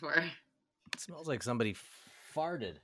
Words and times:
before. 0.00 0.24
It 0.92 1.00
smells 1.00 1.28
like 1.28 1.42
somebody 1.42 1.76
farted, 2.36 2.76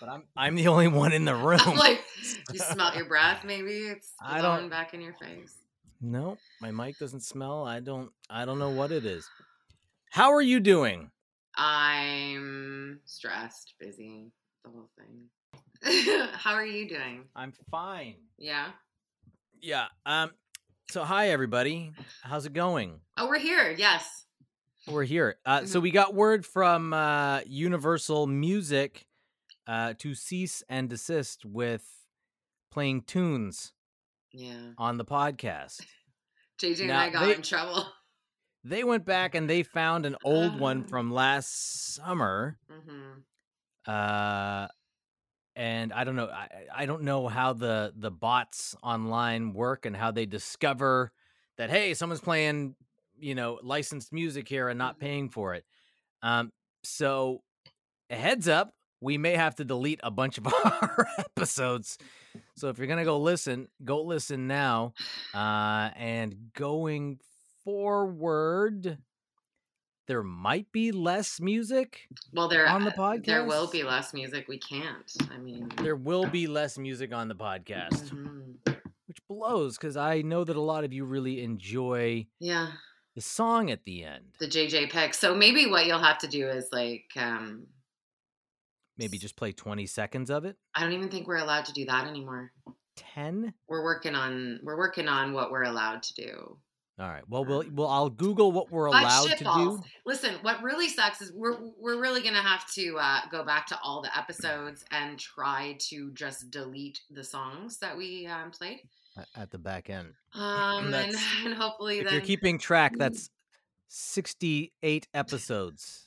but 0.00 0.08
I'm 0.08 0.24
I'm 0.36 0.54
the 0.54 0.68
only 0.68 0.88
one 0.88 1.12
in 1.12 1.24
the 1.24 1.34
room. 1.46 1.76
like 1.76 2.02
you 2.52 2.58
smell 2.58 2.94
your 2.96 3.04
breath, 3.06 3.44
maybe 3.44 3.70
it's 3.88 4.12
I 4.20 4.40
don't- 4.42 4.68
back 4.68 4.94
in 4.94 5.00
your 5.00 5.14
face. 5.14 5.54
no, 6.00 6.36
my 6.60 6.70
mic 6.70 6.98
doesn't 6.98 7.22
smell. 7.22 7.64
I 7.64 7.80
don't 7.80 8.10
I 8.30 8.44
don't 8.44 8.58
know 8.58 8.70
what 8.70 8.90
it 8.92 9.04
is. 9.04 9.28
How 10.10 10.32
are 10.32 10.42
you 10.42 10.58
doing? 10.60 11.10
I'm 11.56 13.00
stressed, 13.04 13.74
busy, 13.78 14.30
the 14.64 14.70
whole 14.70 14.88
thing. 14.96 16.28
How 16.32 16.54
are 16.54 16.64
you 16.66 16.88
doing? 16.88 17.24
I'm 17.36 17.52
fine. 17.70 18.14
Yeah. 18.38 18.68
Yeah. 19.60 19.86
Um. 20.06 20.30
So 20.90 21.04
hi 21.04 21.28
everybody. 21.30 21.92
How's 22.22 22.46
it 22.46 22.52
going? 22.54 23.00
Oh, 23.16 23.28
we're 23.28 23.38
here. 23.38 23.74
Yes. 23.76 24.24
We're 24.90 25.04
here. 25.04 25.36
Uh, 25.44 25.66
so 25.66 25.78
Mhm. 25.78 25.82
we 25.82 25.90
got 25.90 26.14
word 26.14 26.46
from 26.46 26.92
uh, 26.92 27.40
Universal 27.46 28.26
Music 28.26 29.06
uh, 29.66 29.94
to 29.98 30.14
cease 30.14 30.62
and 30.68 30.88
desist 30.88 31.44
with 31.44 31.84
playing 32.70 33.02
tunes 33.02 33.72
Yeah. 34.32 34.72
on 34.78 34.96
the 34.96 35.04
podcast. 35.04 35.84
JJ 36.58 36.84
and 36.84 36.92
I 36.92 37.10
got 37.10 37.26
they- 37.26 37.34
in 37.34 37.42
trouble. 37.42 37.86
They 38.64 38.82
went 38.82 39.04
back 39.04 39.34
and 39.34 39.48
they 39.48 39.62
found 39.62 40.04
an 40.06 40.16
old 40.24 40.58
one 40.58 40.84
Oh. 40.84 40.88
from 40.88 41.12
last 41.12 41.94
summer. 41.94 42.58
hmm 42.68 43.20
Uh, 43.90 44.68
and 45.54 45.92
I 45.92 46.04
don't 46.04 46.16
know. 46.16 46.28
I, 46.28 46.48
I 46.74 46.86
don't 46.86 47.02
know 47.02 47.26
how 47.28 47.52
the 47.52 47.92
the 47.96 48.10
bots 48.10 48.74
online 48.82 49.52
work 49.54 49.86
and 49.86 49.96
how 49.96 50.10
they 50.12 50.24
discover 50.26 51.12
that 51.56 51.68
hey, 51.70 51.94
someone's 51.94 52.20
playing 52.20 52.74
you 53.20 53.34
know 53.34 53.58
licensed 53.62 54.12
music 54.12 54.48
here 54.48 54.68
and 54.68 54.78
not 54.78 54.96
Mhm. 54.96 55.00
paying 55.00 55.28
for 55.30 55.54
it. 55.54 55.64
Um, 56.22 56.50
so 56.84 57.42
a 58.10 58.16
heads 58.16 58.48
up, 58.48 58.72
we 59.00 59.18
may 59.18 59.34
have 59.36 59.54
to 59.56 59.64
delete 59.64 60.00
a 60.02 60.10
bunch 60.10 60.38
of 60.38 60.46
our 60.64 61.06
episodes. 61.18 61.98
So 62.56 62.68
if 62.68 62.78
you're 62.78 62.86
gonna 62.88 63.04
go 63.04 63.18
listen, 63.20 63.68
go 63.84 64.02
listen 64.02 64.46
now. 64.46 64.92
Uh, 65.34 65.90
and 65.96 66.52
going 66.54 67.20
forward, 67.64 68.98
there 70.06 70.22
might 70.22 70.72
be 70.72 70.90
less 70.90 71.38
music. 71.40 72.08
Well, 72.32 72.48
there 72.48 72.66
On 72.66 72.82
the 72.84 72.90
podcast. 72.92 73.26
there 73.26 73.44
will 73.44 73.70
be 73.70 73.82
less 73.84 74.14
music. 74.14 74.46
We 74.48 74.58
can't. 74.58 75.12
I 75.30 75.36
mean, 75.38 75.68
There 75.76 75.96
will 75.96 76.26
be 76.26 76.46
less 76.46 76.78
music 76.78 77.12
on 77.12 77.28
the 77.28 77.34
podcast, 77.34 78.08
mhm. 78.10 78.54
which 79.06 79.18
blows 79.28 79.76
because 79.76 79.96
I 79.96 80.22
know 80.22 80.44
that 80.44 80.56
a 80.56 80.60
lot 80.60 80.84
of 80.84 80.92
you 80.92 81.04
really 81.04 81.42
enjoy 81.42 82.26
yeah, 82.40 82.72
the 83.18 83.22
song 83.22 83.68
at 83.68 83.84
the 83.84 84.04
end. 84.04 84.26
the 84.38 84.46
JJ 84.46 84.90
pick. 84.90 85.12
So 85.12 85.34
maybe 85.34 85.66
what 85.66 85.86
you'll 85.86 85.98
have 85.98 86.18
to 86.18 86.28
do 86.28 86.48
is 86.48 86.68
like, 86.70 87.06
um, 87.16 87.66
Maybe 88.96 89.18
just 89.18 89.34
play 89.34 89.50
20 89.50 89.86
seconds 89.86 90.30
of 90.30 90.44
it. 90.44 90.56
I 90.74 90.82
don't 90.82 90.92
even 90.92 91.08
think 91.08 91.26
we're 91.26 91.36
allowed 91.38 91.64
to 91.64 91.72
do 91.72 91.84
that 91.86 92.06
anymore. 92.06 92.52
10. 92.96 93.54
We're 93.68 93.82
working 93.82 94.14
on 94.14 94.60
we're 94.62 94.76
working 94.76 95.08
on 95.08 95.32
what 95.32 95.50
we're 95.50 95.64
allowed 95.64 96.04
to 96.04 96.14
do. 96.14 96.58
All 97.00 97.08
right. 97.08 97.22
Well, 97.28 97.44
we'll, 97.44 97.64
well 97.72 97.88
I'll 97.88 98.10
Google 98.10 98.52
what 98.52 98.70
we're 98.70 98.90
But 98.90 99.02
allowed 99.02 99.28
to 99.30 99.44
shitballs. 99.44 99.78
do. 99.78 99.84
Listen, 100.06 100.34
what 100.42 100.62
really 100.62 100.88
sucks 100.88 101.20
is 101.20 101.32
we're 101.32 101.58
we're 101.80 102.00
really 102.00 102.22
gonna 102.22 102.42
have 102.42 102.68
to 102.74 102.98
uh, 103.00 103.20
go 103.32 103.44
back 103.44 103.66
to 103.68 103.78
all 103.82 104.00
the 104.00 104.16
episodes 104.18 104.84
and 104.92 105.18
try 105.18 105.76
to 105.90 106.12
just 106.12 106.50
delete 106.52 107.00
the 107.10 107.24
songs 107.24 107.78
that 107.78 107.96
we 107.96 108.26
um, 108.28 108.50
played. 108.52 108.80
At 109.36 109.50
the 109.50 109.58
back 109.58 109.90
end. 109.90 110.14
Um, 110.34 110.92
and, 110.94 111.14
and 111.44 111.54
hopefully 111.58 111.98
If 111.98 112.04
then 112.04 112.14
you're 112.14 112.22
keeping 112.22 112.58
track, 112.58 112.92
that's 112.96 113.30
68 113.88 115.08
episodes. 115.14 116.04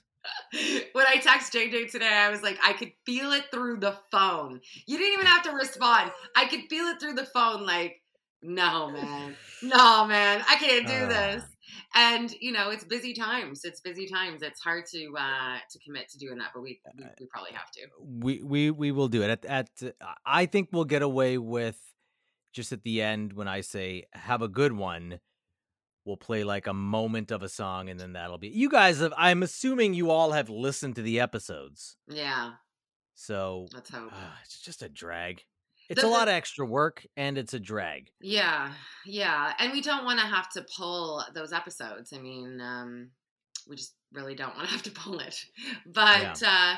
when 0.93 1.05
I 1.07 1.17
text 1.17 1.51
JJ 1.53 1.91
today, 1.91 2.07
I 2.07 2.29
was 2.29 2.43
like, 2.43 2.59
I 2.63 2.73
could 2.73 2.91
feel 3.05 3.31
it 3.31 3.45
through 3.51 3.77
the 3.77 3.97
phone. 4.11 4.61
You 4.85 4.97
didn't 4.97 5.13
even 5.13 5.25
have 5.25 5.43
to 5.43 5.51
respond. 5.51 6.11
I 6.35 6.45
could 6.45 6.61
feel 6.69 6.85
it 6.85 6.99
through 6.99 7.13
the 7.15 7.25
phone, 7.25 7.65
like, 7.65 8.01
no, 8.43 8.89
man. 8.91 9.35
No, 9.61 10.05
man. 10.05 10.43
I 10.47 10.55
can't 10.55 10.87
do 10.87 10.93
Ah. 10.93 11.07
this. 11.07 11.43
And 11.93 12.33
you 12.41 12.51
know, 12.51 12.69
it's 12.69 12.83
busy 12.83 13.13
times. 13.13 13.63
It's 13.65 13.81
busy 13.81 14.07
times. 14.07 14.41
It's 14.41 14.59
hard 14.59 14.85
to 14.87 15.13
uh 15.17 15.57
to 15.69 15.79
commit 15.79 16.09
to 16.09 16.17
doing 16.17 16.37
that, 16.39 16.49
but 16.53 16.61
we 16.63 16.79
we, 16.97 17.05
we 17.19 17.25
probably 17.27 17.51
have 17.51 17.69
to. 17.71 17.81
we 17.99 18.41
we 18.41 18.71
we 18.71 18.91
will 18.91 19.07
do 19.09 19.21
it 19.23 19.29
at 19.29 19.45
at 19.45 19.69
uh, 19.83 20.13
I 20.25 20.47
think 20.47 20.69
we'll 20.71 20.85
get 20.85 21.01
away 21.01 21.37
with 21.37 21.77
just 22.51 22.71
at 22.71 22.83
the 22.83 23.01
end 23.01 23.33
when 23.33 23.47
I 23.47 23.61
say 23.61 24.05
have 24.13 24.41
a 24.41 24.47
good 24.47 24.73
one 24.73 25.19
we'll 26.05 26.17
play 26.17 26.43
like 26.43 26.65
a 26.67 26.73
moment 26.73 27.29
of 27.31 27.43
a 27.43 27.49
song 27.49 27.87
and 27.89 27.99
then 27.99 28.13
that'll 28.13 28.37
be 28.39 28.47
you 28.49 28.69
guys 28.69 28.99
have 28.99 29.13
I'm 29.17 29.43
assuming 29.43 29.93
you 29.93 30.09
all 30.09 30.31
have 30.31 30.49
listened 30.49 30.95
to 30.95 31.01
the 31.01 31.19
episodes 31.19 31.95
Yeah, 32.07 32.53
so 33.13 33.67
let's 33.73 33.89
hope. 33.89 34.11
uh, 34.11 34.31
it's 34.43 34.59
just 34.61 34.81
a 34.81 34.89
drag 34.89 35.43
it's 35.89 36.01
The- 36.01 36.07
a 36.07 36.09
lot 36.09 36.27
of 36.27 36.33
extra 36.33 36.65
work 36.65 37.05
and 37.17 37.37
it's 37.37 37.53
a 37.53 37.59
drag 37.59 38.09
Yeah, 38.21 38.71
yeah. 39.05 39.53
And 39.59 39.73
we 39.73 39.81
don't 39.81 40.05
want 40.05 40.19
to 40.19 40.25
have 40.25 40.49
to 40.51 40.65
pull 40.77 41.23
those 41.33 41.51
episodes. 41.51 42.13
I 42.13 42.19
mean, 42.19 42.61
um, 42.61 43.09
we 43.67 43.75
just 43.75 43.93
really 44.13 44.33
don't 44.33 44.55
want 44.55 44.67
to 44.69 44.73
have 44.73 44.83
to 44.83 44.91
pull 44.91 45.19
it. 45.19 45.35
But 45.85 46.41
uh, 46.45 46.75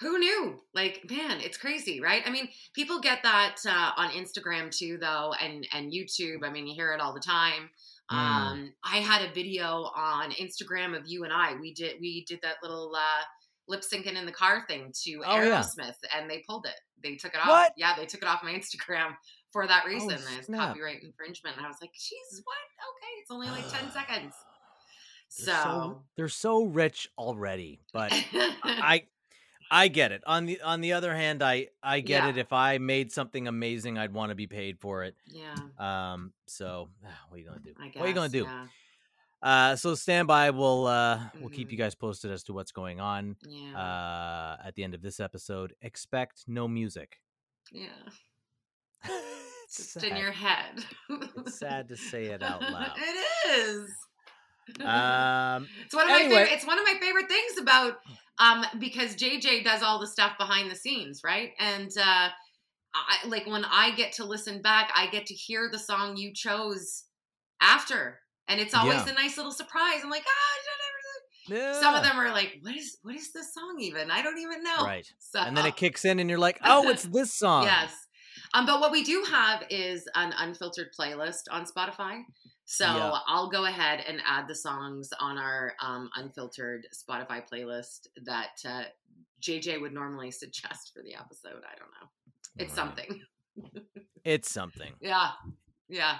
who 0.00 0.18
knew? 0.18 0.60
Like, 0.74 1.08
man, 1.08 1.40
it's 1.40 1.56
crazy, 1.56 2.00
right? 2.00 2.22
I 2.26 2.30
mean, 2.30 2.48
people 2.74 3.00
get 3.00 3.22
that 3.22 3.56
uh, 3.66 3.92
on 3.96 4.10
Instagram 4.10 4.76
too, 4.76 4.98
though, 5.00 5.32
and 5.40 5.66
and 5.72 5.92
YouTube. 5.92 6.42
I 6.44 6.50
mean, 6.50 6.66
you 6.66 6.74
hear 6.74 6.92
it 6.92 7.00
all 7.00 7.14
the 7.14 7.20
time. 7.20 7.70
Mm. 8.12 8.16
Um, 8.16 8.72
I 8.84 8.98
had 8.98 9.22
a 9.22 9.32
video 9.32 9.90
on 9.96 10.30
Instagram 10.32 10.96
of 10.96 11.06
you 11.06 11.24
and 11.24 11.32
I. 11.32 11.54
We 11.60 11.72
did 11.72 11.96
we 12.00 12.24
did 12.26 12.40
that 12.42 12.56
little 12.62 12.92
uh, 12.94 13.22
lip 13.68 13.82
syncing 13.82 14.16
in 14.18 14.26
the 14.26 14.32
car 14.32 14.64
thing 14.68 14.92
to 15.04 15.22
Oh, 15.24 15.36
yeah. 15.40 15.60
Aerosmith, 15.60 15.94
and 16.16 16.28
they 16.28 16.42
pulled 16.46 16.66
it. 16.66 16.78
They 17.02 17.16
took 17.16 17.34
it 17.34 17.40
off. 17.40 17.48
What? 17.48 17.72
Yeah, 17.76 17.94
they 17.96 18.06
took 18.06 18.22
it 18.22 18.28
off 18.28 18.42
my 18.42 18.52
Instagram 18.52 19.14
for 19.52 19.66
that 19.66 19.84
reason. 19.86 20.08
There's 20.08 20.46
snap. 20.46 20.70
copyright 20.70 21.02
infringement. 21.02 21.56
And 21.56 21.64
I 21.64 21.68
was 21.68 21.78
like, 21.80 21.92
Jesus, 21.92 22.42
what? 22.44 22.56
Okay, 22.96 23.20
it's 23.20 23.30
only 23.30 23.48
like 23.48 23.68
10 23.70 23.92
seconds. 23.92 24.34
they're 25.38 25.54
So, 25.54 26.02
they're 26.16 26.28
so 26.28 26.64
rich 26.64 27.08
already 27.18 27.80
but 27.92 28.12
I 28.64 29.04
I 29.70 29.88
get 29.88 30.12
it. 30.12 30.22
On 30.26 30.46
the 30.46 30.60
on 30.62 30.80
the 30.80 30.92
other 30.92 31.14
hand, 31.14 31.42
I 31.42 31.68
I 31.82 32.00
get 32.00 32.22
Yeah. 32.24 32.28
it. 32.30 32.36
If 32.38 32.52
I 32.52 32.78
made 32.78 33.12
something 33.12 33.48
amazing, 33.48 33.98
I'd 33.98 34.12
want 34.12 34.30
to 34.30 34.34
be 34.34 34.46
paid 34.46 34.78
for 34.78 35.04
it. 35.04 35.16
yeah, 35.26 35.54
Um, 35.78 36.32
so 36.46 36.88
what 37.28 37.36
are 37.36 37.38
you 37.38 37.46
gonna 37.46 37.60
do? 37.60 37.74
I 37.80 37.88
guess. 37.88 37.96
what 37.96 38.04
are 38.06 38.08
you 38.08 38.14
gonna 38.14 38.28
do? 38.28 38.44
Yeah. 38.44 38.66
Uh, 39.42 39.76
so 39.76 39.94
stand 39.94 40.26
by. 40.28 40.50
We'll 40.50 40.86
uh 40.86 41.20
we'll 41.40 41.50
keep 41.50 41.70
you 41.70 41.78
guys 41.78 41.94
posted 41.94 42.30
as 42.30 42.42
to 42.44 42.52
what's 42.52 42.72
going 42.72 43.00
on. 43.00 43.36
Yeah. 43.46 43.76
Uh, 43.78 44.56
at 44.64 44.74
the 44.74 44.84
end 44.84 44.94
of 44.94 45.02
this 45.02 45.20
episode, 45.20 45.74
expect 45.82 46.44
no 46.46 46.66
music. 46.68 47.20
yeah. 47.72 47.88
it's 49.04 49.76
Just 49.76 49.92
sad. 49.92 50.04
in 50.04 50.16
your 50.16 50.32
head. 50.32 50.84
It's 51.38 51.58
sad 51.58 51.88
to 51.88 51.96
say 51.96 52.26
it 52.26 52.42
out 52.42 52.62
loud. 52.62 52.92
it 52.96 53.58
is. 53.58 53.90
Um, 54.80 55.68
It's 55.84 55.94
one 55.94 56.04
of 56.04 56.10
my 56.10 56.20
favorite. 56.22 56.48
It's 56.52 56.66
one 56.66 56.78
of 56.78 56.84
my 56.86 56.94
favorite 56.98 57.28
things 57.28 57.58
about 57.60 57.98
um 58.38 58.64
because 58.78 59.14
JJ 59.16 59.64
does 59.64 59.82
all 59.82 59.98
the 60.00 60.06
stuff 60.06 60.32
behind 60.38 60.70
the 60.70 60.74
scenes, 60.76 61.20
right? 61.24 61.50
And 61.58 61.90
uh, 61.98 62.28
I 62.94 63.26
like 63.28 63.46
when 63.46 63.64
I 63.64 63.94
get 63.94 64.12
to 64.14 64.24
listen 64.24 64.62
back, 64.62 64.90
I 64.94 65.06
get 65.08 65.26
to 65.26 65.34
hear 65.34 65.68
the 65.70 65.78
song 65.78 66.16
you 66.16 66.32
chose 66.32 67.04
after, 67.60 68.20
and 68.48 68.60
it's 68.60 68.74
always 68.74 69.04
Yeah. 69.06 69.12
a 69.12 69.14
nice 69.14 69.36
little 69.36 69.52
surprise. 69.52 70.00
I'm 70.02 70.10
like, 70.10 70.24
ah, 70.26 71.52
yeah. 71.52 71.80
some 71.80 71.94
of 71.94 72.02
them 72.02 72.16
are 72.18 72.30
like, 72.30 72.58
what 72.62 72.76
is 72.76 72.98
what 73.02 73.14
is 73.14 73.32
this 73.32 73.52
song 73.54 73.76
even? 73.80 74.10
I 74.10 74.22
don't 74.22 74.38
even 74.38 74.62
know. 74.62 74.84
right, 74.84 75.06
So 75.18 75.40
and 75.40 75.56
then 75.56 75.66
it 75.66 75.76
kicks 75.76 76.04
in, 76.04 76.18
and 76.18 76.28
you're 76.30 76.38
like, 76.38 76.58
oh, 76.64 76.88
it's 76.88 77.04
this 77.04 77.34
song. 77.34 77.64
Yes. 77.64 77.92
Um, 78.52 78.66
but 78.66 78.80
what 78.80 78.92
we 78.92 79.02
do 79.04 79.24
have 79.30 79.64
is 79.70 80.06
an 80.14 80.32
unfiltered 80.38 80.88
playlist 80.98 81.42
on 81.50 81.64
Spotify. 81.66 82.22
So 82.66 82.84
Yeah. 82.86 83.18
I'll 83.26 83.50
go 83.50 83.66
ahead 83.66 84.00
and 84.08 84.20
add 84.26 84.48
the 84.48 84.54
songs 84.54 85.10
on 85.20 85.36
our 85.38 85.74
um, 85.82 86.08
unfiltered 86.16 86.86
Spotify 86.94 87.42
playlist 87.48 88.06
that 88.24 88.58
uh, 88.66 88.84
JJ 89.42 89.80
would 89.80 89.92
normally 89.92 90.30
suggest 90.42 90.92
for 90.94 91.02
the 91.02 91.14
episode. 91.14 91.62
I 91.64 91.76
don't 91.78 91.90
know. 92.00 92.08
It's 92.56 92.70
Right. 92.70 92.76
something. 92.76 93.20
It's 94.24 94.50
something. 94.50 94.92
Yeah. 95.00 95.30
Yeah. 95.88 96.18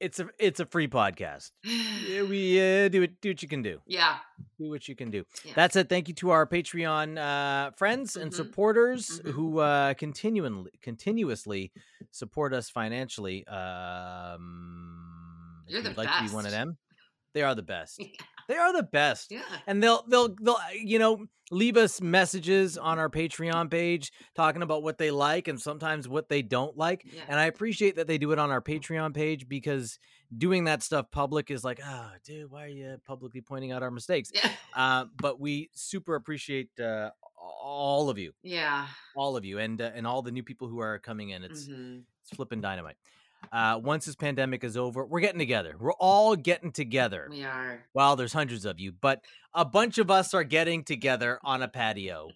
It's 0.00 0.18
a 0.18 0.30
it's 0.38 0.60
a 0.60 0.64
free 0.64 0.88
podcast. 0.88 1.50
Yeah, 1.62 2.22
we 2.32 2.58
uh, 2.58 2.88
do 2.88 3.02
it. 3.02 3.20
Do 3.20 3.28
what 3.30 3.42
you 3.42 3.48
can 3.48 3.60
do. 3.60 3.80
yeah. 3.86 4.16
do 4.58 4.70
what 4.70 4.88
you 4.88 4.96
can 4.96 5.10
do. 5.10 5.24
Yeah. 5.44 5.52
That's 5.54 5.76
it. 5.76 5.90
Thank 5.90 6.08
you 6.08 6.14
to 6.14 6.30
our 6.30 6.46
Patreon 6.46 7.18
uh, 7.18 7.72
friends 7.72 8.16
and 8.16 8.30
Mhm. 8.32 8.34
supporters 8.34 9.20
Mhm. 9.20 9.30
who 9.32 9.58
uh, 9.58 9.92
continually 9.94 10.70
continuously 10.80 11.70
support 12.10 12.54
us 12.54 12.70
financially. 12.70 13.46
Um, 13.46 14.99
You're 15.70 15.82
the 15.82 15.88
you'd 15.90 15.98
like 15.98 16.08
to 16.18 16.28
be 16.28 16.34
one 16.34 16.46
of 16.46 16.52
them. 16.52 16.76
They 17.34 17.42
are 17.42 17.54
the 17.54 17.62
best. 17.62 17.98
Yeah. 18.08 18.08
They 18.48 18.56
are 18.56 18.72
the 18.72 18.82
best. 18.82 19.30
Yeah. 19.30 19.42
And 19.68 19.80
they'll 19.80 20.02
they'll 20.08 20.34
they'll 20.42 20.54
uh, 20.54 20.72
you 20.74 20.98
know 20.98 21.24
leave 21.52 21.76
us 21.76 22.00
messages 22.00 22.76
on 22.76 22.98
our 22.98 23.08
Patreon 23.08 23.70
page 23.70 24.10
talking 24.34 24.62
about 24.62 24.82
what 24.82 24.98
they 24.98 25.12
like 25.12 25.46
and 25.46 25.60
sometimes 25.60 26.08
what 26.08 26.28
they 26.28 26.42
don't 26.42 26.76
like. 26.76 27.04
Yeah. 27.04 27.22
And 27.28 27.38
I 27.38 27.44
appreciate 27.44 27.94
that 27.94 28.08
they 28.08 28.18
do 28.18 28.32
it 28.32 28.40
on 28.40 28.50
our 28.50 28.60
Patreon 28.60 29.14
page 29.14 29.46
because 29.48 30.00
doing 30.36 30.64
that 30.64 30.82
stuff 30.82 31.06
public 31.12 31.48
is 31.52 31.62
like, 31.62 31.78
oh, 31.84 32.10
dude, 32.24 32.50
why 32.50 32.64
are 32.64 32.68
you 32.68 32.96
publicly 33.06 33.40
pointing 33.40 33.70
out 33.70 33.84
our 33.84 33.90
mistakes? 33.92 34.30
Yeah. 34.34 34.50
Uh, 34.74 35.04
but 35.20 35.38
we 35.38 35.70
super 35.72 36.16
appreciate 36.16 36.70
uh, 36.80 37.10
all 37.62 38.10
of 38.10 38.18
you, 38.18 38.32
Yeah. 38.42 38.88
all 39.14 39.36
of 39.36 39.44
you, 39.44 39.60
and 39.60 39.80
uh, 39.80 39.92
and 39.94 40.08
all 40.08 40.22
the 40.22 40.32
new 40.32 40.42
people 40.42 40.66
who 40.66 40.80
are 40.80 40.98
coming 40.98 41.30
in. 41.30 41.44
It's 41.44 41.68
Mhm. 41.68 42.02
it's 42.22 42.34
flipping 42.34 42.60
dynamite. 42.60 42.96
Uh, 43.52 43.80
once 43.82 44.06
this 44.06 44.14
pandemic 44.16 44.62
is 44.64 44.76
over, 44.76 45.04
we're 45.04 45.20
getting 45.20 45.38
together. 45.38 45.74
We're 45.78 45.92
all 45.94 46.36
getting 46.36 46.72
together. 46.72 47.26
We 47.30 47.44
are. 47.44 47.84
Well, 47.94 48.16
there's 48.16 48.32
hundreds 48.32 48.64
of 48.64 48.78
you, 48.78 48.92
but 48.92 49.24
a 49.54 49.64
bunch 49.64 49.98
of 49.98 50.10
us 50.10 50.34
are 50.34 50.44
getting 50.44 50.84
together 50.84 51.38
on 51.42 51.62
a 51.62 51.68
patio. 51.68 52.28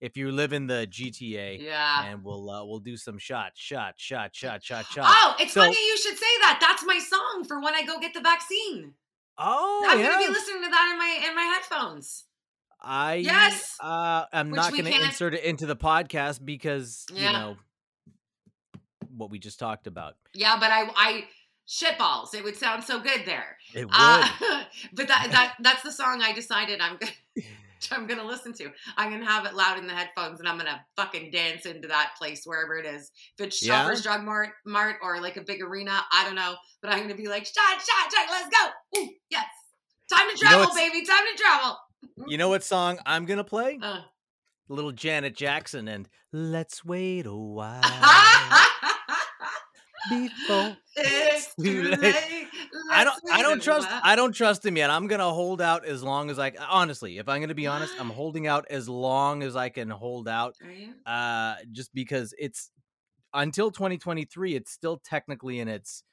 If 0.00 0.16
you 0.16 0.32
live 0.32 0.52
in 0.52 0.66
the 0.66 0.86
GTA, 0.90 1.62
Yeah. 1.62 2.06
and 2.06 2.24
we'll 2.24 2.50
uh, 2.50 2.64
we'll 2.64 2.80
do 2.80 2.96
some 2.96 3.18
shot, 3.18 3.52
shot, 3.54 3.94
shot, 3.98 4.34
shot, 4.34 4.64
shot, 4.64 4.86
shot. 4.86 5.04
Oh, 5.06 5.36
it's 5.38 5.52
So- 5.52 5.60
funny 5.60 5.76
you 5.76 5.96
should 5.98 6.16
say 6.18 6.26
that. 6.40 6.58
That's 6.60 6.84
my 6.84 6.98
song 6.98 7.44
for 7.46 7.60
when 7.60 7.74
I 7.74 7.82
go 7.84 8.00
get 8.00 8.12
the 8.14 8.20
vaccine. 8.20 8.94
Oh, 9.38 9.86
I'm 9.88 9.98
yeah. 10.00 10.10
gonna 10.10 10.26
be 10.26 10.32
listening 10.32 10.62
to 10.64 10.70
that 10.70 10.90
in 10.92 10.98
my 10.98 11.28
in 11.28 11.34
my 11.36 11.42
headphones. 11.42 12.24
I 12.84 13.14
Yes! 13.16 13.76
Uh, 13.80 14.24
I'm 14.32 14.50
Which 14.50 14.56
not 14.56 14.72
going 14.72 14.86
to 14.86 15.04
insert 15.04 15.34
it 15.34 15.44
into 15.44 15.66
the 15.66 15.76
podcast 15.76 16.44
because 16.44 17.06
Yeah. 17.12 17.26
you 17.26 17.32
know 17.32 17.56
what 19.16 19.30
we 19.30 19.38
just 19.38 19.58
talked 19.58 19.86
about. 19.86 20.14
Yeah, 20.34 20.56
but 20.58 20.70
I 20.70 20.88
I 20.96 21.24
shitballs. 21.68 22.34
It 22.34 22.44
would 22.44 22.56
sound 22.56 22.84
so 22.84 22.98
good 23.00 23.22
there. 23.24 23.56
It 23.74 23.84
would. 23.86 23.94
Uh, 23.94 24.28
but 24.94 25.08
that 25.08 25.28
that 25.30 25.54
that's 25.60 25.82
the 25.82 25.92
song 25.92 26.20
I 26.22 26.32
decided 26.32 26.80
I'm 26.80 26.98
gonna 26.98 27.12
I'm 27.90 28.06
gonna 28.06 28.24
listen 28.24 28.52
to. 28.54 28.70
I'm 28.96 29.10
gonna 29.10 29.24
have 29.30 29.44
it 29.46 29.54
loud 29.54 29.78
in 29.78 29.86
the 29.86 29.92
headphones 29.94 30.38
and 30.40 30.48
I'm 30.48 30.56
gonna 30.56 30.84
fucking 30.96 31.30
dance 31.30 31.66
into 31.66 31.88
that 31.88 32.12
place 32.18 32.42
wherever 32.44 32.76
it 32.76 32.86
is. 32.86 33.10
If 33.38 33.46
it's 33.46 33.64
Yeah? 33.64 33.82
Shoppers 33.82 34.02
Drug 34.02 34.22
Mart, 34.24 34.50
Mart 34.64 34.96
or 35.02 35.20
like 35.20 35.36
a 35.36 35.42
big 35.42 35.62
arena, 35.62 36.00
I 36.12 36.24
don't 36.24 36.34
know. 36.36 36.54
But 36.80 36.92
I'm 36.92 37.00
gonna 37.00 37.14
be 37.14 37.28
like, 37.28 37.44
shot, 37.46 37.80
shot, 37.80 38.12
shot, 38.12 38.28
let's 38.30 38.48
go. 38.48 39.00
Ooh, 39.00 39.08
yes. 39.30 39.44
Time 40.10 40.28
to 40.28 40.36
You 40.36 40.44
know 40.44 40.50
travel, 40.50 40.74
baby. 40.74 41.04
Time 41.06 41.24
to 41.34 41.42
travel. 41.42 41.78
you 42.28 42.36
know 42.38 42.48
what 42.48 42.62
song 42.64 42.98
I'm 43.06 43.24
gonna 43.24 43.44
play? 43.44 43.78
Uh. 43.82 44.00
Little 44.68 44.92
Janet 44.92 45.36
Jackson 45.36 45.86
and 45.88 46.08
"Let's 46.32 46.84
Wait 46.84 47.26
a 47.26 47.34
While 47.34 47.80
Before." 50.08 50.76
it's 50.96 51.54
Too 51.62 51.82
late. 51.82 52.00
late. 52.00 52.46
I 52.90 53.04
don't. 53.04 53.20
I 53.32 53.42
don't 53.42 53.62
trust. 53.62 53.88
I 53.90 54.16
don't 54.16 54.32
trust 54.32 54.64
him 54.64 54.76
yet. 54.76 54.90
I'm 54.90 55.06
gonna 55.06 55.30
hold 55.30 55.60
out 55.60 55.84
as 55.84 56.02
long 56.02 56.30
as 56.30 56.38
I. 56.38 56.52
Honestly, 56.68 57.18
if 57.18 57.28
I'm 57.28 57.40
gonna 57.40 57.54
be 57.54 57.66
honest, 57.66 57.94
I'm 57.98 58.10
holding 58.20 58.46
out 58.46 58.66
as 58.70 58.88
long 58.88 59.42
as 59.42 59.56
I 59.56 59.68
can 59.68 59.90
hold 59.90 60.28
out. 60.28 60.56
Uh, 61.06 61.54
just 61.72 61.92
because 61.94 62.34
it's 62.38 62.70
until 63.34 63.70
2023, 63.70 64.54
it's 64.54 64.70
still 64.70 64.98
technically 65.04 65.60
in 65.60 65.68
its 65.68 66.04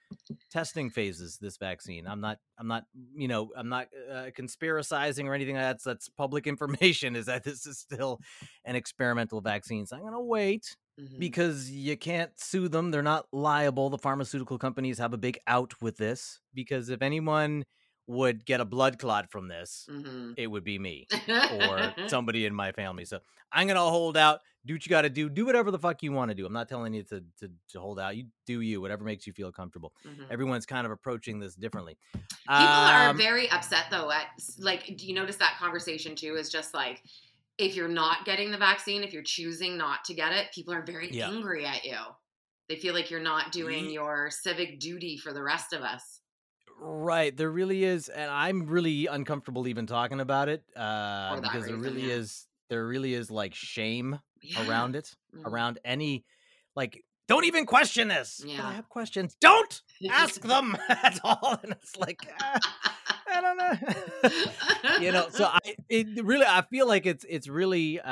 testing 0.52 0.90
phases. 0.90 1.38
This 1.42 1.58
vaccine. 1.58 2.08
I'm 2.08 2.22
not. 2.22 2.38
I'm 2.58 2.68
not. 2.68 2.86
You 3.16 3.28
know. 3.28 3.52
I'm 3.56 3.70
not 3.70 3.88
uh, 4.12 4.28
conspiracizing 4.38 5.26
or 5.26 5.34
anything. 5.34 5.56
like 5.56 5.64
That's 5.64 5.84
that's 5.84 6.10
public 6.10 6.48
information. 6.54 7.16
Is 7.16 7.26
that 7.26 7.44
this 7.44 7.66
is 7.66 7.80
still 7.80 8.20
an 8.66 8.76
experimental 8.76 9.42
vaccine? 9.42 9.86
So 9.86 9.98
I'm 9.98 10.04
gonna 10.04 10.22
wait 10.22 10.76
Mhm. 11.00 11.20
because 11.20 11.72
you 11.72 11.96
can't 11.98 12.38
sue 12.40 12.68
them. 12.68 12.92
They're 12.92 13.02
not 13.02 13.28
liable. 13.32 13.90
The 13.90 13.98
pharmaceutical 13.98 14.58
companies 14.58 14.98
have 14.98 15.14
a 15.14 15.18
big 15.18 15.40
out 15.48 15.74
with 15.82 15.98
this 15.98 16.42
because 16.54 16.90
if 16.90 17.02
anyone 17.02 17.66
would 18.08 18.44
get 18.44 18.60
a 18.60 18.66
blood 18.66 18.98
clot 18.98 19.30
from 19.32 19.48
this, 19.48 19.86
Mhm. 19.90 20.34
it 20.36 20.48
would 20.48 20.64
be 20.64 20.80
me 20.80 21.08
or 21.52 21.94
somebody 22.08 22.46
in 22.46 22.56
my 22.56 22.72
family. 22.72 23.06
So 23.06 23.20
I'm 23.52 23.68
gonna 23.68 23.80
hold 23.82 24.18
out. 24.18 24.42
Do 24.66 24.74
what 24.74 24.86
you 24.86 24.90
got 24.90 25.04
to 25.04 25.10
do. 25.10 25.30
Do 25.30 25.46
whatever 25.46 25.72
the 25.72 25.80
fuck 25.80 26.04
you 26.04 26.12
want 26.12 26.30
to 26.30 26.36
do. 26.36 26.46
I'm 26.46 26.52
not 26.54 26.68
telling 26.68 26.94
you 26.94 27.04
to, 27.04 27.24
to 27.40 27.52
to 27.70 27.80
hold 27.80 28.00
out. 28.00 28.18
You 28.18 28.26
do 28.46 28.62
you. 28.62 28.82
Whatever 28.82 29.04
makes 29.06 29.26
you 29.26 29.32
feel 29.34 29.52
comfortable. 29.52 29.94
Mhm. 30.06 30.30
Everyone's 30.30 30.66
kind 30.66 30.86
of 30.86 30.92
approaching 30.92 31.40
this 31.40 31.56
differently. 31.56 31.98
People 32.14 32.28
are 32.50 33.10
Um, 33.10 33.18
very 33.18 33.50
upset 33.52 33.86
though. 33.92 34.12
At 34.12 34.28
like, 34.58 34.98
do 34.98 35.08
you 35.08 35.14
notice 35.14 35.38
that 35.38 35.58
conversation 35.60 36.16
too? 36.16 36.36
Is 36.36 36.50
just 36.50 36.74
like 36.74 37.04
if 37.60 37.76
you're 37.76 37.90
not 37.90 38.26
getting 38.26 38.52
the 38.52 38.58
vaccine, 38.58 39.04
if 39.04 39.12
you're 39.14 39.22
choosing 39.22 39.78
not 39.78 40.06
to 40.06 40.14
get 40.14 40.32
it, 40.32 40.48
people 40.56 40.74
are 40.74 40.82
very 40.82 41.10
Yeah. 41.12 41.28
angry 41.30 41.66
at 41.66 41.84
you. 41.84 41.98
They 42.70 42.78
feel 42.78 42.94
like 42.94 43.12
you're 43.12 43.20
not 43.20 43.52
doing 43.52 43.90
your 43.90 44.32
civic 44.32 44.80
duty 44.80 45.18
for 45.18 45.34
the 45.34 45.44
rest 45.44 45.74
of 45.74 45.82
us. 45.82 46.22
Right, 46.82 47.36
there 47.36 47.52
really 47.52 47.84
is, 47.84 48.08
and 48.08 48.32
I'm 48.32 48.66
really 48.68 49.08
uncomfortable 49.08 49.68
even 49.68 49.86
talking 49.86 50.22
about 50.22 50.48
it 50.48 50.64
uh, 50.78 51.42
because 51.42 51.66
there 51.66 51.76
really 51.76 52.08
yeah. 52.08 52.14
is 52.16 52.48
there 52.70 52.88
really 52.88 53.14
is 53.14 53.30
like 53.30 53.54
shame 53.54 54.20
Yeah. 54.42 54.66
around 54.66 54.96
it, 54.96 55.14
Mhm. 55.36 55.46
around 55.46 55.80
any 55.84 56.24
like 56.76 57.04
don't 57.28 57.44
even 57.44 57.66
question 57.66 58.08
this. 58.08 58.42
Yeah. 58.46 58.66
I 58.66 58.74
have 58.74 58.88
questions. 58.88 59.36
Don't 59.42 59.82
ask 60.10 60.42
them 60.42 60.78
at 60.90 61.20
all, 61.24 61.60
and 61.62 61.74
it's 61.74 61.98
like 61.98 62.22
ah, 62.42 62.60
I 63.34 63.42
don't 63.42 63.58
know. 63.58 65.00
you 65.02 65.12
know, 65.12 65.28
so 65.30 65.46
I 65.46 65.60
it 65.90 66.24
really 66.24 66.46
I 66.46 66.62
feel 66.64 66.88
like 66.88 67.06
it's 67.06 67.26
it's 67.28 67.48
really 67.48 68.00
uh, 68.00 68.06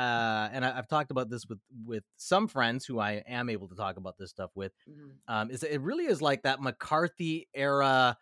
and 0.52 0.64
I, 0.64 0.78
I've 0.78 0.88
talked 0.88 1.10
about 1.10 1.30
this 1.30 1.46
with 1.46 1.58
with 1.84 2.04
some 2.16 2.48
friends 2.48 2.84
who 2.86 2.98
I 2.98 3.22
am 3.26 3.48
able 3.48 3.68
to 3.68 3.74
talk 3.74 3.96
about 3.96 4.16
this 4.18 4.30
stuff 4.30 4.50
with 4.54 4.72
Mhm. 4.88 5.10
um, 5.28 5.50
is 5.50 5.62
it 5.62 5.80
really 5.80 6.04
is 6.06 6.22
like 6.22 6.42
that 6.42 6.60
McCarthy 6.60 7.48
era 7.54 8.16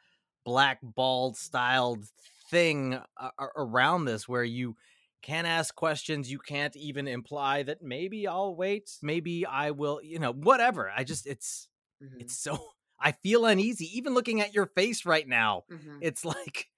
black 0.44 0.78
bald 0.82 1.36
styled 1.36 2.04
thing 2.50 2.94
a- 2.94 3.30
around 3.56 4.04
this 4.04 4.28
where 4.28 4.44
you 4.44 4.76
can't 5.22 5.46
ask 5.46 5.74
questions 5.74 6.30
you 6.30 6.38
can't 6.38 6.76
even 6.76 7.08
imply 7.08 7.64
that 7.64 7.82
maybe 7.82 8.28
i'll 8.28 8.54
wait 8.54 8.90
maybe 9.02 9.44
i 9.44 9.72
will 9.72 10.00
you 10.02 10.20
know 10.20 10.32
whatever 10.32 10.88
i 10.96 11.02
just 11.02 11.26
it's 11.26 11.68
Mhm. 12.00 12.20
it's 12.20 12.38
so 12.38 12.56
i 13.00 13.10
feel 13.10 13.44
uneasy 13.44 13.86
even 13.96 14.14
looking 14.14 14.40
at 14.40 14.54
your 14.54 14.66
face 14.66 15.04
right 15.04 15.26
now 15.26 15.64
Mhm. 15.68 15.98
it's 16.00 16.24
like 16.36 16.68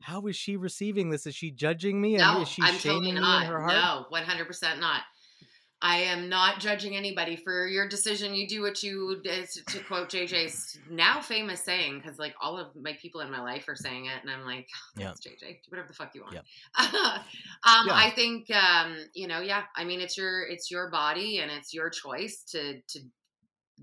how 0.00 0.26
is 0.26 0.36
she 0.36 0.56
receiving 0.56 1.10
this 1.10 1.26
is 1.26 1.34
she 1.34 1.50
judging 1.50 2.00
me 2.00 2.14
and 2.14 2.22
No, 2.22 2.42
is 2.42 2.48
she 2.48 2.62
I'm 2.62 2.74
shaming 2.76 2.96
totally 2.98 3.12
me 3.12 3.20
not. 3.20 3.42
in 3.44 3.48
her 3.50 3.60
heart 3.60 3.72
No, 3.72 4.06
100% 4.16 4.80
not. 4.80 5.02
I 5.82 5.96
am 6.02 6.28
not 6.28 6.60
judging 6.60 6.94
anybody 6.94 7.36
for 7.36 7.66
your 7.66 7.88
decision. 7.88 8.34
You 8.34 8.46
do 8.46 8.60
what 8.60 8.82
you, 8.82 9.22
to 9.24 9.80
quote 9.88 10.10
JJ's 10.10 10.78
now 10.90 11.22
famous 11.22 11.62
saying, 11.62 12.00
because 12.02 12.18
like 12.18 12.34
all 12.38 12.58
of 12.58 12.68
my 12.76 12.92
people 13.00 13.22
in 13.22 13.30
my 13.30 13.40
life 13.40 13.66
are 13.66 13.74
saying 13.74 14.04
it, 14.04 14.20
and 14.20 14.30
I'm 14.30 14.44
like, 14.44 14.68
Yeah. 14.94 15.06
that's 15.06 15.20
JJ. 15.26 15.40
Do 15.40 15.56
whatever 15.70 15.88
the 15.88 15.94
fuck 15.94 16.14
you 16.14 16.20
want. 16.20 16.34
Yep. 16.34 16.44
um, 16.78 17.22
Yeah. 17.86 17.94
I 17.94 18.12
think, 18.14 18.50
um, 18.50 18.96
you 19.14 19.26
know, 19.26 19.40
yeah. 19.40 19.62
I 19.74 19.84
mean, 19.84 20.00
it's 20.02 20.18
your 20.18 20.42
it's 20.42 20.70
your 20.70 20.90
body 20.90 21.38
and 21.38 21.50
it's 21.50 21.72
your 21.72 21.88
choice 21.88 22.42
to 22.50 22.82
to 22.82 23.00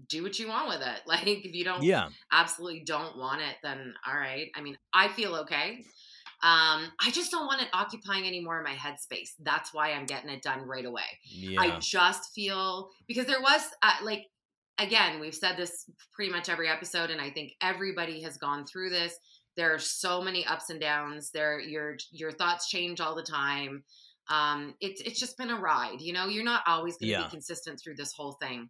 do 0.08 0.22
what 0.22 0.38
you 0.38 0.48
want 0.50 0.67
with 0.70 0.82
it. 0.82 1.01
Like 1.08 1.25
if 1.25 1.55
you 1.55 1.63
don't 1.63 1.82
yeah 1.82 2.10
absolutely 2.32 2.84
don't 2.86 3.17
want 3.17 3.41
it, 3.41 3.55
then 3.63 3.96
all 4.08 4.13
right. 4.15 4.51
I 4.55 4.62
mean, 4.62 4.77
I 4.93 5.08
feel 5.08 5.34
okay. 5.38 5.84
Um, 6.44 6.91
I 7.00 7.10
just 7.12 7.32
don't 7.32 7.48
want 7.48 7.62
it 7.63 7.67
occupying 7.74 8.25
any 8.25 8.41
more 8.41 8.60
of 8.60 8.63
my 8.65 8.75
headspace. 8.75 9.32
That's 9.39 9.74
why 9.74 9.91
I'm 9.94 10.06
getting 10.06 10.29
it 10.29 10.44
done 10.44 10.62
right 10.67 10.86
away. 10.86 11.01
yeah 11.24 11.60
I 11.62 11.79
just 11.79 12.32
feel 12.36 12.89
because 13.08 13.25
there 13.25 13.41
was 13.41 13.62
uh, 13.82 13.94
like 14.03 14.25
again, 14.79 15.20
we've 15.20 15.34
said 15.34 15.58
this 15.58 15.89
pretty 16.13 16.32
much 16.32 16.50
every 16.50 16.70
episode, 16.70 17.10
and 17.10 17.20
I 17.20 17.32
think 17.32 17.53
everybody 17.62 18.22
has 18.22 18.38
gone 18.38 18.65
through 18.67 18.91
this. 18.91 19.15
There 19.56 19.74
are 19.74 19.79
so 19.79 20.22
many 20.22 20.46
ups 20.46 20.70
and 20.70 20.79
downs. 20.79 21.32
There, 21.34 21.60
your 21.60 21.98
your 22.12 22.32
thoughts 22.32 22.70
change 22.70 23.01
all 23.01 23.15
the 23.15 23.24
time. 23.24 23.84
Um, 24.29 24.75
it's 24.79 25.01
it's 25.01 25.20
just 25.20 25.38
been 25.39 25.50
a 25.50 25.60
ride. 25.60 26.01
You 26.01 26.13
know, 26.13 26.27
you're 26.27 26.44
not 26.44 26.62
always 26.67 26.98
going 26.98 27.08
to 27.08 27.12
Yeah. 27.20 27.24
be 27.24 27.29
consistent 27.32 27.79
through 27.84 27.96
this 27.96 28.13
whole 28.13 28.34
thing. 28.39 28.70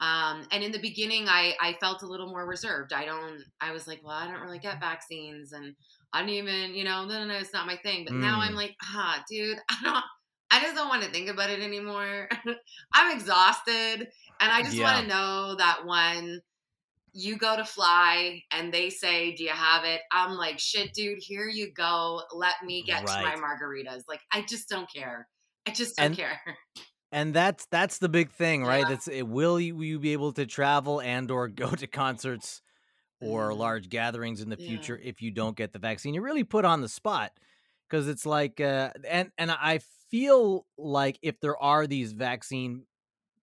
Um, 0.00 0.44
and 0.50 0.64
in 0.64 0.72
the 0.72 0.80
beginning, 0.80 1.28
I 1.28 1.54
I 1.60 1.74
felt 1.80 2.02
a 2.02 2.06
little 2.08 2.26
more 2.26 2.44
reserved. 2.48 2.92
I 2.92 3.04
don't. 3.04 3.44
I 3.60 3.70
was 3.70 3.86
like, 3.86 4.00
well, 4.02 4.16
I 4.16 4.26
don't 4.26 4.40
really 4.42 4.58
get 4.58 4.80
vaccines, 4.80 5.52
and 5.52 5.76
I 6.14 6.20
don't 6.20 6.30
even, 6.30 6.74
you 6.74 6.84
know, 6.84 7.04
no, 7.04 7.18
no, 7.18 7.26
no, 7.26 7.34
it's 7.34 7.52
not 7.52 7.66
my 7.66 7.76
thing. 7.76 8.04
But 8.06 8.14
now 8.14 8.38
Mm. 8.40 8.48
I'm 8.48 8.54
like, 8.54 8.74
ah, 8.82 9.22
dude, 9.28 9.58
I 9.70 9.76
don't. 9.82 10.04
I 10.50 10.60
just 10.60 10.76
don't 10.76 10.88
want 10.88 11.02
to 11.02 11.10
think 11.10 11.28
about 11.28 11.50
it 11.50 11.60
anymore. 11.60 12.28
I'm 12.94 13.16
exhausted. 13.16 14.06
And 14.40 14.52
I 14.52 14.62
just 14.62 14.80
want 14.80 15.02
to 15.02 15.08
know 15.08 15.56
that 15.58 15.80
when 15.84 16.40
you 17.12 17.36
go 17.36 17.56
to 17.56 17.64
fly 17.64 18.40
and 18.52 18.72
they 18.72 18.90
say, 18.90 19.34
Do 19.34 19.42
you 19.44 19.50
have 19.50 19.84
it? 19.84 20.00
I'm 20.12 20.32
like, 20.36 20.58
Shit, 20.60 20.92
dude, 20.94 21.18
here 21.20 21.48
you 21.48 21.72
go. 21.72 22.22
Let 22.32 22.54
me 22.64 22.82
get 22.84 23.04
Right. 23.08 23.34
to 23.34 23.36
my 23.40 23.44
margaritas. 23.44 24.02
Like, 24.08 24.20
I 24.32 24.42
just 24.42 24.68
don't 24.68 24.88
care. 24.92 25.26
I 25.66 25.70
just 25.72 25.96
don't 25.96 26.06
And- 26.06 26.16
care. 26.16 26.40
and 27.12 27.34
that's 27.34 27.66
that's 27.70 27.98
the 27.98 28.08
big 28.08 28.30
thing 28.30 28.64
right 28.64 28.86
Yeah. 28.88 28.94
it's 28.94 29.08
it, 29.08 29.22
will 29.22 29.58
you, 29.60 29.74
will 29.76 29.84
you 29.84 29.98
be 30.00 30.12
able 30.12 30.32
to 30.34 30.46
travel 30.46 31.00
and 31.00 31.30
or 31.30 31.48
go 31.48 31.70
to 31.70 31.86
concerts 31.86 32.60
or 33.24 33.54
Mhm. 33.54 33.58
large 33.58 33.88
gatherings 33.88 34.40
in 34.40 34.48
the 34.50 34.56
Yeah. 34.56 34.66
future 34.66 35.00
if 35.02 35.22
you 35.22 35.30
don't 35.30 35.56
get 35.56 35.72
the 35.72 35.78
vaccine 35.78 36.14
you're 36.14 36.22
really 36.22 36.44
put 36.44 36.64
on 36.64 36.80
the 36.80 36.88
spot 36.88 37.32
because 37.88 38.08
it's 38.08 38.26
like 38.26 38.60
uh 38.60 38.90
and 39.08 39.30
and 39.38 39.50
i 39.50 39.80
feel 40.10 40.66
like 40.78 41.18
if 41.22 41.40
there 41.40 41.56
are 41.58 41.86
these 41.86 42.12
vaccine 42.12 42.84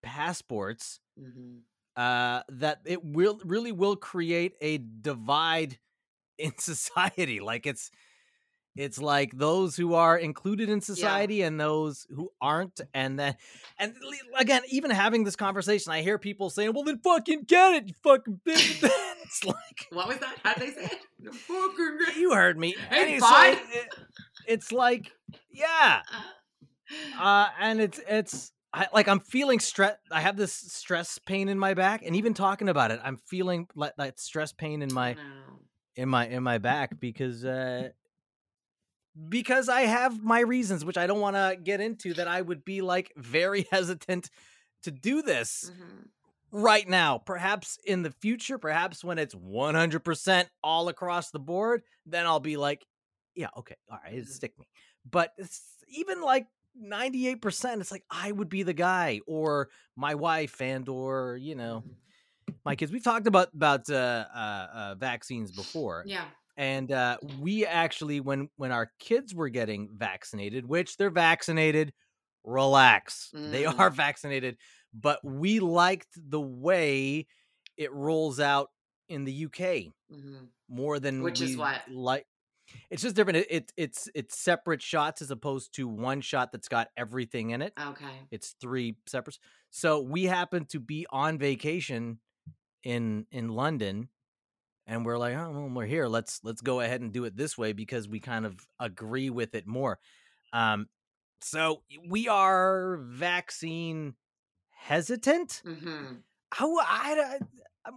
passports 0.01 0.99
hmm 1.17 1.59
uh 1.95 2.41
that 2.49 2.79
it 2.85 3.03
will 3.03 3.39
really 3.43 3.71
will 3.71 3.95
create 3.97 4.53
a 4.61 4.77
divide 4.77 5.77
in 6.37 6.53
society 6.57 7.39
like 7.39 7.65
it's 7.67 7.91
it's 8.75 8.99
like 8.99 9.37
those 9.37 9.75
who 9.75 9.93
are 9.95 10.17
included 10.17 10.69
in 10.69 10.79
society 10.79 11.41
yeah. 11.41 11.47
and 11.47 11.59
those 11.59 12.07
who 12.15 12.31
aren't 12.41 12.79
and 12.93 13.19
then 13.19 13.35
and 13.77 13.93
again 14.37 14.61
even 14.69 14.89
having 14.91 15.23
this 15.23 15.35
conversation 15.35 15.91
i 15.91 16.01
hear 16.01 16.17
people 16.17 16.49
saying 16.49 16.71
well 16.73 16.83
then 16.83 16.99
fucking 16.99 17.43
get 17.43 17.73
it 17.75 17.87
you 17.89 17.93
fucking 18.03 18.39
bitch 18.47 18.81
it's 19.23 19.43
like 19.43 19.87
what 19.91 20.07
was 20.07 20.17
that 20.17 20.35
how 20.43 20.53
did 20.53 20.69
they 20.69 20.73
say 20.73 20.89
it 21.19 22.15
you 22.17 22.33
heard 22.33 22.57
me 22.57 22.75
hey. 22.89 23.19
So 23.19 23.27
it, 23.27 23.89
it's 24.47 24.71
like 24.71 25.11
yeah 25.51 26.01
uh, 27.17 27.21
uh 27.21 27.47
and 27.59 27.81
it's 27.81 27.99
it's 28.07 28.51
I, 28.73 28.87
like 28.93 29.07
I'm 29.07 29.19
feeling 29.19 29.59
stress. 29.59 29.97
I 30.11 30.21
have 30.21 30.37
this 30.37 30.53
stress 30.53 31.19
pain 31.19 31.49
in 31.49 31.59
my 31.59 31.73
back, 31.73 32.03
and 32.05 32.15
even 32.15 32.33
talking 32.33 32.69
about 32.69 32.91
it, 32.91 33.01
I'm 33.03 33.17
feeling 33.17 33.67
like 33.75 33.93
that 33.97 34.17
stress 34.19 34.53
pain 34.53 34.81
in 34.81 34.93
my 34.93 35.17
in 35.95 36.07
my 36.07 36.27
in 36.27 36.41
my 36.41 36.57
back 36.57 36.97
because 36.99 37.43
uh 37.43 37.89
because 39.27 39.67
I 39.67 39.81
have 39.81 40.23
my 40.23 40.39
reasons, 40.39 40.85
which 40.85 40.97
I 40.97 41.05
don't 41.05 41.19
want 41.19 41.35
to 41.35 41.57
get 41.61 41.81
into. 41.81 42.13
That 42.13 42.29
I 42.29 42.41
would 42.41 42.63
be 42.63 42.81
like 42.81 43.11
very 43.17 43.67
hesitant 43.71 44.29
to 44.83 44.91
do 44.91 45.21
this 45.21 45.71
mm-hmm. 45.71 46.03
Right 46.51 46.87
now. 46.87 47.17
Perhaps 47.17 47.77
in 47.85 48.03
the 48.03 48.11
future, 48.11 48.57
perhaps 48.57 49.03
when 49.03 49.17
it's 49.17 49.35
100 49.35 49.99
percent 50.03 50.49
all 50.63 50.87
across 50.89 51.31
the 51.31 51.39
board, 51.39 51.83
then 52.05 52.25
I'll 52.25 52.39
be 52.39 52.57
like, 52.57 52.85
yeah, 53.35 53.47
okay, 53.57 53.75
all 53.89 53.99
right, 54.03 54.15
mm-hmm. 54.15 54.31
stick 54.31 54.57
me. 54.59 54.65
But 55.09 55.31
even 55.89 56.21
like 56.21 56.47
98%, 56.81 57.81
it's 57.81 57.91
like 57.91 58.03
I 58.09 58.31
would 58.31 58.49
be 58.49 58.63
the 58.63 58.73
guy 58.73 59.21
or 59.27 59.69
my 59.95 60.15
wife 60.15 60.61
and 60.61 60.87
or, 60.87 61.37
you 61.39 61.55
know, 61.55 61.83
mm-hmm. 61.85 62.53
my 62.65 62.75
kids. 62.75 62.91
We've 62.91 63.03
talked 63.03 63.27
about 63.27 63.49
about 63.53 63.89
uh, 63.89 64.25
uh, 64.33 64.67
uh, 64.73 64.95
vaccines 64.95 65.51
before. 65.51 66.03
Yeah. 66.05 66.25
And 66.57 66.91
uh, 66.91 67.17
we 67.39 67.65
actually, 67.65 68.19
when 68.19 68.49
when 68.57 68.71
our 68.71 68.91
kids 68.99 69.33
were 69.33 69.49
getting 69.49 69.89
vaccinated, 69.95 70.67
which 70.67 70.97
they're 70.97 71.09
vaccinated, 71.09 71.93
relax, 72.43 73.31
mm. 73.35 73.51
they 73.51 73.65
are 73.65 73.89
vaccinated, 73.89 74.57
but 74.93 75.19
we 75.23 75.59
liked 75.59 76.09
the 76.15 76.41
way 76.41 77.27
it 77.77 77.93
rolls 77.93 78.39
out 78.39 78.69
in 79.09 79.25
the 79.25 79.45
UK 79.45 79.57
mm-hmm. 80.11 80.45
more 80.69 80.99
than 80.99 81.21
which 81.21 81.41
is 81.41 81.57
what 81.57 81.81
like 81.89 82.25
it's 82.89 83.01
just 83.01 83.15
different. 83.15 83.39
It, 83.39 83.47
it, 83.49 83.73
it's 83.77 84.09
it's 84.13 84.37
separate 84.37 84.81
shots 84.81 85.21
as 85.21 85.31
opposed 85.31 85.73
to 85.75 85.87
one 85.87 86.21
shot 86.21 86.51
that's 86.51 86.67
got 86.67 86.89
everything 86.97 87.51
in 87.51 87.61
it. 87.61 87.73
Okay. 87.79 88.05
It's 88.31 88.55
three 88.61 88.97
separate. 89.07 89.37
So 89.69 90.01
we 90.01 90.25
happen 90.25 90.65
to 90.67 90.79
be 90.79 91.05
on 91.09 91.37
vacation 91.37 92.19
in 92.83 93.25
in 93.31 93.49
London 93.49 94.09
and 94.87 95.05
we're 95.05 95.17
like, 95.17 95.35
"Oh, 95.35 95.51
well, 95.51 95.69
we're 95.69 95.85
here. 95.85 96.07
Let's 96.07 96.41
let's 96.43 96.61
go 96.61 96.81
ahead 96.81 97.01
and 97.01 97.11
do 97.13 97.25
it 97.25 97.35
this 97.35 97.57
way 97.57 97.73
because 97.73 98.07
we 98.07 98.19
kind 98.19 98.45
of 98.45 98.55
agree 98.79 99.29
with 99.29 99.55
it 99.55 99.67
more." 99.67 99.99
Um 100.53 100.87
so 101.41 101.81
we 102.07 102.27
are 102.27 102.97
vaccine 103.01 104.15
hesitant. 104.81 105.61
Mm-hmm. 105.65 106.15
How 106.53 106.77
I, 106.79 107.37
I, 107.85 107.91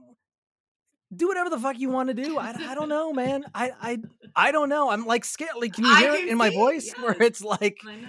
do 1.15 1.29
whatever 1.29 1.51
the 1.51 1.59
fuck 1.59 1.79
you 1.79 1.91
want 1.91 2.09
to 2.09 2.15
do. 2.15 2.39
I, 2.39 2.55
I 2.69 2.75
don't 2.75 2.89
know, 2.89 3.13
man. 3.13 3.45
I 3.55 3.73
I 3.81 3.99
I 4.37 4.53
don't 4.53 4.69
know. 4.69 4.91
I'm 4.91 5.07
like 5.07 5.25
scared. 5.25 5.53
Like, 5.61 5.75
can 5.75 5.85
you 5.85 5.97
hear 5.97 6.13
it 6.13 6.29
in 6.29 6.39
my 6.39 6.51
voice 6.51 6.87
yes. 6.87 6.99
where 7.03 7.23
it's 7.23 7.43
like, 7.43 7.79
I 7.87 7.97
know. 7.97 8.09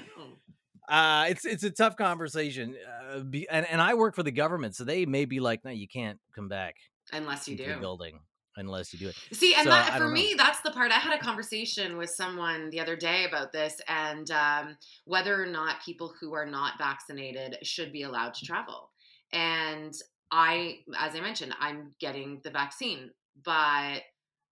Uh, 0.88 1.26
it's 1.30 1.46
it's 1.46 1.64
a 1.64 1.72
tough 1.72 1.96
conversation, 1.98 2.76
uh, 3.12 3.20
be, 3.22 3.48
and 3.50 3.66
and 3.66 3.82
I 3.82 3.96
work 3.96 4.16
for 4.16 4.24
the 4.24 4.32
government, 4.32 4.76
so 4.76 4.84
they 4.84 5.06
may 5.06 5.26
be 5.26 5.40
like, 5.40 5.66
no, 5.66 5.72
you 5.72 5.88
can't 5.88 6.20
come 6.36 6.48
back 6.48 6.76
unless 7.12 7.48
you 7.48 7.58
do 7.58 7.76
building 7.80 8.20
unless 8.58 8.94
you 8.94 9.00
do 9.00 9.10
it. 9.10 9.16
See, 9.32 9.54
and 9.54 9.66
so, 9.66 9.70
that 9.70 9.98
for 9.98 10.08
me, 10.08 10.34
that's 10.38 10.62
the 10.62 10.72
part. 10.72 10.92
I 10.92 10.96
had 10.96 11.14
a 11.14 11.24
conversation 11.24 11.98
with 11.98 12.10
someone 12.10 12.70
the 12.70 12.80
other 12.80 12.96
day 12.96 13.26
about 13.26 13.52
this, 13.52 13.82
and 13.88 14.30
um, 14.32 14.78
whether 15.06 15.42
or 15.42 15.48
not 15.48 15.84
people 15.84 16.14
who 16.20 16.34
are 16.34 16.46
not 16.46 16.78
vaccinated 16.78 17.58
should 17.64 17.92
be 17.92 18.04
allowed 18.04 18.34
to 18.36 18.46
travel. 18.46 18.90
And 19.34 19.94
I, 20.32 20.80
as 21.00 21.16
I 21.16 21.22
mentioned, 21.22 21.56
I'm 21.60 21.94
getting 22.00 22.42
the 22.44 22.52
vaccine, 22.52 23.12
but 23.44 24.02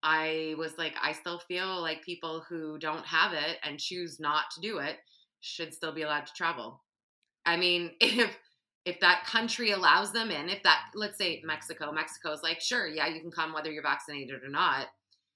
I 0.03 0.55
was 0.57 0.77
like, 0.77 0.95
I 1.01 1.13
still 1.13 1.39
feel 1.39 1.81
like 1.81 2.03
people 2.03 2.43
who 2.47 2.77
don't 2.77 3.05
have 3.05 3.33
it 3.33 3.57
and 3.63 3.79
choose 3.79 4.19
not 4.19 4.45
to 4.55 4.61
do 4.61 4.79
it 4.79 4.97
should 5.39 5.73
still 5.73 5.93
be 5.93 6.01
allowed 6.01 6.25
to 6.27 6.33
travel. 6.33 6.83
I 7.45 7.57
mean, 7.57 7.91
if 8.01 8.37
if 8.85 8.99
that 8.99 9.25
country 9.25 9.71
allows 9.71 10.11
them 10.11 10.29
in, 10.29 10.49
if 10.49 10.61
that 10.63 10.81
let's 10.95 11.17
say 11.17 11.41
Mexico, 11.45 11.91
Mexico's 11.91 12.43
like, 12.43 12.59
sure, 12.59 12.87
yeah, 12.87 13.07
you 13.07 13.21
can 13.21 13.31
come 13.31 13.53
whether 13.53 13.71
you're 13.71 13.83
vaccinated 13.83 14.43
or 14.43 14.49
not. 14.49 14.87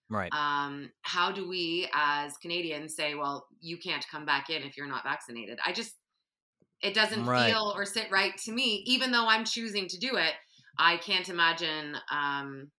Right. 0.10 0.32
Um, 0.34 0.92
how 1.02 1.32
do 1.32 1.48
we 1.48 1.90
as 1.94 2.38
Canadians 2.38 2.96
say, 2.96 3.16
well, 3.16 3.48
you 3.60 3.78
can't 3.78 4.06
come 4.10 4.26
back 4.26 4.50
in 4.50 4.64
if 4.64 4.78
you're 4.78 4.88
not 4.88 5.04
vaccinated? 5.04 5.60
I 5.66 5.74
just 5.74 5.94
it 6.82 6.94
doesn't 6.94 7.26
right. 7.26 7.52
feel 7.52 7.74
or 7.76 7.86
sit 7.86 8.12
right 8.12 8.38
to 8.46 8.52
me, 8.52 8.84
even 8.86 9.12
though 9.12 9.28
I'm 9.28 9.46
choosing 9.46 9.88
to 9.88 9.98
do 9.98 10.18
it. 10.18 10.34
I 10.78 10.98
can't 10.98 11.28
imagine, 11.28 11.96
um, 12.12 12.70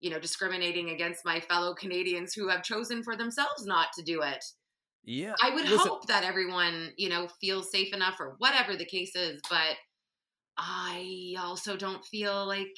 you 0.00 0.10
know, 0.10 0.18
discriminating 0.18 0.90
against 0.90 1.24
my 1.24 1.40
fellow 1.40 1.74
Canadians 1.74 2.32
who 2.32 2.48
have 2.48 2.62
chosen 2.62 3.02
for 3.02 3.14
themselves 3.14 3.66
not 3.66 3.88
to 3.98 4.02
do 4.02 4.22
it. 4.22 4.42
Yeah. 5.04 5.34
I 5.42 5.50
would 5.50 5.64
Listen. 5.64 5.86
hope 5.86 6.06
that 6.06 6.24
everyone, 6.24 6.92
you 6.96 7.10
know, 7.10 7.28
feels 7.40 7.70
safe 7.70 7.92
enough 7.92 8.16
or 8.20 8.36
whatever 8.38 8.74
the 8.74 8.86
case 8.86 9.14
is, 9.14 9.40
but 9.50 9.76
I 10.56 11.34
also 11.38 11.76
don't 11.76 12.04
feel 12.04 12.46
like 12.46 12.76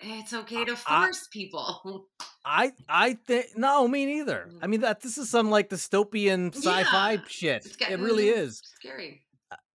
it's 0.00 0.32
okay 0.32 0.64
to 0.64 0.76
force 0.76 1.28
I, 1.28 1.32
people. 1.32 2.06
I 2.44 2.72
I 2.88 3.14
think 3.14 3.46
no, 3.56 3.86
me 3.88 4.06
neither. 4.06 4.48
I 4.62 4.66
mean 4.66 4.80
that 4.82 5.00
this 5.00 5.18
is 5.18 5.28
some 5.28 5.50
like 5.50 5.70
dystopian 5.70 6.54
sci-fi 6.54 7.12
yeah. 7.12 7.18
shit. 7.26 7.76
It 7.88 7.98
really 7.98 8.28
is 8.28 8.62
scary. 8.78 9.22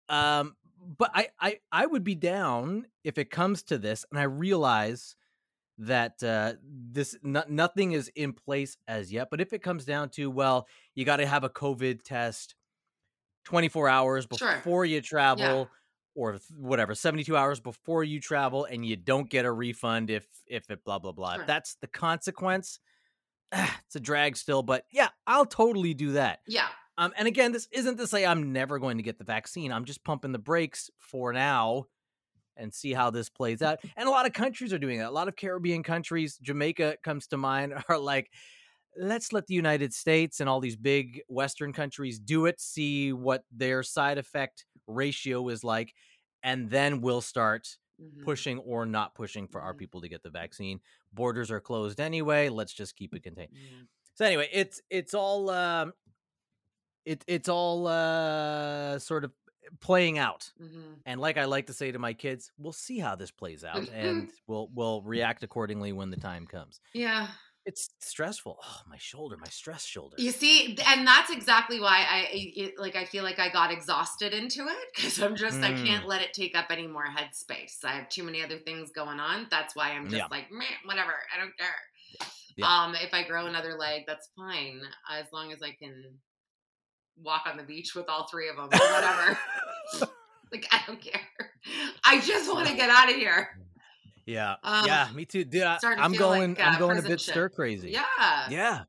Um, 0.09 0.55
but 0.97 1.11
I, 1.13 1.27
I 1.39 1.59
I 1.71 1.85
would 1.85 2.03
be 2.03 2.15
down 2.15 2.85
if 3.03 3.17
it 3.17 3.29
comes 3.29 3.63
to 3.63 3.77
this, 3.77 4.05
and 4.11 4.19
I 4.19 4.23
realize 4.23 5.15
that 5.79 6.21
uh, 6.23 6.53
this 6.63 7.17
nothing 7.23 7.93
is 7.93 8.09
in 8.15 8.33
place 8.33 8.77
as 8.87 9.11
yet. 9.11 9.29
But 9.29 9.41
if 9.41 9.53
it 9.53 9.61
comes 9.61 9.85
down 9.85 10.09
to 10.11 10.29
well, 10.29 10.67
you 10.95 11.05
got 11.05 11.17
to 11.17 11.25
have 11.25 11.43
a 11.43 11.49
COVID 11.49 12.03
test 12.03 12.55
24 13.45 13.89
hours 13.89 14.25
before 14.25 14.63
sure. 14.63 14.85
you 14.85 15.01
travel. 15.01 15.43
Yeah. 15.43 15.65
Or 16.15 16.37
whatever, 16.55 16.93
seventy-two 16.93 17.35
hours 17.35 17.59
before 17.59 18.03
you 18.03 18.19
travel, 18.19 18.65
and 18.65 18.85
you 18.85 18.95
don't 18.95 19.29
get 19.29 19.45
a 19.45 19.51
refund 19.51 20.11
if 20.11 20.27
if 20.45 20.69
it 20.69 20.83
blah 20.83 20.99
blah 20.99 21.11
blah. 21.11 21.37
If 21.39 21.47
that's 21.47 21.75
the 21.81 21.87
consequence, 21.87 22.79
it's 23.51 23.95
a 23.95 23.99
drag 23.99 24.37
still, 24.37 24.61
but 24.61 24.85
yeah, 24.91 25.09
I'll 25.25 25.47
totally 25.47 25.95
do 25.95 26.11
that. 26.11 26.41
Yeah, 26.45 26.67
um, 26.97 27.13
and 27.17 27.27
again, 27.27 27.51
this 27.51 27.67
isn't 27.71 27.97
to 27.97 28.07
say 28.07 28.25
I'm 28.25 28.53
never 28.53 28.79
going 28.79 28.97
to 28.97 29.03
get 29.03 29.17
the 29.17 29.23
vaccine. 29.23 29.71
I'm 29.71 29.85
just 29.85 30.03
pumping 30.03 30.31
the 30.31 30.39
brakes 30.39 30.89
for 30.99 31.33
now 31.33 31.85
and 32.55 32.73
see 32.73 32.93
how 32.93 33.09
this 33.09 33.29
plays 33.29 33.61
out. 33.61 33.79
And 33.97 34.07
a 34.07 34.11
lot 34.11 34.27
of 34.27 34.33
countries 34.33 34.73
are 34.73 34.79
doing 34.79 34.99
that. 34.99 35.09
A 35.09 35.11
lot 35.11 35.27
of 35.27 35.35
Caribbean 35.35 35.83
countries, 35.83 36.37
Jamaica 36.37 36.97
comes 37.03 37.27
to 37.27 37.37
mind, 37.37 37.73
are 37.89 37.97
like, 37.97 38.29
let's 38.95 39.33
let 39.33 39.47
the 39.47 39.55
United 39.55 39.91
States 39.93 40.39
and 40.39 40.47
all 40.47 40.59
these 40.59 40.75
big 40.75 41.21
Western 41.27 41.73
countries 41.73 42.19
do 42.19 42.45
it, 42.45 42.61
see 42.61 43.11
what 43.11 43.43
their 43.51 43.81
side 43.81 44.19
effect 44.19 44.65
ratio 44.87 45.49
is 45.49 45.63
like, 45.63 45.93
and 46.43 46.69
then 46.69 47.01
we'll 47.01 47.21
start 47.21 47.77
mm-hmm. 48.01 48.23
pushing 48.23 48.59
or 48.59 48.85
not 48.85 49.15
pushing 49.15 49.47
for 49.47 49.59
mm-hmm. 49.59 49.67
our 49.67 49.73
people 49.73 50.01
to 50.01 50.09
get 50.09 50.23
the 50.23 50.29
vaccine. 50.29 50.79
Borders 51.13 51.51
are 51.51 51.59
closed 51.59 51.99
anyway. 51.99 52.49
Let's 52.49 52.73
just 52.73 52.95
keep 52.95 53.13
it 53.15 53.23
contained. 53.23 53.51
Mm-hmm. 53.51 53.83
So 54.15 54.25
anyway, 54.25 54.49
it's 54.51 54.81
it's 54.89 55.13
all 55.13 55.49
um, 55.49 55.93
it 57.05 57.23
it's 57.27 57.49
all 57.49 57.87
uh 57.87 58.99
sort 58.99 59.23
of 59.23 59.31
playing 59.79 60.17
out. 60.17 60.51
Mm-hmm. 60.61 60.93
And 61.05 61.19
like 61.19 61.37
I 61.37 61.45
like 61.45 61.67
to 61.67 61.73
say 61.73 61.91
to 61.91 61.99
my 61.99 62.13
kids, 62.13 62.51
we'll 62.57 62.73
see 62.73 62.99
how 62.99 63.15
this 63.15 63.31
plays 63.31 63.63
out 63.63 63.89
and 63.93 64.29
we'll 64.47 64.69
we'll 64.73 65.01
react 65.01 65.43
accordingly 65.43 65.93
when 65.93 66.09
the 66.09 66.17
time 66.17 66.45
comes. 66.45 66.79
Yeah. 66.93 67.27
It's 67.65 67.91
stressful. 67.99 68.57
Oh, 68.61 68.81
my 68.89 68.97
shoulder, 68.97 69.37
my 69.39 69.47
stress 69.47 69.85
shoulder. 69.85 70.17
You 70.19 70.31
see, 70.31 70.77
and 70.85 71.07
that's 71.07 71.31
exactly 71.31 71.79
why 71.79 72.05
I 72.09 72.27
it, 72.31 72.73
like 72.77 72.97
I 72.97 73.05
feel 73.05 73.23
like 73.23 73.39
I 73.39 73.49
got 73.49 73.71
exhausted 73.71 74.33
into 74.33 74.63
it 74.63 74.87
because 74.95 75.21
I'm 75.21 75.35
just 75.35 75.59
mm. 75.59 75.63
I 75.63 75.85
can't 75.85 76.05
let 76.05 76.21
it 76.21 76.33
take 76.33 76.57
up 76.57 76.65
any 76.71 76.87
more 76.87 77.05
headspace. 77.05 77.85
I 77.85 77.93
have 77.93 78.09
too 78.09 78.23
many 78.23 78.43
other 78.43 78.57
things 78.59 78.91
going 78.91 79.19
on. 79.19 79.47
That's 79.49 79.75
why 79.75 79.91
I'm 79.91 80.05
just 80.05 80.17
yeah. 80.17 80.27
like, 80.29 80.45
whatever, 80.83 81.13
I 81.33 81.39
don't 81.39 81.57
care. 81.57 82.27
Yeah. 82.57 82.67
Um, 82.67 82.95
if 82.95 83.13
I 83.13 83.23
grow 83.23 83.45
another 83.45 83.75
leg, 83.75 84.03
that's 84.07 84.29
fine 84.35 84.81
as 85.09 85.27
long 85.31 85.53
as 85.53 85.63
I 85.63 85.71
can 85.71 86.03
walk 87.17 87.43
on 87.49 87.57
the 87.57 87.63
beach 87.63 87.95
with 87.95 88.09
all 88.09 88.27
three 88.27 88.49
of 88.49 88.57
them 88.57 88.65
or 88.65 88.93
whatever. 88.93 89.39
like 90.51 90.67
I 90.71 90.81
don't 90.85 91.01
care. 91.01 91.21
I 92.05 92.19
just 92.19 92.53
want 92.53 92.67
to 92.67 92.75
get 92.75 92.89
out 92.89 93.09
of 93.09 93.15
here. 93.15 93.57
Yeah, 94.25 94.55
um, 94.63 94.85
yeah, 94.85 95.09
me 95.13 95.25
too, 95.25 95.43
dude. 95.43 95.63
I, 95.63 95.77
am 95.83 96.13
going. 96.13 96.55
Like, 96.55 96.65
uh, 96.65 96.69
I'm 96.69 96.79
going 96.79 96.97
a 96.97 97.01
bit 97.01 97.19
stir 97.19 97.49
crazy. 97.49 97.91
Yeah, 97.91 98.47
yeah. 98.49 98.83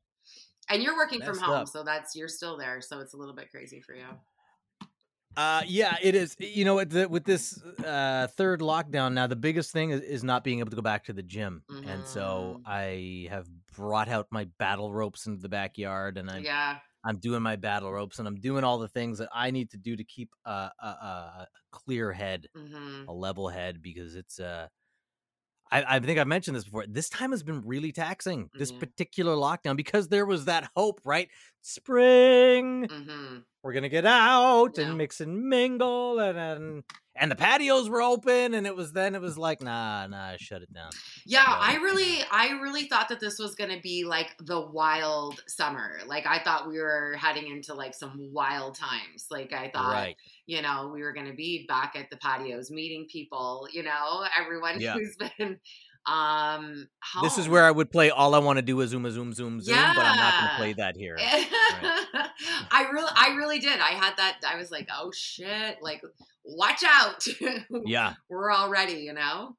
And 0.69 0.81
you're 0.81 0.95
working 0.95 1.19
Messed 1.19 1.31
from 1.31 1.39
home, 1.39 1.61
up. 1.61 1.67
so 1.67 1.83
that's 1.83 2.15
you're 2.15 2.27
still 2.27 2.57
there, 2.57 2.81
so 2.81 2.99
it's 2.99 3.13
a 3.13 3.17
little 3.17 3.35
bit 3.35 3.51
crazy 3.51 3.81
for 3.81 3.93
you. 3.93 4.05
Uh, 5.37 5.61
yeah, 5.67 5.97
it 6.01 6.15
is. 6.15 6.35
You 6.39 6.63
know, 6.63 6.75
with, 6.75 6.91
the, 6.91 7.09
with 7.09 7.25
this 7.25 7.61
uh, 7.85 8.27
third 8.27 8.61
lockdown 8.61 9.13
now, 9.13 9.27
the 9.27 9.35
biggest 9.35 9.73
thing 9.73 9.91
is, 9.91 9.99
is, 10.01 10.23
not 10.23 10.45
being 10.45 10.59
able 10.59 10.69
to 10.69 10.77
go 10.77 10.81
back 10.81 11.03
to 11.05 11.13
the 11.13 11.21
gym, 11.21 11.61
mm-hmm. 11.69 11.87
and 11.89 12.05
so 12.05 12.61
mm-hmm. 12.61 12.61
I 12.65 13.27
have 13.29 13.45
brought 13.75 14.07
out 14.07 14.27
my 14.31 14.47
battle 14.57 14.93
ropes 14.93 15.27
into 15.27 15.41
the 15.41 15.49
backyard, 15.49 16.17
and 16.17 16.31
I'm 16.31 16.43
yeah 16.43 16.77
I'm 17.05 17.17
doing 17.17 17.43
my 17.43 17.55
battle 17.55 17.91
ropes 17.91 18.17
and 18.17 18.27
I'm 18.27 18.39
doing 18.39 18.63
all 18.63 18.79
the 18.79 18.87
things 18.87 19.19
that 19.19 19.29
I 19.31 19.51
need 19.51 19.69
to 19.71 19.77
do 19.77 19.95
to 19.95 20.03
keep 20.03 20.31
a, 20.43 20.71
a, 20.79 20.85
a 20.85 21.47
clear 21.71 22.11
head, 22.11 22.47
Mm-hmm. 22.57 23.07
a 23.07 23.13
level 23.13 23.49
head, 23.49 23.81
because 23.81 24.15
it's 24.15 24.39
uh, 24.39 24.67
I, 25.71 25.95
I 25.95 25.99
think 25.99 26.19
I've 26.19 26.27
mentioned 26.27 26.55
this 26.55 26.63
before. 26.63 26.85
This 26.87 27.09
time 27.09 27.31
has 27.31 27.43
been 27.43 27.61
really 27.65 27.91
taxing. 27.91 28.49
This 28.53 28.71
Yeah. 28.71 28.79
particular 28.79 29.35
lockdown 29.35 29.75
because 29.75 30.07
there 30.07 30.25
was 30.25 30.45
that 30.45 30.69
hope, 30.75 31.01
right? 31.03 31.29
Spring, 31.61 32.87
Mm-hmm. 32.87 33.37
We're 33.65 33.73
gonna 33.73 33.89
get 33.89 34.05
out 34.05 34.77
Yeah. 34.77 34.85
and 34.85 34.97
mix 34.97 35.19
and 35.21 35.41
mingle, 35.49 36.19
and 36.19 36.37
and 36.37 36.83
and 37.15 37.31
the 37.31 37.35
patios 37.35 37.89
were 37.89 38.01
open, 38.01 38.53
and 38.53 38.67
it 38.67 38.75
was 38.75 38.91
then 38.91 39.15
it 39.15 39.21
was 39.21 39.37
like, 39.39 39.59
nah, 39.61 40.05
nah, 40.05 40.35
shut 40.37 40.61
it 40.61 40.71
down. 40.71 40.91
Yeah, 41.25 41.45
So- 41.45 41.51
I 41.51 41.75
really, 41.77 42.19
I 42.29 42.59
really 42.61 42.87
thought 42.87 43.09
that 43.09 43.19
this 43.19 43.39
was 43.39 43.55
gonna 43.55 43.79
be 43.81 44.03
like 44.03 44.35
the 44.39 44.61
wild 44.61 45.41
summer. 45.47 45.97
Like 46.05 46.27
I 46.27 46.43
thought 46.43 46.67
we 46.67 46.79
were 46.79 47.15
heading 47.17 47.47
into 47.49 47.73
like 47.73 47.95
some 47.95 48.29
wild 48.31 48.75
times. 48.75 49.25
Like 49.31 49.51
I 49.51 49.71
thought, 49.73 49.93
right. 49.93 50.15
you 50.45 50.61
know, 50.61 50.91
we 50.93 51.01
were 51.01 51.13
gonna 51.13 51.33
be 51.33 51.65
back 51.67 51.95
at 51.95 52.11
the 52.11 52.17
patios 52.17 52.69
meeting 52.69 53.07
people. 53.11 53.67
You 53.71 53.81
know, 53.81 54.25
everyone 54.39 54.79
Yeah. 54.79 54.93
who's 54.97 55.15
been 55.15 55.57
um 56.07 56.87
This 57.21 57.37
is 57.37 57.49
where 57.49 57.63
I 57.65 57.71
would 57.71 57.91
play 57.91 58.09
all 58.09 58.35
I 58.35 58.39
want 58.39 58.57
to 58.57 58.61
do 58.61 58.79
is 58.81 58.91
zoom, 58.91 59.05
a 59.05 59.11
zoom, 59.11 59.33
zoom, 59.33 59.59
zoom, 59.61 59.75
but 59.95 60.05
I'm 60.05 60.17
not 60.17 60.33
gonna 60.37 60.53
play 60.57 60.73
that 60.73 60.95
here. 60.95 61.15
I 62.71 62.89
really, 62.91 63.11
I 63.15 63.35
really 63.37 63.59
did. 63.59 63.79
I 63.79 63.91
had 63.93 64.15
that. 64.17 64.39
I 64.47 64.57
was 64.57 64.71
like, 64.71 64.87
oh 64.93 65.11
shit! 65.13 65.77
Like, 65.81 66.01
watch 66.43 66.83
out. 66.85 67.25
Yeah. 67.85 68.13
we're 68.29 68.51
all 68.51 68.69
ready, 68.69 68.93
you 69.01 69.13
know. 69.13 69.55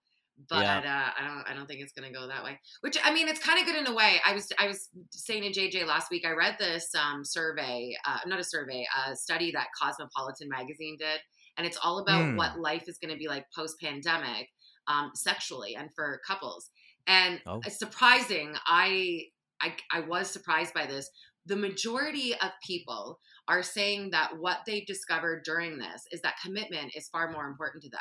But 0.50 0.62
Yeah. 0.62 0.78
uh, 0.78 1.22
I 1.22 1.26
don't. 1.26 1.44
I 1.50 1.54
don't 1.54 1.66
think 1.66 1.80
it's 1.80 1.92
gonna 1.92 2.12
go 2.12 2.26
that 2.28 2.44
way. 2.44 2.58
Which 2.82 2.98
I 3.02 3.12
mean, 3.12 3.26
it's 3.28 3.40
kind 3.40 3.58
of 3.58 3.64
good 3.66 3.76
in 3.76 3.86
a 3.86 3.94
way. 3.94 4.20
I 4.26 4.34
was. 4.34 4.48
I 4.58 4.66
was 4.66 4.88
saying 5.10 5.50
to 5.50 5.58
JJ 5.60 5.86
last 5.86 6.10
week. 6.10 6.26
I 6.26 6.32
read 6.32 6.56
this 6.58 6.94
um, 6.94 7.24
survey, 7.24 7.96
uh, 8.06 8.18
not 8.26 8.38
a 8.38 8.44
survey, 8.44 8.86
a 9.08 9.16
study 9.16 9.50
that 9.52 9.68
Cosmopolitan 9.80 10.48
magazine 10.50 10.96
did, 10.98 11.20
and 11.56 11.66
it's 11.66 11.78
all 11.82 11.98
about 12.00 12.22
Hmm. 12.30 12.36
what 12.36 12.58
life 12.60 12.84
is 12.86 12.98
going 12.98 13.12
to 13.12 13.18
be 13.18 13.28
like 13.28 13.46
post 13.54 13.80
pandemic, 13.80 14.48
um, 14.88 15.10
sexually 15.14 15.74
and 15.76 15.90
for 15.94 16.20
couples. 16.26 16.70
And 17.06 17.40
Oh. 17.46 17.60
it's 17.64 17.78
surprising. 17.78 18.54
I, 18.66 19.22
I 19.60 19.74
I 19.92 20.00
was 20.00 20.30
surprised 20.30 20.74
by 20.74 20.86
this. 20.86 21.08
The 21.46 21.56
majority 21.56 22.34
of 22.34 22.50
people 22.66 23.20
are 23.46 23.62
saying 23.62 24.10
that 24.10 24.36
what 24.38 24.58
they've 24.66 24.86
discovered 24.86 25.44
during 25.44 25.78
this 25.78 26.02
is 26.10 26.20
that 26.22 26.34
commitment 26.42 26.92
is 26.96 27.08
far 27.08 27.30
more 27.30 27.46
important 27.46 27.84
to 27.84 27.90
them. 27.90 28.00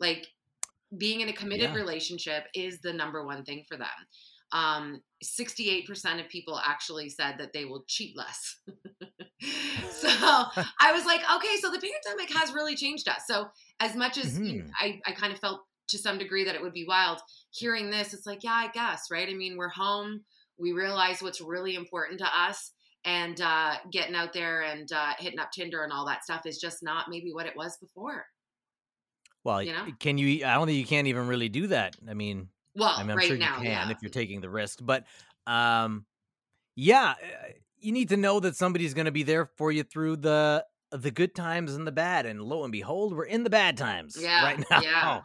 Like 0.00 0.26
being 0.96 1.20
in 1.20 1.28
a 1.28 1.32
committed 1.32 1.70
Yeah. 1.70 1.76
relationship 1.76 2.44
is 2.54 2.80
the 2.80 2.92
number 2.92 3.24
one 3.24 3.44
thing 3.44 3.64
for 3.68 3.76
them. 3.76 3.88
Um, 4.50 5.02
68% 5.22 6.20
of 6.24 6.28
people 6.30 6.58
actually 6.58 7.10
said 7.10 7.36
that 7.38 7.52
they 7.52 7.64
will 7.66 7.84
cheat 7.86 8.16
less. 8.16 8.56
so 9.92 10.08
I 10.80 10.92
was 10.92 11.04
like, 11.04 11.20
okay, 11.36 11.56
so 11.60 11.70
the 11.70 11.78
pandemic 11.80 12.34
has 12.34 12.52
really 12.52 12.74
changed 12.74 13.08
us. 13.08 13.22
So 13.26 13.48
as 13.80 13.94
much 13.94 14.18
as 14.18 14.38
you- 14.38 14.64
Mhm. 14.64 14.70
I, 14.80 15.00
I 15.06 15.12
kind 15.12 15.32
of 15.32 15.38
felt 15.38 15.60
to 15.88 15.98
some 15.98 16.18
degree 16.18 16.44
that 16.44 16.54
it 16.54 16.62
would 16.62 16.72
be 16.72 16.86
wild, 16.86 17.20
hearing 17.50 17.90
this, 17.90 18.14
it's 18.14 18.26
like, 18.26 18.44
yeah, 18.44 18.52
I 18.52 18.68
guess, 18.72 19.10
right? 19.10 19.28
I 19.28 19.34
mean, 19.34 19.56
we're 19.56 19.68
home. 19.68 20.22
We 20.58 20.72
realize 20.72 21.22
what's 21.22 21.40
really 21.40 21.74
important 21.74 22.18
to 22.20 22.26
us. 22.26 22.72
And 23.04 23.40
uh, 23.40 23.74
getting 23.92 24.14
out 24.14 24.32
there 24.32 24.62
and 24.62 24.90
uh, 24.92 25.12
hitting 25.18 25.38
up 25.38 25.50
Tinder 25.52 25.84
and 25.84 25.92
all 25.92 26.04
that 26.06 26.24
stuff 26.24 26.46
is 26.46 26.58
just 26.58 26.82
not 26.82 27.06
maybe 27.08 27.32
what 27.32 27.46
it 27.46 27.56
was 27.56 27.76
before. 27.78 28.26
Well, 29.44 29.62
You 29.62 29.72
know? 29.72 29.86
can 29.98 30.18
you? 30.18 30.44
I 30.44 30.54
don't 30.54 30.66
think 30.66 30.78
you 30.78 30.84
can't 30.84 31.06
even 31.06 31.26
really 31.28 31.48
do 31.48 31.68
that. 31.68 31.96
I 32.08 32.14
mean, 32.14 32.48
Well, 32.74 32.92
I 32.96 33.02
mean, 33.02 33.12
I'm 33.12 33.16
right 33.16 33.26
sure 33.26 33.36
you 33.36 33.40
now, 33.40 33.56
can 33.56 33.64
yeah. 33.66 33.90
if 33.90 33.98
you're 34.02 34.10
taking 34.10 34.40
the 34.40 34.50
risk, 34.50 34.80
but 34.82 35.04
um, 35.46 36.04
yeah, 36.74 37.14
uh, 37.22 37.48
you 37.78 37.92
need 37.92 38.08
to 38.10 38.16
know 38.16 38.40
that 38.40 38.56
somebody's 38.56 38.94
going 38.94 39.06
to 39.06 39.12
be 39.12 39.22
there 39.22 39.46
for 39.56 39.70
you 39.72 39.84
through 39.84 40.16
the 40.16 40.64
the 40.90 41.10
good 41.10 41.34
times 41.34 41.74
and 41.74 41.86
the 41.86 41.92
bad. 41.92 42.26
And 42.26 42.42
lo 42.42 42.64
and 42.64 42.72
behold, 42.72 43.14
we're 43.14 43.24
in 43.24 43.44
the 43.44 43.50
bad 43.50 43.76
times 43.76 44.16
Yeah, 44.20 44.42
right 44.42 44.58
now. 44.70 44.80
yeah. 44.82 45.20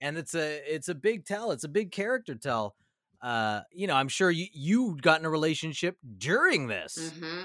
And 0.00 0.16
it's 0.18 0.34
a 0.34 0.60
it's 0.72 0.88
a 0.88 0.94
big 0.94 1.24
tell. 1.24 1.50
It's 1.50 1.64
a 1.64 1.68
big 1.68 1.90
character 1.92 2.34
tell. 2.34 2.74
Uh, 3.22 3.60
you 3.72 3.86
know, 3.86 3.94
I'm 3.94 4.08
sure 4.08 4.30
you 4.30 4.46
you 4.52 4.96
got 5.00 5.20
in 5.20 5.26
a 5.26 5.30
relationship 5.30 5.96
during 6.18 6.66
this, 6.66 7.12
hmm 7.18 7.44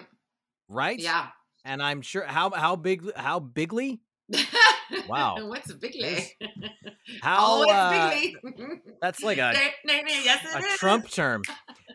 right? 0.68 1.00
Yeah. 1.00 1.28
And 1.66 1.82
I'm 1.82 2.02
sure 2.02 2.24
how 2.26 2.50
how 2.52 2.76
big 2.76 3.14
how 3.16 3.40
bigly 3.40 4.02
Wow. 5.08 5.48
What's 5.48 5.72
bigly? 5.74 6.36
How 7.22 7.64
uh, 7.70 8.10
bigly. 8.12 8.36
that's 9.02 9.24
like 9.24 9.38
a 9.40 9.54
yes, 10.24 10.46
a. 10.56 10.62
Trump 10.78 11.10
term. 11.10 11.44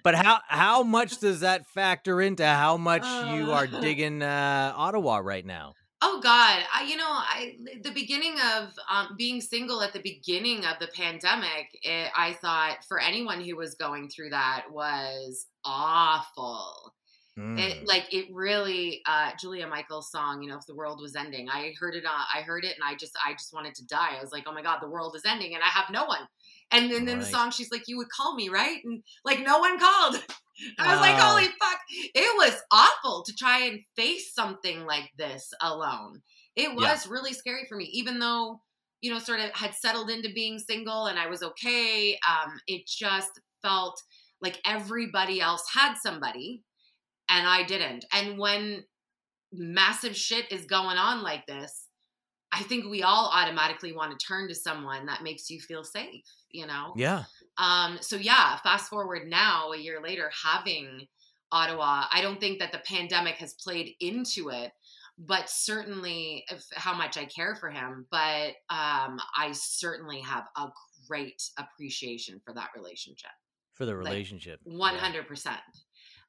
But 0.03 0.14
how 0.17 0.40
how 0.49 0.83
much 0.83 1.19
does 1.19 1.40
that 1.40 1.67
factor 1.67 2.21
into 2.21 2.45
how 2.47 2.77
much 2.77 3.07
you 3.23 3.53
are 3.53 3.64
Uh. 3.64 3.81
digging 3.81 4.23
uh, 4.23 4.73
Ottawa 4.77 5.19
right 5.19 5.45
now? 5.45 5.75
Oh 6.07 6.21
God, 6.23 6.61
I, 6.71 6.85
you 6.85 6.99
know, 6.99 7.09
I 7.09 7.57
the 7.83 7.90
beginning 7.90 8.37
of 8.55 8.75
um, 8.90 9.14
being 9.17 9.40
single 9.40 9.81
at 9.81 9.95
the 9.95 10.03
beginning 10.03 10.67
of 10.67 10.79
the 10.79 10.88
pandemic, 10.88 11.69
it, 11.83 12.11
I 12.14 12.35
thought 12.35 12.85
for 12.87 13.01
anyone 13.01 13.40
who 13.40 13.57
was 13.57 13.75
going 13.75 14.11
through 14.11 14.31
that 14.31 14.67
was 14.71 15.47
awful. 15.64 16.93
Mm. 17.38 17.59
It 17.59 17.88
like 17.88 18.12
it 18.12 18.27
really 18.31 19.01
uh 19.07 19.31
Julia 19.40 19.67
Michaels 19.67 20.11
song, 20.11 20.43
you 20.43 20.51
know, 20.51 20.59
if 20.59 20.67
the 20.67 20.75
world 20.75 21.01
was 21.01 21.17
ending. 21.17 21.49
I 21.49 21.73
heard 21.81 21.95
it 21.95 22.05
uh, 22.05 22.25
I 22.38 22.43
heard 22.43 22.64
it 22.64 22.75
and 22.75 22.85
I 22.85 22.97
just 22.97 23.12
I 23.27 23.33
just 23.33 23.55
wanted 23.55 23.75
to 23.77 23.87
die. 23.87 24.17
I 24.19 24.21
was 24.21 24.31
like, 24.31 24.45
"Oh 24.47 24.53
my 24.53 24.62
god, 24.62 24.81
the 24.83 24.90
world 24.90 25.17
is 25.17 25.23
ending 25.27 25.55
and 25.55 25.64
I 25.64 25.69
have 25.69 25.88
no 25.90 26.05
one." 26.05 26.29
And 26.71 26.93
then 26.93 27.09
in 27.09 27.19
the 27.19 27.25
song 27.25 27.51
she's 27.51 27.73
like, 27.73 27.88
"You 27.88 27.97
would 27.97 28.11
call 28.11 28.35
me, 28.35 28.51
right?" 28.51 28.79
And 28.85 29.03
like 29.25 29.40
no 29.40 29.59
one 29.59 29.79
called. 29.79 30.23
I 30.79 30.93
was 30.93 31.01
like, 31.01 31.17
Oh. 31.19 31.31
"Holy 31.31 31.47
fuck." 31.47 31.81
It 31.90 32.37
was 32.37 32.61
awful 32.71 33.23
to 33.25 33.35
try 33.35 33.61
and 33.67 33.81
face 33.97 34.33
something 34.35 34.85
like 34.87 35.11
this 35.17 35.53
alone. 35.61 36.23
It 36.57 36.69
Yeah. 36.71 36.75
was 36.75 37.07
really 37.07 37.33
scary 37.33 37.67
for 37.69 37.77
me 37.77 37.85
even 37.87 38.19
though 38.19 38.61
you 39.01 39.11
know, 39.12 39.19
sort 39.19 39.38
of 39.40 39.51
had 39.51 39.75
settled 39.75 40.09
into 40.09 40.33
being 40.33 40.59
single 40.59 41.07
and 41.09 41.19
I 41.19 41.27
was 41.27 41.43
okay. 41.43 42.19
Um, 42.27 42.59
it 42.67 42.87
just 42.87 43.38
felt 43.61 44.01
like 44.40 44.59
everybody 44.64 45.43
else 45.43 45.62
had 45.75 45.97
somebody 45.97 46.62
and 47.29 47.47
I 47.47 47.64
didn't. 47.64 48.07
And 48.14 48.38
when 48.38 48.85
massive 49.53 50.17
shit 50.17 50.51
is 50.51 50.64
going 50.64 50.97
on 50.97 51.23
like 51.23 51.47
this, 51.47 51.88
I 52.51 52.62
think 52.62 52.87
we 52.87 53.03
all 53.03 53.31
automatically 53.31 53.93
want 53.93 54.19
to 54.19 54.27
turn 54.27 54.49
to 54.49 54.55
someone 54.55 55.05
that 55.07 55.23
makes 55.23 55.51
you 55.51 55.61
feel 55.61 55.85
safe, 55.85 56.25
you 56.55 56.67
know? 56.67 56.95
Yeah, 56.97 57.25
Um, 57.59 57.99
so 58.01 58.17
yeah, 58.17 58.57
fast 58.59 58.88
forward 58.88 59.29
now, 59.29 59.73
a 59.73 59.79
year 59.79 60.01
later, 60.03 60.31
having 60.45 61.07
Ottawa, 61.53 62.05
I 62.12 62.21
don't 62.23 62.40
think 62.40 62.59
that 62.59 62.73
the 62.73 62.83
pandemic 62.87 63.37
has 63.37 63.55
played 63.55 63.95
into 64.01 64.49
it, 64.49 64.73
but 65.19 65.49
certainly 65.49 66.45
if, 66.51 66.64
how 66.75 66.95
much 66.95 67.17
I 67.17 67.27
care 67.27 67.55
for 67.55 67.71
him. 67.71 68.07
But 68.11 68.55
um, 68.71 69.21
I 69.37 69.53
certainly 69.53 70.21
have 70.21 70.45
a 70.57 70.69
great 71.09 71.43
appreciation 71.59 72.40
for 72.45 72.55
that 72.55 72.71
relationship. 72.75 73.31
for 73.75 73.87
the 73.87 73.97
relationship. 73.97 74.61
Hundred 74.99 75.29
percent. 75.29 75.61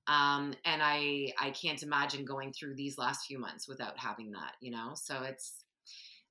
Um, 0.08 0.54
and 0.66 0.84
I 0.84 1.34
I 1.40 1.50
can't 1.52 1.82
imagine 1.82 2.26
going 2.26 2.54
through 2.54 2.76
these 2.76 2.98
last 3.00 3.26
few 3.26 3.40
months 3.40 3.68
without 3.68 3.98
having 3.98 4.32
that, 4.32 4.54
you 4.62 4.72
know. 4.72 4.92
So 4.94 5.24
it's 5.24 5.64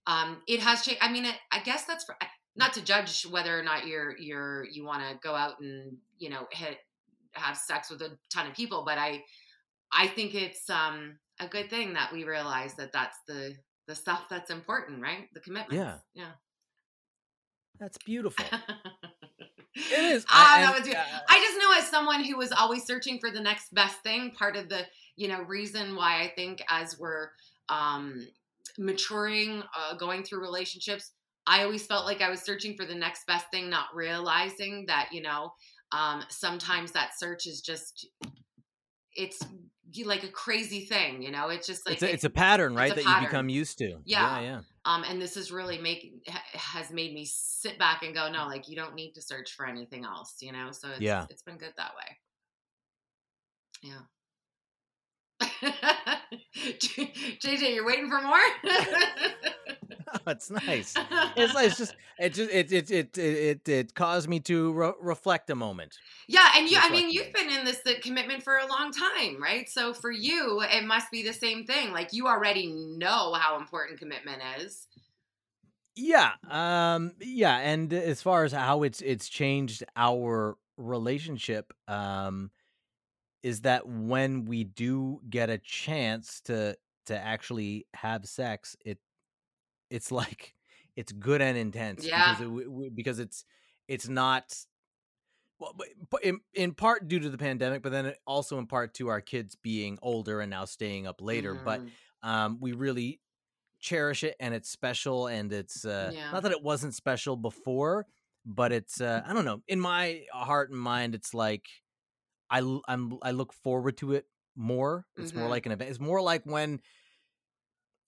um, 0.07 0.43
it 0.47 0.61
has 0.61 0.83
changed. 0.83 1.03
I 1.03 1.11
mean, 1.11 1.25
it, 1.25 1.35
I 1.51 1.59
guess 1.61 1.85
that's 1.85 2.05
for, 2.05 2.15
not 2.57 2.73
to 2.75 2.85
judge 2.85 3.23
whether 3.27 3.59
or 3.59 3.63
not 3.63 3.87
you're 3.87 4.17
you're 4.19 4.65
you 4.71 4.85
want 4.85 5.03
to 5.03 5.19
go 5.23 5.35
out 5.35 5.61
and 5.61 5.97
you 6.19 6.31
know 6.31 6.47
hit 6.53 6.79
have 7.33 7.57
sex 7.57 7.91
with 7.91 8.01
a 8.03 8.17
ton 8.33 8.47
of 8.47 8.55
people, 8.55 8.85
but 8.87 8.99
I 8.99 9.23
I 9.93 10.07
think 10.09 10.35
it's 10.35 10.69
um 10.71 11.19
a 11.41 11.49
good 11.49 11.69
thing 11.71 11.95
that 11.95 12.13
we 12.13 12.25
realize 12.25 12.75
that 12.75 12.93
that's 12.93 13.19
the 13.27 13.55
the 13.87 13.95
stuff 13.95 14.25
that's 14.31 14.51
important, 14.51 15.03
right? 15.03 15.29
The 15.35 15.41
commitment. 15.41 15.79
Yeah. 15.79 15.99
yeah 16.15 16.33
That's 17.79 17.99
beautiful. 17.99 18.45
it 19.75 19.99
is. 20.15 20.25
Ah, 20.29 20.57
I- 20.57 20.61
that 20.63 20.75
was 20.79 20.87
good. 20.89 20.97
uh, 20.97 21.05
I 21.29 21.39
just 21.41 21.59
know 21.59 21.73
as 21.77 21.89
someone 21.89 22.25
who 22.25 22.37
was 22.37 22.53
always 22.53 22.85
searching 22.85 23.19
for 23.19 23.31
the 23.31 23.41
next 23.41 23.75
best 23.75 24.01
thing, 24.03 24.31
part 24.31 24.57
of 24.57 24.69
the 24.69 24.87
you 25.17 25.29
know 25.29 25.43
reason 25.43 25.97
why 25.97 26.23
I 26.23 26.33
think 26.35 26.63
as 26.69 26.99
we're 26.99 27.29
um, 27.69 28.27
maturing, 28.79 29.63
uh, 29.77 29.97
going 29.97 30.23
through 30.23 30.41
relationships, 30.41 31.11
I 31.47 31.63
always 31.63 31.87
felt 31.87 32.07
like 32.07 32.23
I 32.23 32.31
was 32.31 32.41
searching 32.41 32.77
for 32.77 32.85
the 32.85 32.95
next 32.95 33.27
best 33.27 33.47
thing, 33.51 33.69
not 33.69 33.87
realizing 33.95 34.87
that 34.87 35.09
you 35.13 35.23
know 35.23 35.53
um, 35.93 36.23
sometimes 36.29 36.93
that 36.93 37.19
search 37.19 37.47
is 37.47 37.61
just 37.61 38.09
it's 39.17 39.39
like 40.05 40.25
a 40.25 40.29
crazy 40.29 40.81
thing, 40.81 41.23
you 41.23 41.31
know. 41.31 41.49
It's 41.51 41.67
just 41.67 41.87
like 41.87 41.95
it's 41.95 42.03
a, 42.03 42.13
it's 42.13 42.25
a 42.25 42.31
pattern, 42.31 42.75
right? 42.75 42.91
a 42.91 42.95
that 42.97 43.05
pattern. 43.05 43.23
you 43.23 43.29
become 43.29 43.49
used 43.49 43.79
to. 43.79 43.99
Yeah. 44.05 44.41
yeah, 44.41 44.41
yeah. 44.41 44.61
um, 44.85 45.05
and 45.09 45.23
this 45.23 45.37
is 45.37 45.53
really 45.53 45.79
making 45.79 46.21
ha- 46.27 46.43
has 46.55 46.91
made 46.91 47.15
me 47.15 47.25
sit 47.27 47.79
back 47.79 48.03
and 48.03 48.15
go, 48.15 48.31
no, 48.31 48.47
like 48.47 48.69
you 48.69 48.75
don't 48.77 48.95
need 48.95 49.13
to 49.13 49.23
search 49.23 49.53
for 49.53 49.67
anything 49.67 50.05
else, 50.05 50.35
you 50.41 50.53
know. 50.53 50.71
So 50.73 50.89
it's, 50.91 51.01
Yeah. 51.01 51.27
it's 51.31 51.43
been 51.43 51.59
good 51.59 51.75
that 51.77 51.93
way. 51.97 52.19
Yeah. 53.83 54.01
JJ, 57.41 57.75
you're 57.75 57.87
waiting 57.87 58.09
for 58.09 58.21
more. 58.21 58.39
it's 60.27 60.51
nice. 60.51 60.95
It's 61.37 61.55
nice. 61.55 61.77
Just 61.77 61.95
it 62.19 62.35
just 62.35 62.51
it 62.51 62.73
it 62.73 62.91
it 62.91 63.19
it 63.19 63.69
it 63.69 63.95
caused 63.95 64.29
me 64.29 64.41
to 64.41 64.73
re- 64.73 64.93
reflect 65.01 65.51
a 65.51 65.55
moment. 65.55 65.97
Yeah, 66.29 66.49
and 66.57 66.69
you 66.69 66.79
I 66.81 66.91
mean 66.91 67.11
you've 67.11 67.33
been 67.33 67.51
in 67.51 67.65
this 67.65 67.83
commitment 68.03 68.43
for 68.43 68.57
a 68.57 68.67
long 68.67 68.93
time, 68.93 69.43
right? 69.43 69.69
So 69.69 69.93
for 69.93 70.11
you, 70.11 70.63
it 70.63 70.85
must 70.85 71.11
be 71.11 71.23
the 71.23 71.33
same 71.33 71.65
thing. 71.65 71.93
Like 71.93 72.13
you 72.13 72.27
already 72.27 72.67
know 72.73 73.35
how 73.35 73.59
important 73.59 73.99
commitment 73.99 74.43
is. 74.59 74.87
Yeah. 75.97 76.33
Um 76.51 77.13
yeah, 77.21 77.59
and 77.59 77.93
as 77.93 78.23
far 78.23 78.45
as 78.45 78.53
how 78.53 78.83
it's 78.83 79.01
it's 79.01 79.29
changed 79.29 79.85
our 79.97 80.57
relationship 80.77 81.73
um 81.89 82.51
is 83.45 83.61
that 83.61 83.87
when 83.87 84.47
we 84.47 84.65
do 84.65 85.21
get 85.29 85.51
a 85.51 85.59
chance 85.59 86.41
to 86.41 86.77
to 87.07 87.17
actually 87.19 87.87
have 87.95 88.27
sex, 88.27 88.77
it 88.85 88.99
it's 89.91 90.13
like 90.13 90.55
it's 90.97 91.13
good 91.13 91.43
and 91.43 91.57
intense 91.59 92.09
Yeah. 92.09 92.11
because 92.11 92.41
it, 92.41 92.49
because 92.95 93.19
it's 93.19 93.45
it's 93.89 94.09
not 94.09 94.55
well, 95.59 95.75
but 96.11 96.25
in, 96.25 96.41
in 96.53 96.75
part 96.75 97.09
due 97.09 97.21
to 97.21 97.31
the 97.31 97.39
pandemic, 97.39 97.83
but 97.83 97.93
then 97.93 98.15
also 98.27 98.59
in 98.59 98.67
part 98.67 98.95
to 98.95 99.09
our 99.09 99.21
kids 99.21 99.55
being 99.55 99.99
older 100.03 100.41
and 100.41 100.51
now 100.51 100.65
staying 100.65 101.07
up 101.07 101.21
later. 101.21 101.55
But 101.55 101.83
Mhm. 101.83 101.95
um, 102.23 102.59
we 102.61 102.73
really 102.73 103.21
cherish 103.81 104.25
it, 104.25 104.37
and 104.41 104.55
it's 104.55 104.71
special. 104.71 105.29
And 105.29 105.53
it's 105.53 105.85
uh, 105.85 106.13
Yeah. 106.13 106.31
not 106.33 106.43
that 106.45 106.53
it 106.53 106.63
wasn't 106.63 106.95
special 106.95 107.37
before, 107.37 108.07
but 108.47 108.73
it's 108.73 109.01
uh, 109.01 109.23
I 109.27 109.35
don't 109.35 109.45
know. 109.47 109.63
In 109.69 109.81
my 109.81 110.25
heart 110.33 110.71
and 110.71 110.81
mind, 110.81 111.15
it's 111.15 111.35
like 111.35 111.67
I 112.51 112.59
I'm 112.89 113.19
I 113.23 113.33
look 113.33 113.53
forward 113.53 113.97
to 113.99 114.13
it 114.13 114.27
more. 114.57 115.07
It's 115.17 115.35
more 115.35 115.49
Mhm. 115.49 115.51
like 115.51 115.67
an 115.67 115.73
event. 115.73 115.91
It's 115.91 116.01
more 116.01 116.21
like 116.23 116.45
when 116.45 116.81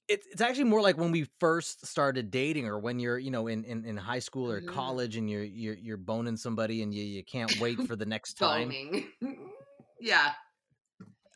it's 0.09 0.27
it's 0.29 0.41
actually 0.41 0.65
more 0.65 0.81
like 0.83 0.97
when 0.97 1.11
we 1.11 1.27
first 1.41 1.87
started 1.87 2.31
dating 2.31 2.67
or 2.67 2.79
when 2.79 2.99
you're 2.99 3.19
you 3.19 3.31
know 3.31 3.47
in 3.49 3.65
in, 3.65 3.85
in 3.85 3.97
high 3.97 4.19
school 4.21 4.51
or 4.51 4.61
Mhm. 4.61 4.67
college 4.67 5.17
and 5.17 5.29
you're 5.31 5.45
you're 5.45 5.75
you're 5.75 5.97
boning 5.97 6.37
somebody 6.37 6.83
and 6.83 6.95
you 6.95 7.03
you 7.05 7.25
can't 7.25 7.57
wait 7.57 7.83
for 7.83 7.97
the 7.97 8.07
next 8.07 8.35
time 8.39 8.69
Boning. 8.69 9.13
yeah. 10.01 10.35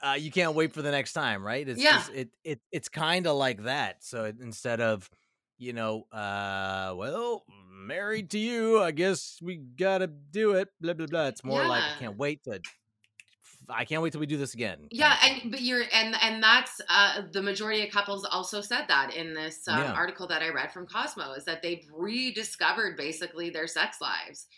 uh 0.02 0.16
you 0.18 0.30
can't 0.30 0.54
wait 0.54 0.72
for 0.72 0.82
the 0.82 0.90
next 0.90 1.12
time 1.12 1.44
right 1.44 1.68
it's 1.68 1.82
Yeah. 1.82 1.96
just, 1.96 2.10
it 2.10 2.30
it 2.44 2.60
it's 2.72 2.88
kind 2.88 3.26
of 3.26 3.36
like 3.36 3.62
that 3.64 4.02
so 4.02 4.24
it, 4.24 4.36
instead 4.40 4.80
of 4.80 5.08
you 5.58 5.72
know 5.72 6.04
uh 6.12 6.94
well 6.96 7.44
married 7.70 8.30
to 8.30 8.38
you 8.38 8.80
i 8.80 8.90
guess 8.90 9.38
we 9.42 9.56
gotta 9.56 10.06
do 10.06 10.52
it 10.52 10.68
blah 10.80 10.94
blah 10.94 11.06
blah 11.06 11.26
it's 11.26 11.44
more 11.44 11.64
like 11.64 11.86
i 11.86 11.90
can't 11.90 12.16
wait 12.16 12.42
to 12.44 12.62
i 13.72 13.84
can't 13.84 14.02
wait 14.02 14.12
till 14.12 14.20
we 14.20 14.26
do 14.26 14.36
this 14.36 14.54
again 14.54 14.90
Yeah, 14.92 15.16
and 15.22 15.52
but 15.52 15.60
you're 15.62 15.84
and 15.92 16.16
and 16.20 16.42
that's 16.42 16.80
uh, 16.88 17.22
the 17.32 17.42
majority 17.42 17.86
of 17.86 17.92
couples 17.92 18.24
also 18.24 18.60
said 18.60 18.86
that 18.88 19.14
in 19.14 19.34
this 19.34 19.68
um, 19.68 19.92
Yeah. 19.92 19.94
article 19.94 20.26
that 20.26 20.42
I 20.42 20.48
read 20.50 20.72
from 20.72 20.86
Cosmo 20.88 21.32
is 21.32 21.44
that 21.44 21.62
they've 21.62 21.84
rediscovered 21.92 22.96
basically 22.96 23.50
their 23.50 23.68
sex 23.68 24.00
lives, 24.00 24.48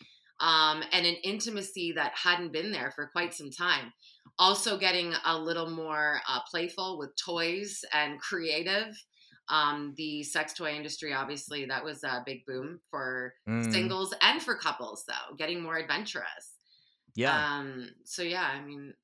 um, 0.40 0.82
and 0.90 1.04
an 1.04 1.16
intimacy 1.22 1.92
that 1.92 2.12
hadn't 2.16 2.52
been 2.52 2.72
there 2.72 2.90
for 2.92 3.08
quite 3.12 3.34
some 3.34 3.50
time. 3.50 3.92
Also, 4.38 4.78
getting 4.78 5.12
a 5.26 5.38
little 5.38 5.68
more 5.68 6.20
uh, 6.26 6.40
playful 6.50 6.98
with 6.98 7.10
toys 7.22 7.84
and 7.92 8.18
creative. 8.18 8.94
Um, 9.50 9.92
the 9.98 10.22
sex 10.22 10.54
toy 10.54 10.72
industry, 10.72 11.12
obviously, 11.12 11.66
that 11.66 11.84
was 11.84 12.02
a 12.04 12.22
big 12.24 12.46
boom 12.46 12.80
for 12.90 13.34
Mm, 13.46 13.94
singles 13.98 14.14
and 14.22 14.40
for 14.42 14.56
couples, 14.56 15.04
though, 15.06 15.36
getting 15.36 15.60
more 15.62 15.76
adventurous. 15.76 16.56
yeah 17.14 17.44
Um, 17.44 17.90
so 18.04 18.22
yeah, 18.22 18.42
I 18.42 18.60
mean, 18.64 18.94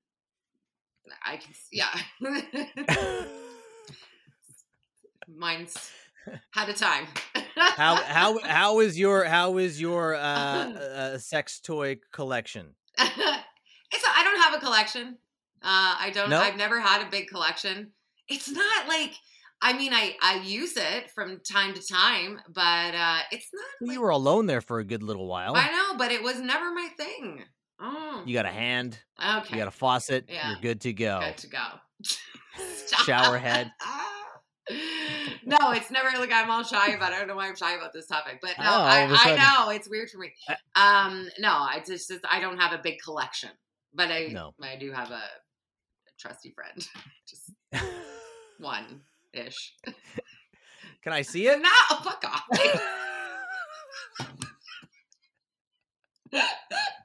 I 1.25 1.37
can, 1.37 1.55
yeah. 1.73 1.89
Mine's 5.29 5.91
had 6.53 6.69
a 6.69 6.75
time. 6.75 7.07
how 7.55 7.97
how 7.97 8.39
how 8.45 8.81
is 8.81 8.99
your 8.99 9.25
how 9.25 9.59
is 9.59 9.81
your 9.81 10.15
uh, 10.15 10.19
uh 10.21 11.19
sex 11.19 11.61
toy 11.61 11.99
collection 12.13 12.75
it's 13.93 14.05
I 14.05 14.23
don't 14.25 14.43
have 14.43 14.55
a 14.55 14.65
collection. 14.65 15.19
Uh, 15.63 15.97
I 16.01 16.11
don't. 16.15 16.31
No? 16.31 16.39
I've 16.39 16.57
never 16.57 16.81
had 16.81 17.07
a 17.07 17.11
big 17.11 17.29
collection. 17.29 17.93
It's 18.29 18.49
not 18.49 18.89
like. 18.89 19.13
I 19.61 19.73
mean, 19.73 19.93
I 19.93 20.15
I 20.23 20.41
use 20.45 20.77
it 20.77 21.11
from 21.15 21.41
time 21.41 21.75
to 21.75 21.83
time, 21.85 22.39
but 22.49 22.95
uh, 22.95 23.21
it's 23.33 23.49
not. 23.53 23.65
Well, 23.81 23.89
Like, 23.89 23.95
you 23.95 24.01
were 24.01 24.11
alone 24.11 24.47
there 24.47 24.61
for 24.61 24.79
a 24.79 24.85
good 24.85 25.03
little 25.03 25.27
while. 25.27 25.57
I 25.57 25.69
know, 25.71 25.99
but 25.99 26.13
it 26.13 26.23
was 26.23 26.41
never 26.41 26.73
my 26.73 26.89
thing. 26.97 27.43
Oh, 27.81 28.23
You 28.27 28.35
got 28.35 28.45
a 28.47 28.51
hand, 28.51 28.99
okay. 29.25 29.49
you 29.51 29.57
got 29.59 29.69
a 29.69 29.73
faucet, 29.73 30.25
Yeah. 30.29 30.51
you're 30.51 30.61
good 30.61 30.81
to 30.83 30.93
go. 30.93 31.21
Good 31.21 31.37
to 31.39 31.47
go. 31.49 31.65
Shower 33.05 33.39
head. 33.39 33.71
no, 35.47 35.57
it's 35.71 35.91
never 35.91 36.09
like 36.19 36.33
I'm 36.33 36.51
all 36.51 36.65
shy 36.65 36.89
about. 36.89 37.13
it. 37.13 37.15
I 37.15 37.19
don't 37.21 37.29
know 37.29 37.37
why 37.37 37.47
I'm 37.49 37.57
shy 37.57 37.75
about 37.77 37.93
this 37.93 38.07
topic, 38.07 38.41
but 38.43 38.51
no, 38.59 38.65
Oh, 38.67 38.83
I, 38.83 39.07
I 39.11 39.37
know 39.37 39.71
it's 39.71 39.89
weird 39.89 40.11
for 40.11 40.19
me. 40.19 40.33
Uh, 40.49 40.55
Um, 40.81 41.29
no, 41.39 41.49
I 41.51 41.83
just, 41.87 42.09
just 42.09 42.25
I 42.31 42.41
don't 42.41 42.59
have 42.59 42.73
a 42.73 42.79
big 42.83 42.99
collection, 43.03 43.51
but 43.95 44.11
I 44.11 44.27
No. 44.33 44.55
I 44.61 44.77
do 44.77 44.91
have 44.93 45.11
a, 45.11 45.15
a 45.15 46.11
trusty 46.19 46.51
friend, 46.51 46.87
just 47.29 47.53
one 48.59 49.03
ish. 49.33 49.75
Can 51.03 51.13
I 51.13 51.23
see 51.23 51.47
it? 51.47 51.61
No, 51.63 51.69
fuck 52.03 52.25
off. 52.27 52.43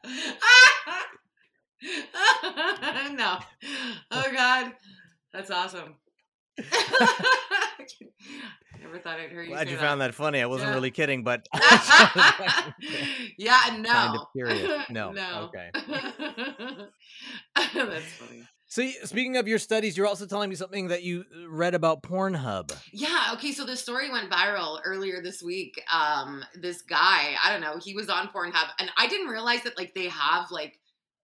no. 3.14 3.38
Oh 4.12 4.26
God, 4.34 4.72
that's 5.34 5.50
awesome. 5.52 5.96
Never 8.82 9.00
thought 9.00 9.20
I'd 9.20 9.30
hear 9.32 9.42
you. 9.44 9.50
Glad 9.50 9.70
you 9.70 9.76
that. 9.78 9.82
found 9.82 10.02
that 10.02 10.14
funny. 10.14 10.42
I 10.42 10.46
wasn't 10.46 10.70
Yeah. 10.70 10.76
really 10.76 10.92
kidding, 10.92 11.24
but 11.24 11.48
yeah, 13.38 13.60
no. 13.80 13.90
Kind 13.90 14.16
of 14.18 14.28
curious. 14.36 14.90
No, 14.90 15.12
no. 15.12 15.50
okay. 15.54 15.72
that's 17.74 18.06
funny. 18.14 18.44
So, 18.74 18.90
speaking 19.04 19.38
of 19.38 19.48
your 19.48 19.60
studies, 19.60 19.96
you're 19.96 20.08
also 20.08 20.26
telling 20.26 20.50
me 20.50 20.56
something 20.56 20.88
that 20.88 21.04
you 21.04 21.26
uh, 21.32 21.48
read 21.48 21.76
about 21.76 22.02
Pornhub. 22.02 22.76
Yeah, 22.92 23.30
okay, 23.34 23.52
so 23.52 23.68
the 23.68 23.76
story 23.76 24.10
went 24.10 24.32
viral 24.32 24.80
earlier 24.84 25.22
this 25.22 25.44
week. 25.44 25.80
Um 25.94 26.44
this 26.60 26.82
guy, 26.82 27.36
I 27.44 27.52
don't 27.52 27.62
know, 27.62 27.78
he 27.78 27.94
was 27.94 28.10
on 28.10 28.30
Pornhub 28.30 28.70
and 28.80 28.90
I 28.98 29.06
didn't 29.06 29.28
realize 29.28 29.62
that 29.62 29.78
like 29.78 29.94
they 29.94 30.08
have 30.08 30.46
like 30.50 30.80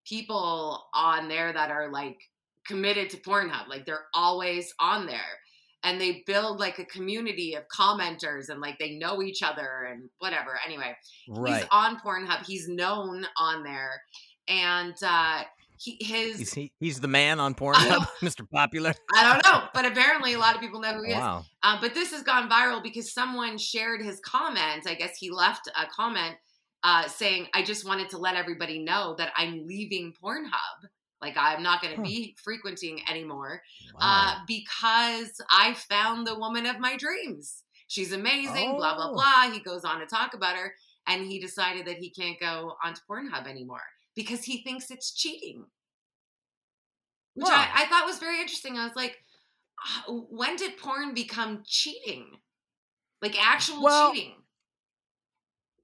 people 0.05 0.89
on 0.93 1.27
there 1.27 1.51
that 1.51 1.71
are 1.71 1.91
like 1.91 2.19
committed 2.67 3.09
to 3.09 3.17
Pornhub. 3.17 3.67
Like 3.67 3.87
they're 3.87 4.05
always 4.13 4.71
on 4.79 5.07
there. 5.07 5.39
And 5.81 5.99
they 5.99 6.21
build 6.27 6.59
like 6.59 6.77
a 6.77 6.85
community 6.85 7.55
of 7.55 7.63
commenters 7.75 8.49
and 8.49 8.61
like 8.61 8.77
they 8.77 8.91
know 8.99 9.23
each 9.23 9.41
other 9.41 9.87
and 9.89 10.07
whatever. 10.19 10.59
Anyway, 10.63 10.95
Right. 11.27 11.55
he's 11.55 11.65
on 11.71 11.99
Pornhub. 11.99 12.45
He's 12.45 12.67
known 12.69 13.25
on 13.39 13.63
there. 13.63 14.03
And 14.47 14.93
uh 15.01 15.45
he 15.81 15.97
his 16.01 16.37
He's, 16.37 16.53
he, 16.53 16.71
he's 16.79 16.99
the 16.99 17.07
man 17.07 17.39
on 17.39 17.55
Pornhub, 17.55 18.05
Mr. 18.21 18.47
Popular. 18.49 18.93
I 19.15 19.23
don't 19.33 19.43
know, 19.45 19.67
but 19.73 19.85
apparently 19.85 20.33
a 20.33 20.39
lot 20.39 20.55
of 20.55 20.61
people 20.61 20.79
know 20.81 20.93
who 20.93 21.03
he 21.03 21.11
is. 21.11 21.17
Uh, 21.63 21.77
but 21.79 21.93
this 21.93 22.11
has 22.11 22.21
gone 22.21 22.49
viral 22.49 22.83
because 22.83 23.13
someone 23.13 23.57
shared 23.57 24.01
his 24.01 24.19
comment. 24.19 24.85
I 24.87 24.95
guess 24.95 25.17
he 25.17 25.31
left 25.31 25.67
a 25.67 25.85
comment 25.87 26.35
uh, 26.83 27.07
saying, 27.07 27.47
I 27.53 27.63
just 27.63 27.85
wanted 27.87 28.09
to 28.09 28.17
let 28.17 28.35
everybody 28.35 28.79
know 28.79 29.15
that 29.17 29.31
I'm 29.37 29.65
leaving 29.65 30.13
Pornhub. 30.21 30.89
Like, 31.21 31.35
I'm 31.37 31.63
not 31.63 31.81
going 31.81 31.95
to 31.95 32.01
Huh. 32.01 32.07
be 32.07 32.35
frequenting 32.41 33.01
anymore 33.09 33.61
uh, 33.99 34.35
because 34.47 35.41
I 35.49 35.73
found 35.73 36.25
the 36.27 36.37
woman 36.39 36.65
of 36.65 36.79
my 36.79 36.95
dreams. 36.97 37.63
She's 37.87 38.13
amazing, 38.13 38.75
blah, 38.77 38.95
blah, 38.95 39.09
Oh. 39.09 39.13
blah. 39.13 39.51
He 39.51 39.59
goes 39.59 39.83
on 39.83 39.99
to 39.99 40.05
talk 40.05 40.33
about 40.33 40.55
her, 40.55 40.73
and 41.07 41.25
he 41.25 41.39
decided 41.39 41.85
that 41.87 41.97
he 41.97 42.09
can't 42.09 42.39
go 42.39 42.75
onto 42.83 43.01
Pornhub 43.09 43.47
anymore 43.47 43.81
because 44.19 44.43
he 44.45 44.63
thinks 44.63 44.91
it's 44.91 45.13
cheating. 45.13 45.67
Which 47.33 47.49
Huh. 47.49 47.53
I, 47.53 47.83
I 47.83 47.85
thought 47.87 48.05
was 48.05 48.19
very 48.19 48.39
interesting. 48.39 48.77
I 48.77 48.85
was 48.85 48.95
like, 48.95 49.23
"Ah, 49.79 50.05
when 50.09 50.55
did 50.57 50.77
porn 50.77 51.13
become 51.13 51.63
cheating? 51.65 52.41
Like 53.21 53.35
actual 53.41 53.85
Well, 53.85 53.89
cheating? 53.89 54.43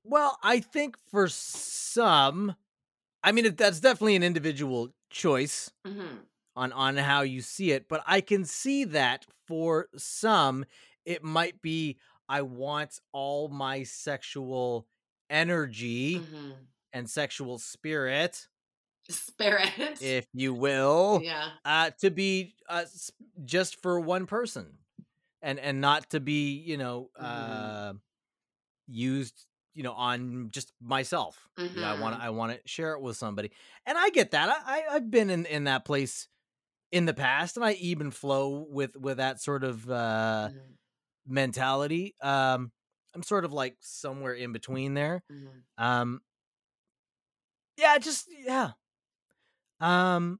Well, 0.03 0.37
I 0.43 0.59
think 0.59 0.97
for 1.09 1.27
some, 1.27 2.55
I 3.23 3.31
mean, 3.31 3.55
that's 3.55 3.79
definitely 3.79 4.15
an 4.15 4.23
individual 4.23 4.93
choice 5.09 5.71
hmm 5.85 6.27
on 6.55 6.71
on 6.73 6.97
how 6.97 7.21
you 7.23 7.41
see 7.41 7.71
it, 7.71 7.89
but 7.89 8.03
I 8.07 8.21
can 8.21 8.45
see 8.45 8.85
that 8.85 9.25
for 9.47 9.89
some, 9.97 10.65
it 11.05 11.23
might 11.23 11.61
be 11.61 11.99
I 12.29 12.43
want 12.43 12.99
all 13.13 13.49
my 13.49 13.83
sexual 13.83 14.87
energy 15.29 16.27
hmm 16.27 16.65
and 16.95 17.09
sexual 17.09 17.59
spirit, 17.59 18.47
Spirit. 19.09 19.99
if 19.99 20.25
you 20.33 20.53
will, 20.55 21.21
yeah. 21.23 21.51
uh, 21.63 21.91
to 22.01 22.11
be 22.11 22.55
uh, 22.69 22.85
just 23.45 23.81
for 23.81 23.99
one 23.99 24.25
person, 24.25 24.77
and 25.41 25.59
and 25.59 25.81
not 25.81 26.09
to 26.11 26.19
be 26.19 26.53
you 26.53 26.77
know 26.77 27.09
Mhm. 27.19 27.23
uh, 27.23 27.93
used 28.87 29.45
you 29.73 29.83
know 29.83 29.93
on 29.93 30.49
just 30.51 30.73
myself. 30.81 31.49
You 31.73 31.81
know, 31.81 31.87
I 31.87 31.93
want 31.95 32.15
Mhm. 32.15 32.19
to 32.19 32.23
I 32.23 32.29
want 32.31 32.53
to 32.53 32.61
share 32.67 32.93
it 32.93 33.01
with 33.01 33.17
somebody, 33.17 33.51
and 33.85 33.97
I 33.97 34.09
get 34.09 34.31
that. 34.31 34.49
I, 34.49 34.83
I 34.91 34.95
I've 34.95 35.11
been 35.11 35.29
in 35.29 35.45
in 35.45 35.65
that 35.65 35.85
place 35.85 36.27
in 36.91 37.05
the 37.05 37.13
past, 37.13 37.57
and 37.57 37.65
I 37.65 37.73
even 37.73 38.11
flow 38.11 38.67
with 38.69 38.95
with 38.97 39.17
that 39.17 39.41
sort 39.41 39.63
of 39.63 39.89
uh, 39.89 40.49
Mhm. 40.49 40.77
mentality. 41.27 42.15
Um, 42.21 42.71
I'm 43.13 43.23
sort 43.23 43.45
of 43.45 43.53
like 43.53 43.77
somewhere 43.81 44.33
in 44.33 44.51
between 44.53 44.93
there. 44.93 45.23
Mhm. 45.29 45.63
Um 45.77 46.21
Yeah, 47.77 47.97
just 47.97 48.27
yeah. 48.45 48.71
Um 49.79 50.39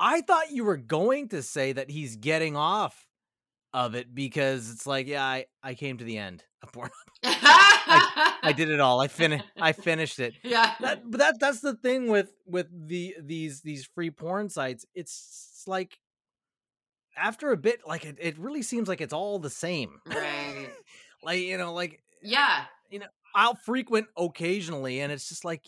I 0.00 0.22
thought 0.22 0.50
you 0.50 0.64
were 0.64 0.76
going 0.76 1.28
to 1.28 1.42
say 1.42 1.72
that 1.72 1.90
he's 1.90 2.16
getting 2.16 2.56
off 2.56 3.06
of 3.72 3.94
it 3.94 4.14
because 4.14 4.70
it's 4.70 4.86
like, 4.86 5.06
yeah, 5.06 5.24
I, 5.24 5.46
I 5.62 5.74
came 5.74 5.98
to 5.98 6.04
the 6.04 6.18
end 6.18 6.42
of 6.62 6.72
porn. 6.72 6.90
I 7.24 8.52
did 8.56 8.70
it 8.70 8.80
all. 8.80 9.00
I 9.00 9.08
finished 9.08 9.44
I 9.60 9.72
finished 9.72 10.18
it. 10.20 10.34
yeah. 10.42 10.74
That, 10.80 11.10
but 11.10 11.18
that 11.18 11.40
that's 11.40 11.60
the 11.60 11.74
thing 11.74 12.08
with 12.08 12.32
with 12.46 12.66
the 12.88 13.16
these 13.20 13.60
these 13.62 13.84
free 13.84 14.10
porn 14.10 14.48
sites. 14.48 14.84
It's 14.94 15.64
like 15.66 15.98
after 17.16 17.52
a 17.52 17.56
bit, 17.56 17.80
like 17.86 18.04
it, 18.04 18.16
it 18.20 18.38
really 18.38 18.62
seems 18.62 18.88
like 18.88 19.00
it's 19.00 19.12
all 19.12 19.38
the 19.38 19.50
same. 19.50 20.00
right. 20.06 20.68
Like 21.22 21.40
you 21.40 21.56
know, 21.56 21.72
like 21.72 22.02
Yeah. 22.20 22.64
You 22.90 22.98
know, 22.98 23.06
I'll 23.34 23.54
frequent 23.54 24.08
occasionally, 24.14 25.00
and 25.00 25.10
it's 25.10 25.26
just 25.26 25.42
like, 25.42 25.62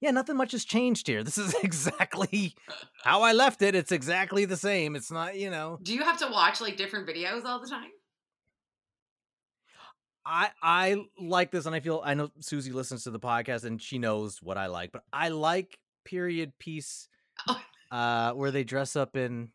yeah, 0.00 0.10
nothing 0.10 0.36
much 0.36 0.52
has 0.52 0.64
changed 0.64 1.06
here. 1.06 1.22
This 1.22 1.38
is 1.38 1.54
exactly 1.62 2.54
how 3.04 3.22
I 3.22 3.32
left 3.32 3.62
it. 3.62 3.74
It's 3.74 3.92
exactly 3.92 4.44
the 4.44 4.56
same. 4.56 4.96
It's 4.96 5.10
not, 5.10 5.36
you 5.38 5.50
know, 5.50 5.78
Do 5.82 5.94
you 5.94 6.02
have 6.02 6.18
to 6.18 6.28
watch 6.30 6.60
like 6.60 6.76
different 6.76 7.08
videos 7.08 7.44
all 7.44 7.60
the 7.60 7.68
time? 7.68 7.90
I 10.24 10.50
I 10.62 10.96
like 11.18 11.50
this, 11.50 11.66
and 11.66 11.74
I 11.74 11.80
feel 11.80 12.02
I 12.04 12.14
know 12.14 12.30
Susie 12.40 12.72
listens 12.72 13.04
to 13.04 13.10
the 13.10 13.18
podcast, 13.20 13.64
and 13.64 13.80
she 13.80 13.98
knows 13.98 14.42
what 14.42 14.58
I 14.58 14.66
like, 14.66 14.92
but 14.92 15.02
I 15.12 15.28
like 15.30 15.78
period 16.04 16.52
piece, 16.58 17.08
Oh. 17.48 17.60
uh, 17.90 18.32
where 18.32 18.50
they 18.50 18.62
dress 18.64 18.96
up 18.96 19.16
in 19.16 19.50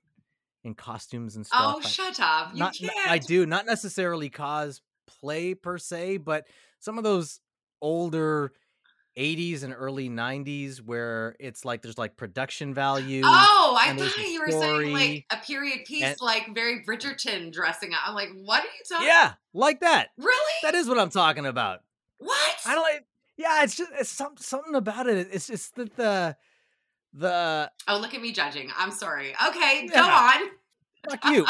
in 0.63 0.73
costumes 0.73 1.36
and 1.36 1.45
stuff. 1.45 1.75
Oh, 1.75 1.79
I- 1.84 1.88
shut 1.88 2.19
up. 2.19 2.53
You 2.53 2.60
not, 2.60 2.73
can't. 2.73 2.91
I 3.12 3.19
do 3.19 3.45
not 3.45 3.67
necessarily 3.67 4.31
cosplay 4.31 5.62
per 5.62 5.77
se, 5.77 6.17
but 6.17 6.47
some 6.79 6.97
of 6.97 7.03
those 7.03 7.39
older 7.81 8.51
80s 9.17 9.63
and 9.63 9.73
early 9.78 10.10
90s 10.10 10.78
where 10.82 11.36
it's 11.39 11.63
like 11.65 11.82
there's 11.82 11.97
like 11.97 12.17
production 12.17 12.73
value. 12.73 13.21
Oh, 13.23 13.78
I 13.80 13.95
thought 13.95 14.17
you 14.17 14.41
were 14.41 14.51
saying 14.51 14.93
like 14.93 15.25
a 15.32 15.38
period 15.38 15.86
piece, 15.86 16.04
and- 16.04 16.17
like 16.21 16.54
very 16.54 16.84
Bridgerton 16.84 17.51
dressing 17.51 17.93
up. 17.93 17.99
I'm 18.06 18.15
like, 18.15 18.30
what 18.36 18.63
are 18.63 18.67
you 18.67 18.84
talking? 18.89 19.08
Yeah, 19.08 19.34
like 19.54 19.80
that. 19.82 20.10
Really? 20.17 20.54
That 20.63 20.75
is 20.75 20.88
what 20.88 20.99
I'm 20.99 21.10
talking 21.10 21.45
about. 21.45 21.82
what? 22.17 22.58
I 22.65 22.75
don't 22.75 22.84
like 22.84 23.06
yeah, 23.38 23.63
it's 23.63 23.75
just 23.75 23.91
it's 23.95 24.10
some, 24.10 24.36
something 24.38 24.75
about 24.75 25.08
it. 25.08 25.28
It's 25.32 25.47
just 25.47 25.75
that 25.75 25.95
the 25.95 26.38
the 27.13 27.71
oh, 27.88 27.97
look 27.97 28.13
at 28.13 28.21
me 28.21 28.32
judging. 28.32 28.71
I'm 28.78 28.91
sorry. 28.91 29.34
Okay, 29.47 29.88
go 29.88 30.01
on. 30.01 30.49
Fuck 31.10 31.26
you. 31.26 31.46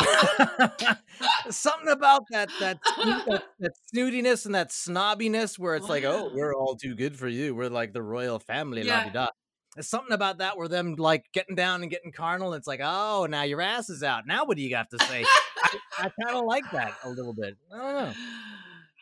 something 1.52 1.90
about 1.90 2.24
that 2.32 2.50
that, 2.60 2.80
that 3.28 3.44
that 3.60 3.72
snootiness 3.94 4.46
and 4.46 4.56
that 4.56 4.70
snobbiness 4.70 5.58
where 5.60 5.76
it's 5.76 5.90
like, 5.90 6.04
oh, 6.04 6.32
we're 6.34 6.54
all 6.56 6.76
too 6.76 6.96
good 6.96 7.18
for 7.18 7.28
you. 7.28 7.56
We're 7.56 7.70
like 7.70 7.94
the 7.94 8.02
royal 8.04 8.40
family, 8.40 8.84
Yeah. 8.84 9.10
da. 9.10 9.28
There's 9.76 9.88
something 9.90 10.14
about 10.14 10.38
that 10.38 10.58
where 10.58 10.70
them 10.70 10.96
like 10.96 11.26
getting 11.34 11.56
down 11.56 11.82
and 11.82 11.92
getting 11.92 12.14
carnal. 12.14 12.54
And 12.54 12.60
it's 12.60 12.68
like, 12.68 12.80
oh, 12.82 13.28
now 13.30 13.42
your 13.44 13.60
ass 13.62 13.90
is 13.90 14.04
out. 14.04 14.26
Now 14.26 14.46
what 14.46 14.56
do 14.56 14.64
you 14.64 14.70
got 14.70 14.90
to 14.92 15.06
say? 15.06 15.26
I, 15.64 15.80
I 15.98 16.12
kind 16.24 16.38
of 16.38 16.46
like 16.46 16.70
that 16.72 16.94
a 17.04 17.10
little 17.10 17.34
bit. 17.34 17.58
I 17.74 17.78
don't 17.78 17.94
know. 17.94 18.14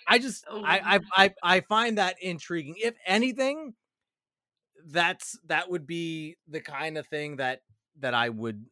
I 0.08 0.20
just 0.20 0.46
Oh. 0.50 0.63
I, 0.66 0.96
I 0.96 1.00
I 1.26 1.34
I 1.44 1.60
find 1.62 1.98
that 1.98 2.16
intriguing. 2.22 2.76
If 2.82 2.96
anything, 3.06 3.74
that's 4.86 5.38
that 5.48 5.70
would 5.70 5.86
be 5.88 6.36
the 6.48 6.60
kind 6.60 6.98
of 6.98 7.08
thing 7.08 7.38
that 7.38 7.62
that 8.00 8.13
I 8.13 8.30
would, 8.30 8.66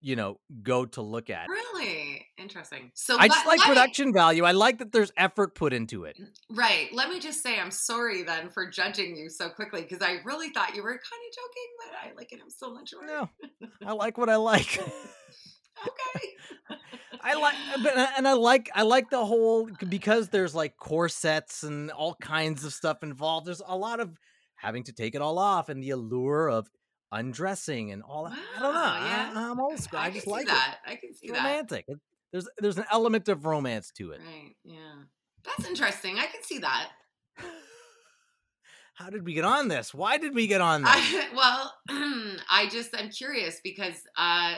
you 0.00 0.16
know, 0.16 0.38
go 0.62 0.84
to 0.86 1.02
look 1.02 1.28
at. 1.30 1.48
really 1.48 2.24
interesting. 2.38 2.90
So 2.94 3.16
I 3.18 3.28
just 3.28 3.38
let- 3.40 3.46
like 3.46 3.58
let 3.60 3.68
me- 3.68 3.74
production 3.74 4.12
value. 4.12 4.44
I 4.44 4.52
like 4.52 4.78
that 4.78 4.92
there's 4.92 5.12
effort 5.16 5.54
put 5.54 5.72
into 5.72 6.04
it. 6.04 6.16
Mm, 6.20 6.28
right. 6.56 6.88
Let 6.92 7.08
me 7.10 7.18
just 7.20 7.42
say, 7.42 7.58
I'm 7.58 7.70
sorry 7.70 8.22
then 8.22 8.48
for 8.50 8.70
judging 8.70 9.16
you 9.16 9.28
so 9.28 9.48
quickly 9.48 9.82
because 9.82 10.00
I 10.02 10.18
really 10.24 10.50
thought 10.50 10.74
you 10.76 10.82
were 10.82 10.90
kind 10.90 10.98
of 11.00 11.34
joking, 11.34 11.68
but 11.78 12.10
I 12.10 12.14
like 12.16 12.32
it 12.32 12.40
I'm 12.42 12.50
so 12.50 12.72
much. 12.72 12.92
No, 13.04 13.28
I 13.84 13.92
like 13.92 14.18
what 14.18 14.28
I 14.28 14.36
like. 14.36 14.80
Okay. 15.86 16.76
I 17.20 17.34
like, 17.34 17.54
uh, 17.74 17.82
but 17.82 17.96
uh, 17.96 18.06
and 18.16 18.26
I 18.26 18.32
like 18.32 18.70
I 18.74 18.82
like 18.82 19.10
the 19.10 19.24
whole 19.24 19.68
because 19.88 20.28
there's 20.28 20.54
like 20.54 20.76
corsets 20.76 21.62
and 21.62 21.90
all 21.90 22.14
kinds 22.14 22.64
of 22.64 22.72
stuff 22.72 23.02
involved. 23.02 23.46
There's 23.46 23.62
a 23.66 23.76
lot 23.76 24.00
of 24.00 24.10
having 24.56 24.82
to 24.84 24.92
take 24.92 25.14
it 25.14 25.22
all 25.22 25.38
off 25.38 25.68
and 25.68 25.82
the 25.82 25.90
allure 25.90 26.48
of 26.48 26.68
undressing 27.12 27.90
and 27.92 28.02
all 28.02 28.24
that. 28.24 28.38
I 28.56 28.60
don't 28.60 28.74
know. 28.74 28.80
Yeah. 29.08 29.32
I, 29.36 29.50
am 29.50 29.60
old 29.60 29.78
school. 29.78 29.98
I, 30.00 30.04
can 30.06 30.14
just 30.14 30.24
see 30.26 30.30
like 30.30 30.42
it. 30.42 30.48
that. 30.48 30.78
I 30.86 30.94
can 30.96 31.14
see 31.14 31.26
It's 31.26 31.32
that. 31.32 31.38
romantic. 31.44 31.84
It- 31.88 31.98
there's 32.30 32.46
there's 32.58 32.76
an 32.76 32.84
element 32.92 33.28
of 33.28 33.46
romance 33.46 33.90
to 33.96 34.10
it. 34.10 34.20
Right. 34.20 34.52
Yeah. 34.62 34.76
That's 35.44 35.66
interesting. 35.66 36.18
I 36.18 36.26
can 36.26 36.42
see 36.42 36.58
that. 36.58 36.90
How 38.94 39.10
did 39.10 39.24
we 39.24 39.32
get 39.32 39.44
on 39.44 39.68
this? 39.68 39.94
Why 39.94 40.18
did 40.18 40.34
we 40.34 40.46
get 40.48 40.60
on 40.60 40.82
this? 40.82 40.90
I, 40.92 41.28
well, 41.34 41.74
I 42.50 42.68
just 42.70 42.90
I'm 42.96 43.10
curious 43.10 43.60
because 43.62 43.94
uh, 44.16 44.56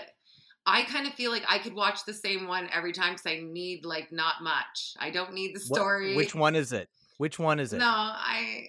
I 0.67 0.83
kind 0.85 1.07
of 1.07 1.13
feel 1.15 1.31
like 1.31 1.45
I 1.49 1.59
could 1.59 1.75
watch 1.75 2.05
the 2.07 2.15
same 2.15 2.49
one 2.49 2.69
every 2.73 2.93
time 2.93 3.13
because 3.13 3.27
I 3.27 3.41
need 3.43 3.85
like 3.85 4.11
not 4.11 4.37
much. 4.43 4.95
I 4.99 5.11
don't 5.11 5.35
need 5.35 5.55
the 5.55 5.61
What- 5.69 5.77
story. 5.79 6.17
which 6.17 6.35
one 6.35 6.57
is 6.57 6.73
it? 6.73 6.89
Which 7.19 7.39
one 7.39 7.61
is 7.61 7.73
it? 7.75 7.79
No, 7.79 7.87
I. 7.87 8.65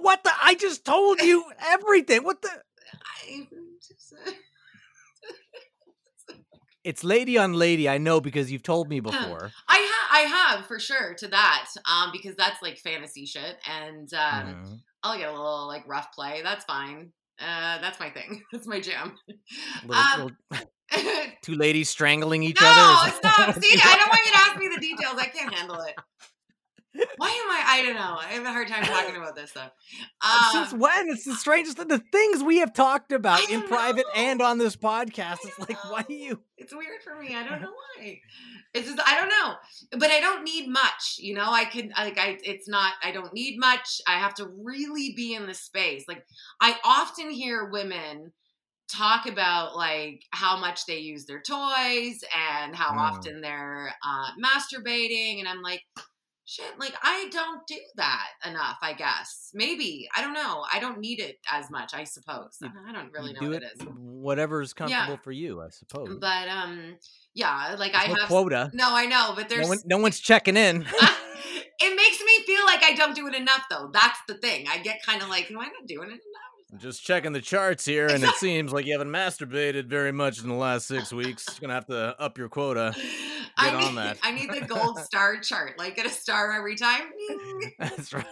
What 0.00 0.22
the? 0.22 0.30
I 0.40 0.54
just 0.54 0.84
told 0.84 1.20
you 1.20 1.44
everything. 1.66 2.22
What 2.22 2.40
the? 2.42 2.48
It's 6.84 7.04
lady 7.04 7.38
on 7.38 7.52
lady. 7.52 7.88
I 7.88 7.98
know 7.98 8.20
because 8.20 8.50
you've 8.50 8.64
told 8.64 8.88
me 8.88 8.98
before. 9.00 9.52
I 9.68 9.88
ha- 9.90 10.08
I 10.18 10.20
have 10.22 10.66
for 10.66 10.80
sure 10.80 11.14
to 11.14 11.28
that 11.28 11.66
um 11.88 12.10
because 12.12 12.34
that's 12.36 12.60
like 12.60 12.78
fantasy 12.78 13.24
shit 13.24 13.56
and 13.68 14.12
um 14.14 14.46
Mhm. 14.64 14.80
I'll 15.04 15.16
get 15.18 15.28
a 15.28 15.32
little 15.32 15.68
like 15.68 15.86
rough 15.86 16.12
play. 16.12 16.42
That's 16.42 16.64
fine. 16.64 17.12
Uh, 17.40 17.80
that's 17.80 17.98
my 17.98 18.08
thing. 18.10 18.40
That's 18.52 18.68
my 18.68 18.78
jam. 18.78 19.16
Little, 19.84 19.96
Um, 19.96 20.36
little 20.52 21.22
two 21.42 21.54
ladies 21.54 21.88
strangling 21.88 22.44
each 22.44 22.60
no, 22.60 22.66
other. 22.68 23.10
That 23.10 23.16
stop. 23.16 23.62
See, 23.62 23.80
I 23.82 23.96
don't 23.96 24.08
want 24.08 24.20
you 24.26 24.32
to 24.32 24.38
ask 24.38 24.58
me 24.60 24.68
the 24.68 24.80
details. 24.80 25.16
I 25.18 25.26
can't 25.26 25.52
handle 25.52 25.80
it. 25.82 25.94
Why 26.94 27.28
am 27.28 27.50
I? 27.50 27.62
I 27.66 27.82
don't 27.84 27.94
know. 27.94 28.16
I 28.20 28.26
have 28.34 28.44
a 28.44 28.50
hard 28.52 28.68
time 28.68 28.84
talking 28.84 29.16
about 29.16 29.34
this 29.34 29.50
stuff. 29.50 29.70
Since 30.52 30.72
Um, 30.74 30.78
when? 30.80 31.08
It's 31.08 31.24
the 31.24 31.34
strangest 31.34 31.78
of 31.78 31.88
the 31.88 31.98
things 32.12 32.42
we 32.42 32.58
have 32.58 32.74
talked 32.74 33.12
about 33.12 33.48
in 33.48 33.60
don't 33.60 33.68
private 33.68 34.04
know. 34.14 34.22
and 34.22 34.42
on 34.42 34.58
this 34.58 34.76
podcast. 34.76 35.38
It's 35.44 35.58
like, 35.58 35.82
why 35.90 36.02
do 36.02 36.14
you? 36.14 36.42
it's 36.58 36.74
weird 36.74 37.02
for 37.02 37.18
me. 37.18 37.34
I 37.34 37.48
don't 37.48 37.62
know 37.62 37.72
why. 37.98 38.18
It's 38.74 38.88
just 38.88 39.00
I 39.06 39.18
don't 39.18 39.28
know, 39.30 39.54
but 39.98 40.10
I 40.10 40.20
don't 40.20 40.44
need 40.44 40.68
much. 40.68 41.16
You 41.18 41.34
know, 41.34 41.50
I 41.50 41.64
can 41.64 41.92
like 41.96 42.18
I. 42.18 42.38
It's 42.42 42.68
not. 42.68 42.92
I 43.02 43.10
don't 43.10 43.32
need 43.32 43.58
much. 43.58 44.00
I 44.06 44.18
have 44.18 44.34
to 44.34 44.46
really 44.62 45.12
be 45.16 45.34
in 45.34 45.46
the 45.46 45.54
space. 45.54 46.04
Like 46.06 46.24
I 46.60 46.76
often 46.84 47.30
hear 47.30 47.70
women 47.70 48.32
talk 48.88 49.26
about 49.26 49.74
like 49.76 50.24
how 50.30 50.58
much 50.58 50.84
they 50.86 50.98
use 50.98 51.24
their 51.24 51.40
toys 51.40 52.22
and 52.36 52.76
how 52.76 52.90
Mm. 52.92 52.98
often 52.98 53.40
they're 53.40 53.94
uh, 54.06 54.26
masturbating, 54.44 55.38
and 55.38 55.48
I'm 55.48 55.62
like. 55.62 55.82
Shit, 56.44 56.78
like 56.78 56.94
I 57.02 57.28
don't 57.30 57.64
do 57.68 57.76
that 57.96 58.26
enough, 58.46 58.78
I 58.82 58.94
guess. 58.94 59.50
Maybe. 59.54 60.08
I 60.16 60.20
don't 60.22 60.34
know. 60.34 60.64
I 60.72 60.80
don't 60.80 60.98
need 60.98 61.20
it 61.20 61.38
as 61.50 61.70
much, 61.70 61.94
I 61.94 62.02
suppose. 62.04 62.58
I 62.62 62.92
don't 62.92 63.12
really 63.12 63.32
know 63.32 63.40
do 63.40 63.50
what 63.50 63.62
it 63.62 63.72
is. 63.76 63.86
whatever's 63.96 64.72
comfortable 64.72 65.12
Yeah. 65.14 65.16
for 65.22 65.30
you, 65.32 65.62
I 65.62 65.68
suppose. 65.70 66.18
But 66.20 66.48
um 66.48 66.96
yeah, 67.34 67.76
like 67.78 67.92
There's 67.92 68.04
I 68.04 68.08
no 68.08 68.14
have 68.16 68.28
quota. 68.28 68.70
No, 68.74 68.94
I 68.94 69.06
know, 69.06 69.32
but 69.36 69.48
No, 69.48 69.56
there's 69.56 69.68
one, 69.68 69.78
no 69.86 69.98
one's 69.98 70.18
checking 70.18 70.56
in. 70.56 70.82
it 71.80 71.96
makes 71.96 72.20
me 72.20 72.44
feel 72.44 72.64
like 72.66 72.82
I 72.82 72.94
don't 72.96 73.14
do 73.14 73.26
it 73.28 73.34
enough 73.34 73.64
though. 73.70 73.90
That's 73.92 74.18
the 74.26 74.34
thing. 74.34 74.66
I 74.68 74.78
get 74.78 75.02
kind 75.06 75.22
of 75.22 75.28
like, 75.28 75.48
no, 75.50 75.60
I'm 75.60 75.68
not 75.72 75.86
doing 75.86 76.08
it 76.08 76.12
enough. 76.12 76.82
Just 76.82 77.04
checking 77.04 77.32
the 77.34 77.40
charts 77.42 77.84
here, 77.84 78.06
and 78.06 78.24
it 78.24 78.34
seems 78.36 78.72
like 78.72 78.86
you 78.86 78.92
haven't 78.92 79.12
masturbated 79.12 79.86
very 79.88 80.10
much 80.10 80.40
in 80.42 80.48
the 80.48 80.54
last 80.54 80.88
six 80.88 81.12
weeks. 81.12 81.46
You're 81.50 81.60
gonna 81.68 81.74
have 81.74 81.86
to 81.86 82.18
up 82.20 82.38
your 82.38 82.48
quota. 82.48 82.94
I 83.56 83.76
need, 83.76 83.84
on 83.84 83.94
that. 83.96 84.18
I 84.22 84.32
need 84.32 84.50
the 84.50 84.66
gold 84.66 84.98
star 85.04 85.38
chart. 85.40 85.78
Like 85.78 85.96
get 85.96 86.06
a 86.06 86.10
star 86.10 86.52
every 86.52 86.76
time. 86.76 87.02
That's 87.78 88.12
right. 88.12 88.24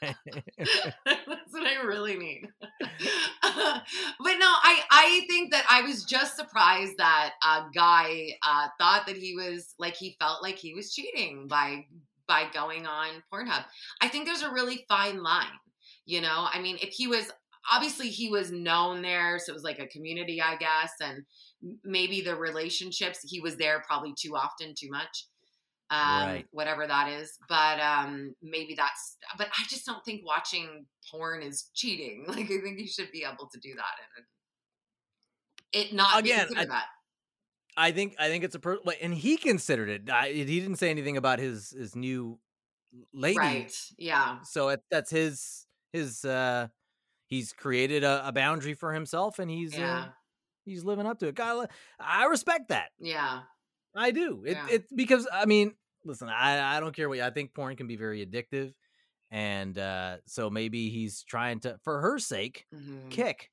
That's 0.00 1.52
what 1.52 1.66
I 1.66 1.82
really 1.84 2.16
need. 2.16 2.48
but 2.62 2.74
no, 3.42 4.48
I 4.62 4.80
I 4.90 5.24
think 5.28 5.52
that 5.52 5.64
I 5.68 5.82
was 5.82 6.04
just 6.04 6.36
surprised 6.36 6.98
that 6.98 7.32
a 7.44 7.64
guy 7.74 8.28
uh, 8.46 8.68
thought 8.78 9.06
that 9.06 9.16
he 9.16 9.34
was 9.34 9.74
like 9.78 9.94
he 9.94 10.16
felt 10.20 10.42
like 10.42 10.56
he 10.56 10.74
was 10.74 10.92
cheating 10.92 11.48
by 11.48 11.86
by 12.26 12.44
going 12.52 12.86
on 12.86 13.22
Pornhub. 13.32 13.64
I 14.00 14.08
think 14.08 14.26
there's 14.26 14.42
a 14.42 14.52
really 14.52 14.84
fine 14.88 15.22
line. 15.22 15.46
You 16.04 16.20
know, 16.20 16.48
I 16.52 16.60
mean, 16.60 16.78
if 16.80 16.90
he 16.90 17.06
was 17.06 17.30
obviously 17.70 18.08
he 18.08 18.28
was 18.28 18.50
known 18.50 19.02
there, 19.02 19.38
so 19.38 19.52
it 19.52 19.54
was 19.54 19.62
like 19.62 19.78
a 19.78 19.86
community, 19.86 20.40
I 20.40 20.56
guess, 20.56 20.92
and 21.00 21.24
maybe 21.84 22.20
the 22.20 22.34
relationships 22.36 23.20
he 23.22 23.40
was 23.40 23.56
there 23.56 23.82
probably 23.86 24.14
too 24.18 24.34
often, 24.36 24.74
too 24.76 24.90
much 24.90 25.26
um, 25.90 26.26
Right. 26.26 26.46
whatever 26.52 26.86
that 26.86 27.08
is. 27.08 27.36
But 27.48 27.78
um, 27.80 28.34
maybe 28.42 28.74
that's. 28.74 29.16
But 29.36 29.48
I 29.48 29.64
just 29.68 29.84
don't 29.84 30.02
think 30.04 30.24
watching 30.24 30.86
porn 31.10 31.42
is 31.42 31.70
cheating. 31.74 32.24
Like 32.28 32.44
I 32.50 32.60
think 32.62 32.80
you 32.80 32.86
should 32.88 33.12
be 33.12 33.24
able 33.24 33.48
to 33.52 33.60
do 33.60 33.74
that 33.74 33.94
and 34.16 34.24
it 35.72 35.92
not 35.94 36.18
Again, 36.20 36.46
considered 36.46 36.70
that. 36.70 36.84
I 37.76 37.92
think 37.92 38.14
I 38.18 38.28
think 38.28 38.44
it's 38.44 38.54
a 38.54 38.58
per- 38.58 38.78
and 39.00 39.14
he 39.14 39.36
considered 39.36 39.88
it. 39.88 40.10
I, 40.10 40.30
he 40.32 40.60
didn't 40.60 40.76
say 40.76 40.90
anything 40.90 41.16
about 41.16 41.38
his 41.38 41.70
his 41.70 41.96
new 41.96 42.38
lady. 43.14 43.38
Right. 43.38 43.74
Yeah. 43.98 44.40
So 44.44 44.68
it, 44.70 44.80
that's 44.90 45.10
his 45.10 45.66
his 45.92 46.24
uh 46.24 46.68
he's 47.26 47.52
created 47.54 48.04
a, 48.04 48.28
a 48.28 48.32
boundary 48.32 48.74
for 48.74 48.92
himself 48.92 49.38
and 49.38 49.50
he's 49.50 49.76
Yeah. 49.76 50.00
uh, 50.00 50.08
he's 50.64 50.84
living 50.84 51.06
up 51.06 51.18
to 51.20 51.28
it. 51.28 51.34
God, 51.34 51.68
I 52.00 52.26
respect 52.26 52.68
that. 52.68 52.90
Yeah. 52.98 53.40
I 53.94 54.10
do. 54.10 54.44
It 54.46 54.52
Yeah. 54.52 54.66
it 54.70 54.84
because 54.94 55.28
I 55.32 55.44
mean, 55.46 55.74
listen, 56.04 56.28
I 56.28 56.76
I 56.76 56.80
don't 56.80 56.94
care 56.96 57.08
what 57.08 57.20
I 57.20 57.30
think 57.30 57.54
porn 57.54 57.76
can 57.76 57.86
be 57.86 57.96
very 57.96 58.24
addictive. 58.24 58.72
And 59.30 59.78
uh 59.78 60.18
so 60.26 60.50
maybe 60.50 60.90
he's 60.90 61.22
trying 61.24 61.60
to 61.60 61.78
for 61.84 62.00
her 62.00 62.18
sake 62.18 62.66
Mhm. 62.74 63.10
kick 63.10 63.50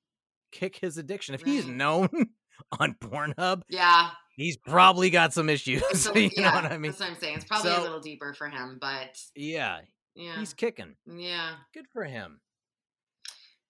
kick 0.52 0.78
his 0.78 0.98
addiction. 0.98 1.36
If 1.36 1.42
he's 1.44 1.66
known 1.68 2.10
on 2.80 2.96
Pornhub, 2.96 3.62
Yeah. 3.70 4.10
he's 4.36 4.58
probably 4.58 5.10
got 5.10 5.34
some 5.34 5.50
issues. 5.50 5.82
A- 6.08 6.20
you 6.20 6.30
yeah, 6.36 6.50
know 6.50 6.56
what 6.56 6.72
I 6.72 6.78
mean? 6.78 6.92
That's 6.92 7.00
what 7.02 7.10
I'm 7.12 7.16
saying. 7.18 7.36
It's 7.38 7.46
probably 7.46 7.72
So- 7.72 7.82
a 7.82 7.84
little 7.84 8.00
deeper 8.02 8.34
for 8.34 8.50
him, 8.50 8.78
but 8.82 9.18
Yeah, 9.36 9.82
yeah. 10.16 10.38
he's 10.40 10.54
kicking. 10.54 10.96
yeah. 11.06 11.56
Good 11.74 11.86
for 11.94 12.04
him. 12.04 12.42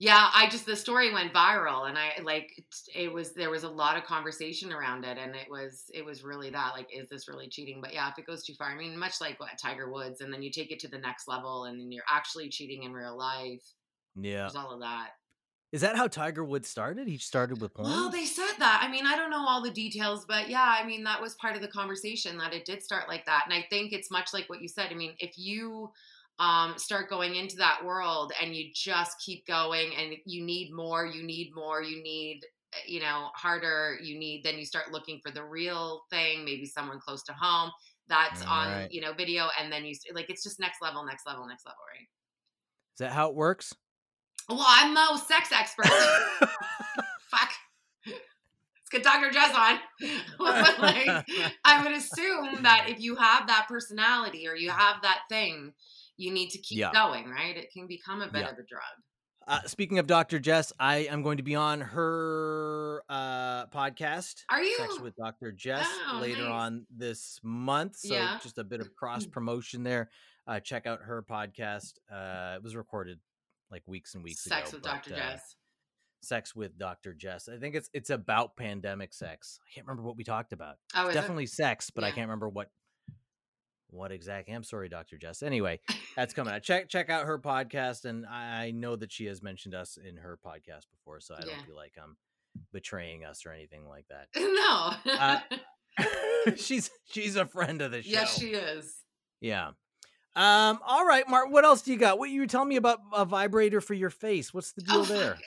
Yeah, 0.01 0.29
I 0.33 0.47
just 0.47 0.65
the 0.65 0.77
story 0.77 1.11
went 1.13 1.33
viral 1.33 1.89
and 1.89 1.97
I 1.97 2.21
like 2.23 2.63
it 2.95 3.11
was 3.11 3.33
there 3.33 3.49
was 3.49 3.63
a 3.63 3.69
lot 3.69 3.97
of 3.97 4.05
conversation 4.05 4.71
around 4.71 5.03
it 5.03 5.17
and 5.17 5.35
it 5.35 5.47
was 5.49 5.83
it 5.93 6.05
was 6.05 6.23
really 6.23 6.49
that 6.51 6.71
like 6.73 6.87
is 6.93 7.09
this 7.09 7.27
really 7.27 7.49
cheating? 7.49 7.81
But 7.81 7.93
yeah, 7.93 8.09
if 8.09 8.17
it 8.17 8.25
goes 8.25 8.45
too 8.45 8.53
far, 8.53 8.69
I 8.69 8.77
mean 8.77 8.97
much 8.97 9.19
like 9.19 9.39
what 9.41 9.49
Tiger 9.61 9.91
Woods 9.91 10.21
and 10.21 10.33
then 10.33 10.41
you 10.41 10.51
take 10.51 10.71
it 10.71 10.79
to 10.79 10.87
the 10.87 10.97
next 10.97 11.27
level 11.27 11.65
and 11.65 11.77
then 11.77 11.91
you're 11.91 12.05
actually 12.09 12.47
cheating 12.47 12.83
in 12.83 12.93
real 12.93 13.17
life. 13.17 13.63
Yeah. 14.15 14.43
There's 14.43 14.55
all 14.55 14.73
of 14.73 14.79
that. 14.79 15.09
Is 15.71 15.81
that 15.81 15.97
how 15.97 16.07
Tiger 16.07 16.43
Woods 16.43 16.67
started? 16.67 17.07
He 17.07 17.17
started 17.17 17.61
with 17.61 17.73
porn. 17.75 17.89
Well, 17.89 18.09
they 18.09 18.25
said 18.25 18.53
that. 18.57 18.81
I 18.81 18.89
mean, 18.89 19.05
I 19.05 19.15
don't 19.15 19.29
know 19.29 19.45
all 19.47 19.61
the 19.61 19.69
details, 19.69 20.25
but 20.27 20.49
yeah, 20.49 20.77
I 20.81 20.83
mean, 20.83 21.03
that 21.03 21.21
was 21.21 21.35
part 21.35 21.55
of 21.55 21.61
the 21.61 21.67
conversation 21.67 22.37
that 22.39 22.53
it 22.53 22.65
did 22.65 22.81
start 22.81 23.07
like 23.07 23.25
that. 23.27 23.43
And 23.45 23.53
I 23.53 23.67
think 23.69 23.93
it's 23.93 24.09
much 24.09 24.33
like 24.33 24.49
what 24.49 24.61
you 24.61 24.67
said. 24.67 24.87
I 24.89 24.95
mean, 24.95 25.13
if 25.19 25.37
you 25.37 25.91
um, 26.39 26.77
start 26.77 27.09
going 27.09 27.35
into 27.35 27.57
that 27.57 27.83
world 27.85 28.31
and 28.41 28.55
you 28.55 28.69
just 28.73 29.19
keep 29.23 29.45
going 29.45 29.91
and 29.97 30.15
you 30.25 30.43
need 30.43 30.71
more, 30.73 31.05
you 31.05 31.23
need 31.23 31.51
more, 31.53 31.81
you 31.83 32.01
need, 32.01 32.41
you 32.87 32.99
know, 32.99 33.29
harder, 33.35 33.97
you 34.01 34.17
need, 34.17 34.43
then 34.43 34.57
you 34.57 34.65
start 34.65 34.91
looking 34.91 35.19
for 35.23 35.31
the 35.31 35.43
real 35.43 36.03
thing, 36.09 36.45
maybe 36.45 36.65
someone 36.65 36.99
close 36.99 37.23
to 37.23 37.33
home 37.33 37.71
that's 38.09 38.43
Mm, 38.43 38.49
on, 38.49 38.67
right. 38.69 38.91
you 38.91 39.01
know, 39.01 39.13
video. 39.13 39.47
And 39.59 39.71
then 39.71 39.85
you, 39.85 39.93
like, 40.13 40.29
it's 40.29 40.43
just 40.43 40.59
next 40.59 40.81
level, 40.81 41.05
next 41.05 41.25
level, 41.25 41.47
next 41.47 41.65
level, 41.65 41.79
right? 41.93 42.07
Is 42.95 42.99
that 42.99 43.11
how 43.11 43.29
it 43.29 43.35
works? 43.35 43.73
Well, 44.49 44.65
I'm 44.67 44.93
no 44.93 45.15
sex 45.15 45.51
expert. 45.51 45.85
Fuck. 47.29 47.51
Let's 48.07 48.89
get 48.91 49.03
Dr. 49.03 49.29
Jess 49.31 49.55
on. 49.55 49.79
Like, 50.39 51.27
I 51.65 51.83
would 51.83 51.91
assume 51.93 52.63
that 52.63 52.85
if 52.89 52.99
you 52.99 53.15
have 53.15 53.47
that 53.47 53.67
personality 53.67 54.47
or 54.47 54.55
you 54.55 54.69
have 54.71 55.01
that 55.03 55.19
thing, 55.29 55.73
you 56.19 56.31
need 56.33 56.49
to 56.49 56.57
keep 56.59 56.77
Yeah. 56.79 56.91
going, 56.91 57.29
right? 57.29 57.55
It 57.55 57.71
can 57.71 57.87
become 57.87 58.21
a 58.21 58.27
bit 58.27 58.41
Yeah. 58.41 58.49
of 58.49 58.57
a 58.57 58.63
drug. 58.63 58.83
Uh, 59.47 59.61
speaking 59.65 59.97
of 59.99 60.05
Dr. 60.05 60.37
Jess, 60.37 60.71
I 60.79 60.97
am 60.97 61.23
going 61.23 61.37
to 61.37 61.43
be 61.43 61.55
on 61.55 61.79
her 61.81 63.03
uh, 63.09 63.65
podcast. 63.67 64.43
Are 64.49 64.61
you? 64.61 64.75
Sex 64.77 64.99
with 64.99 65.15
Dr. 65.15 65.51
Jess 65.51 65.87
Oh, 66.11 66.19
later 66.21 66.43
nice. 66.43 66.51
on 66.51 66.85
this 66.95 67.39
month. 67.41 67.95
So 67.95 68.13
Yeah. 68.13 68.37
just 68.43 68.57
a 68.57 68.63
bit 68.63 68.81
of 68.81 68.93
cross 68.93 69.25
promotion 69.31 69.83
there. 69.83 70.11
Uh, 70.45 70.59
check 70.59 70.85
out 70.85 71.01
her 71.03 71.23
podcast. 71.23 71.93
Uh, 72.11 72.55
it 72.57 72.63
was 72.63 72.75
recorded 72.75 73.19
like 73.71 73.81
weeks 73.87 74.13
and 74.13 74.23
weeks 74.23 74.43
Sex 74.43 74.51
ago. 74.51 74.59
Sex 74.59 74.73
with 74.73 74.83
but, 74.83 74.89
Dr. 74.91 75.13
uh, 75.13 75.17
Jess. 75.17 75.55
Sex 76.21 76.55
with 76.55 76.77
Dr. 76.77 77.13
Jess. 77.13 77.47
I 77.47 77.57
think 77.57 77.75
it's 77.75 77.89
it's 77.93 78.09
about 78.09 78.57
pandemic 78.57 79.13
sex. 79.13 79.57
I 79.65 79.73
can't 79.73 79.87
remember 79.87 80.03
what 80.03 80.17
we 80.17 80.25
talked 80.25 80.51
about. 80.51 80.75
Oh, 80.93 81.07
is 81.07 81.11
it? 81.11 81.13
definitely 81.13 81.45
sex, 81.45 81.89
but 81.91 82.03
I 82.03 82.09
can't 82.11 82.27
remember 82.27 82.49
what 82.49 82.69
what 83.89 84.11
exactly. 84.11 84.53
I'm 84.53 84.63
sorry, 84.63 84.89
Dr. 84.89 85.17
Jess. 85.17 85.41
Anyway, 85.43 85.79
that's 86.15 86.33
coming 86.33 86.53
out. 86.53 86.61
Check 86.63 86.89
check 86.89 87.09
out 87.09 87.25
her 87.25 87.39
podcast, 87.39 88.05
and 88.05 88.25
I 88.25 88.71
know 88.71 88.95
that 88.95 89.11
she 89.11 89.25
has 89.25 89.41
mentioned 89.41 89.73
us 89.75 89.97
in 89.97 90.17
her 90.17 90.37
podcast 90.45 90.85
before, 90.91 91.19
so 91.19 91.35
I 91.35 91.39
Yeah. 91.39 91.55
don't 91.55 91.65
feel 91.65 91.75
like 91.75 91.93
I'm 92.01 92.15
betraying 92.71 93.25
us 93.25 93.45
or 93.45 93.51
anything 93.51 93.87
like 93.87 94.05
that. 94.09 94.27
No. 94.35 94.91
Uh, 95.13 95.39
she's 96.55 96.89
she's 97.11 97.35
a 97.35 97.45
friend 97.45 97.81
of 97.81 97.91
the 97.91 98.01
show. 98.01 98.09
yes, 98.11 98.37
she 98.39 98.47
is. 98.53 98.95
Yeah. 99.41 99.69
Um. 100.35 100.79
All 100.85 101.05
right, 101.05 101.27
Mark. 101.27 101.51
What 101.51 101.65
else 101.65 101.81
do 101.81 101.91
you 101.91 101.97
got? 101.97 102.17
What 102.19 102.29
you 102.29 102.41
were 102.41 102.47
telling 102.47 102.69
me 102.69 102.75
about 102.77 102.99
a 103.13 103.25
vibrator 103.25 103.81
for 103.81 103.93
your 103.95 104.09
face? 104.11 104.53
What's 104.53 104.71
the 104.73 104.81
deal 104.83 104.99
Oh, 104.99 105.03
there? 105.03 105.37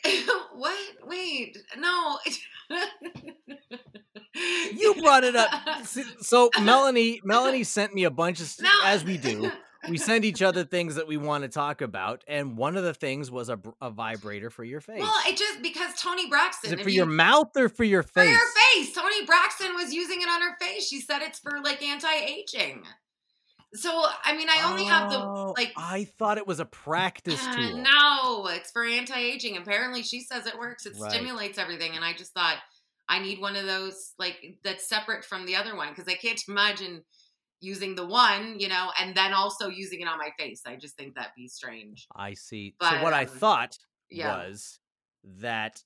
what? 0.55 0.79
Wait. 1.07 1.57
No. 1.79 2.19
You 4.75 4.95
brought 5.03 5.25
it 5.25 5.37
up. 5.37 5.51
So 6.21 6.51
Melanie, 6.62 7.21
Melanie 7.25 7.65
sent 7.65 7.95
me 7.95 8.05
a 8.05 8.11
bunch 8.11 8.41
of, 8.41 8.51
No. 8.61 8.71
as 8.85 9.05
we 9.05 9.17
do. 9.19 9.51
We 9.88 9.99
send 10.11 10.25
each 10.25 10.43
other 10.43 10.65
things 10.65 10.95
that 10.95 11.07
we 11.09 11.17
want 11.17 11.43
to 11.43 11.49
talk 11.49 11.81
about, 11.81 12.23
and 12.29 12.57
one 12.57 12.77
of 12.77 12.85
the 12.85 12.95
things 12.95 13.31
was 13.31 13.49
a, 13.49 13.59
a 13.81 13.91
vibrator 13.91 14.49
for 14.51 14.62
your 14.65 14.81
face. 14.81 15.01
Well, 15.01 15.12
it 15.27 15.37
just 15.37 15.61
because 15.62 15.95
Toni 16.01 16.29
Braxton. 16.29 16.69
Is 16.73 16.81
it 16.81 16.83
for 16.83 16.88
you- 16.91 16.97
your 16.99 17.07
mouth 17.07 17.51
or 17.57 17.69
for 17.69 17.85
your 17.85 18.03
face? 18.05 18.25
For 18.25 18.31
your 18.31 18.47
face. 18.75 18.95
Toni 18.95 19.27
Braxton 19.27 19.75
was 19.75 19.93
using 19.93 20.23
it 20.23 20.29
on 20.29 20.41
her 20.41 20.57
face. 20.61 20.87
She 20.87 21.01
said 21.01 21.21
it's 21.23 21.41
for 21.41 21.61
like 21.62 21.83
anti-aging. 21.83 22.85
So 23.75 24.05
I 24.25 24.37
mean, 24.37 24.49
I 24.51 24.71
only 24.71 24.85
have 24.85 25.11
the 25.11 25.19
Oh, 25.19 25.55
like. 25.57 25.73
I 25.77 26.05
thought 26.19 26.37
it 26.38 26.47
was 26.47 26.61
a 26.61 26.67
practice 26.67 27.45
Uh, 27.45 27.57
tool. 27.57 27.77
no, 27.79 28.47
it's 28.49 28.71
for 28.71 28.85
anti-aging. 28.85 29.57
Apparently, 29.57 30.03
she 30.03 30.21
says 30.21 30.47
it 30.47 30.59
works. 30.59 30.85
It 30.87 30.93
Right. 31.01 31.11
stimulates 31.11 31.57
everything, 31.59 31.97
and 31.97 32.05
I 32.05 32.12
just 32.12 32.33
thought 32.35 32.59
I 33.09 33.21
need 33.21 33.41
one 33.41 33.57
of 33.57 33.67
those 33.67 34.15
like 34.19 34.37
that's 34.65 34.88
separate 34.88 35.25
from 35.25 35.47
the 35.47 35.57
other 35.57 35.77
one 35.77 35.91
because 35.91 36.11
I 36.12 36.17
can't 36.17 36.41
imagine 36.49 37.03
using 37.61 37.95
the 37.95 38.07
one, 38.07 38.59
you 38.59 38.69
know, 38.69 38.91
and 39.01 39.15
then 39.15 39.33
also 39.33 39.69
using 39.69 40.01
it 40.01 40.09
on 40.09 40.19
my 40.19 40.31
face. 40.38 40.62
I 40.67 40.77
just 40.77 40.97
think 40.97 41.15
that'd 41.15 41.33
be 41.37 41.49
strange. 41.49 42.07
I 42.15 42.35
see. 42.35 42.75
But, 42.79 42.91
so 42.91 43.03
what 43.03 43.15
I 43.15 43.23
um, 43.23 43.29
thought 43.29 43.79
yeah. 44.11 44.37
was 44.37 44.81
that 45.38 45.81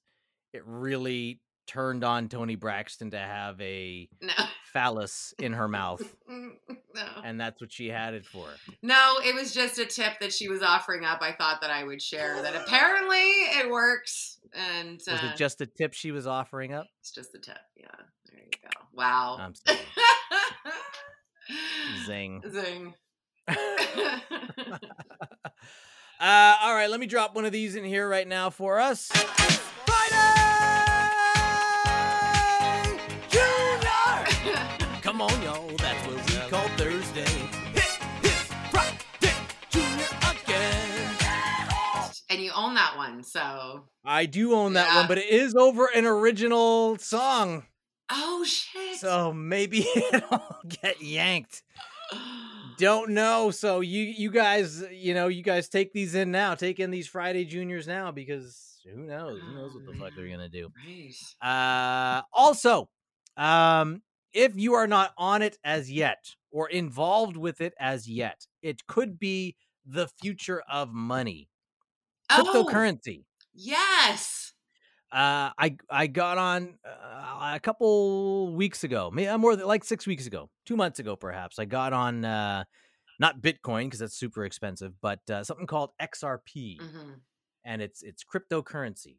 it 0.53 0.63
really 0.65 1.41
turned 1.67 2.05
on 2.05 2.29
Toni 2.29 2.55
Braxton 2.55 3.11
to 3.11 3.19
have 3.19 3.61
a 3.61 4.09
No, 4.23 4.33
phallus 4.73 5.35
in 5.39 5.53
her 5.55 5.69
mouth, 5.69 6.03
no, 6.29 6.53
and 7.25 7.41
that's 7.41 7.61
what 7.61 7.73
she 7.73 7.89
had 7.89 8.15
it 8.15 8.25
for. 8.27 8.47
no. 8.83 9.15
It 9.25 9.35
was 9.35 9.53
just 9.55 9.79
a 9.79 9.87
tip 9.87 10.19
that 10.21 10.33
she 10.33 10.49
was 10.49 10.63
offering 10.63 11.05
up. 11.05 11.21
I 11.23 11.33
thought 11.33 11.61
that 11.63 11.71
I 11.71 11.85
would 11.85 12.01
share 12.03 12.41
that. 12.43 12.55
Apparently, 12.67 13.19
it 13.19 13.71
works, 13.71 14.39
and 14.55 15.01
Was 15.07 15.09
uh, 15.23 15.31
it 15.33 15.37
just 15.37 15.61
a 15.61 15.67
tip 15.67 15.93
she 15.95 16.13
was 16.13 16.27
offering 16.27 16.73
up? 16.73 16.87
it's 17.01 17.11
just 17.13 17.35
a 17.35 17.39
tip. 17.39 17.59
Yeah, 17.77 17.87
there 18.31 18.41
you 18.41 18.51
go. 18.63 18.69
Wow. 18.93 19.37
I'm. 19.41 19.55
Zing. 22.07 22.43
Zing. 22.51 22.95
Uh, 26.19 26.57
all 26.63 26.75
right, 26.75 26.89
let 26.89 26.99
me 26.99 27.05
drop 27.07 27.35
one 27.35 27.45
of 27.45 27.53
these 27.53 27.77
in 27.77 27.85
here 27.85 28.09
right 28.09 28.27
now 28.27 28.49
for 28.49 28.81
us. 28.81 29.11
Come 35.17 35.31
on, 35.33 35.43
y'all, 35.43 35.67
that's 35.79 36.07
what 36.07 36.17
we 36.31 36.51
call 36.51 36.69
Thursday. 36.77 37.21
Hit, 37.73 37.85
hit, 38.21 38.33
Friday 38.71 39.33
Junior 39.71 40.05
again. 40.45 41.11
and 42.29 42.39
you 42.43 42.51
own 42.55 42.75
that 42.75 42.99
one, 42.99 43.23
so. 43.23 43.85
I 44.05 44.27
do 44.27 44.53
own 44.53 44.75
that 44.75 44.89
Yeah. 44.89 44.97
one, 44.97 45.07
but 45.09 45.17
it 45.17 45.31
is 45.31 45.55
over 45.55 45.87
an 45.95 46.05
original 46.05 46.99
song, 46.99 47.65
Oh 48.11 48.45
shit. 48.45 48.99
so 48.99 49.33
maybe 49.33 49.87
it'll 50.13 50.59
get 50.83 51.01
yanked. 51.01 51.63
Don't 52.77 53.13
know. 53.13 53.51
So 53.51 53.81
you 53.81 54.03
you 54.03 54.31
guys, 54.31 54.85
you 54.93 55.15
know, 55.15 55.29
you 55.29 55.43
guys 55.43 55.71
take 55.71 55.95
these 55.95 56.15
in 56.15 56.31
now. 56.31 56.55
Take 56.55 56.79
in 56.79 56.91
these 56.91 57.09
Friday 57.09 57.47
Juniors 57.47 57.89
now 57.89 58.11
because 58.13 58.83
who 58.85 59.01
knows? 59.07 59.41
Who 59.41 59.55
knows 59.55 59.73
what 59.73 59.87
the 59.87 59.99
fuck 59.99 60.13
they're 60.15 60.29
gonna 60.29 60.51
do? 60.51 60.71
Uh, 61.41 62.21
also, 62.35 62.91
um, 63.39 64.03
if 64.37 64.57
you 64.57 64.75
are 64.75 64.89
not 64.89 65.15
on 65.19 65.43
it 65.43 65.59
as 65.65 65.91
yet 65.93 66.37
or 66.53 66.69
involved 66.71 67.37
with 67.39 67.61
it 67.63 67.75
as 67.81 68.09
yet, 68.09 68.47
it 68.63 68.87
could 68.87 69.19
be 69.19 69.57
the 69.87 70.09
future 70.09 70.63
of 70.71 70.93
money, 70.93 71.51
Oh, 72.31 72.85
cryptocurrency. 72.85 73.25
yes. 73.53 74.55
Uh, 75.13 75.51
I 75.57 75.77
I 75.89 76.09
got 76.09 76.37
on 76.37 76.79
uh, 76.85 77.53
a 77.55 77.61
couple 77.61 78.53
weeks 78.55 78.83
ago, 78.83 79.11
maybe 79.13 79.35
more 79.39 79.55
than 79.55 79.67
like 79.67 79.85
six 79.85 80.05
weeks 80.07 80.27
ago, 80.27 80.51
two 80.65 80.77
months 80.77 80.99
ago, 80.99 81.15
perhaps. 81.15 81.61
I 81.61 81.65
got 81.65 81.93
on 81.93 82.25
uh, 82.25 82.65
not 83.21 83.43
Bitcoin 83.43 83.87
because 83.87 84.01
that's 84.01 84.17
super 84.17 84.45
expensive, 84.47 84.95
but 85.03 85.21
uh, 85.31 85.45
something 85.45 85.67
called 85.67 85.91
XRP, 86.01 86.79
hmm 86.79 87.27
and 87.65 87.83
it's 87.83 88.03
it's 88.03 88.25
cryptocurrency. 88.25 89.19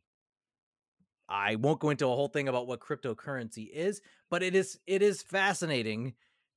I 1.29 1.55
won't 1.55 1.79
go 1.79 1.89
into 1.89 2.05
a 2.05 2.09
whole 2.15 2.29
thing 2.29 2.47
about 2.47 2.67
what 2.67 2.79
cryptocurrency 2.79 3.69
is, 3.71 4.01
but 4.29 4.43
it 4.43 4.55
is 4.55 4.79
it 4.87 5.01
is 5.01 5.21
fascinating 5.21 6.13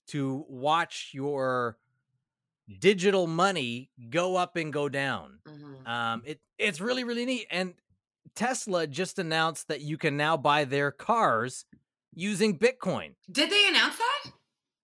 to 0.08 0.44
watch 0.48 1.10
your 1.12 1.76
digital 2.78 3.26
money 3.26 3.90
go 4.10 4.36
up 4.36 4.56
and 4.56 4.72
go 4.72 4.88
down. 4.88 5.40
hmm 5.46 5.86
Um, 5.86 6.22
it 6.24 6.40
it's 6.58 6.80
really 6.80 7.04
really 7.04 7.24
neat, 7.24 7.46
and 7.50 7.74
Tesla 8.34 8.86
just 8.86 9.18
announced 9.18 9.68
that 9.68 9.80
you 9.80 9.96
can 9.98 10.16
now 10.16 10.36
buy 10.36 10.64
their 10.64 10.90
cars 10.92 11.64
using 12.14 12.58
Bitcoin. 12.58 13.14
Did 13.30 13.50
they 13.50 13.68
announce 13.68 13.96
that? 13.96 14.32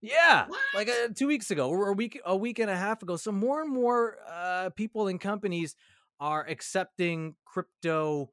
Yeah, 0.02 0.46
What? 0.46 0.60
like 0.74 0.88
uh, 0.88 1.08
two 1.14 1.26
weeks 1.26 1.50
ago 1.50 1.68
or 1.70 1.88
a 1.88 1.92
week, 1.92 2.20
a 2.24 2.36
week 2.36 2.58
and 2.58 2.70
a 2.70 2.76
half 2.76 3.02
ago. 3.02 3.16
So 3.16 3.32
more 3.32 3.62
and 3.62 3.72
more 3.72 4.18
uh, 4.30 4.70
people 4.76 5.08
and 5.08 5.20
companies 5.20 5.74
are 6.20 6.46
accepting 6.46 7.34
crypto 7.44 8.30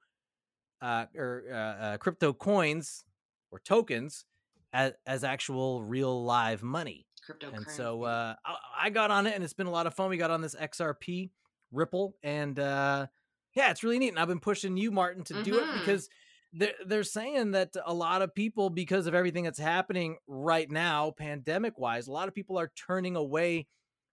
uh, 0.83 1.05
or 1.15 1.43
uh, 1.51 1.55
uh, 1.55 1.97
crypto 1.97 2.33
coins 2.33 3.05
or 3.51 3.59
tokens 3.59 4.25
as, 4.73 4.93
as 5.05 5.23
actual 5.23 5.81
real 5.83 6.23
live 6.23 6.61
money. 6.63 7.07
And 7.55 7.65
so 7.77 8.03
uh, 8.03 8.35
I, 8.45 8.55
I 8.83 8.89
got 8.89 9.09
on 9.11 9.25
it, 9.27 9.33
and 9.35 9.43
it's 9.43 9.53
been 9.53 9.67
a 9.67 9.71
lot 9.71 9.87
of 9.87 9.93
fun. 9.93 10.09
We 10.09 10.17
got 10.17 10.31
on 10.31 10.41
this 10.41 10.55
XRP 10.55 11.29
Ripple, 11.71 12.15
and 12.21 12.59
uh, 12.59 13.07
yeah, 13.55 13.71
it's 13.71 13.83
really 13.83 13.99
neat. 13.99 14.09
And 14.09 14.19
I've 14.19 14.27
been 14.27 14.39
pushing 14.39 14.75
you, 14.77 14.91
Martin, 14.91 15.23
to 15.25 15.41
do 15.41 15.57
it 15.59 15.65
Mhm. 15.65 15.73
because 15.73 16.09
they're 16.51 16.73
they're 16.85 17.03
saying 17.03 17.51
that 17.51 17.69
a 17.85 17.93
lot 17.93 18.21
of 18.21 18.35
people, 18.35 18.69
because 18.69 19.07
of 19.07 19.15
everything 19.15 19.43
that's 19.43 19.59
happening 19.59 20.17
right 20.27 20.69
now, 20.69 21.11
pandemic 21.11 21.79
wise, 21.79 22.07
a 22.07 22.11
lot 22.11 22.27
of 22.27 22.35
people 22.35 22.59
are 22.59 22.71
turning 22.75 23.15
away 23.15 23.67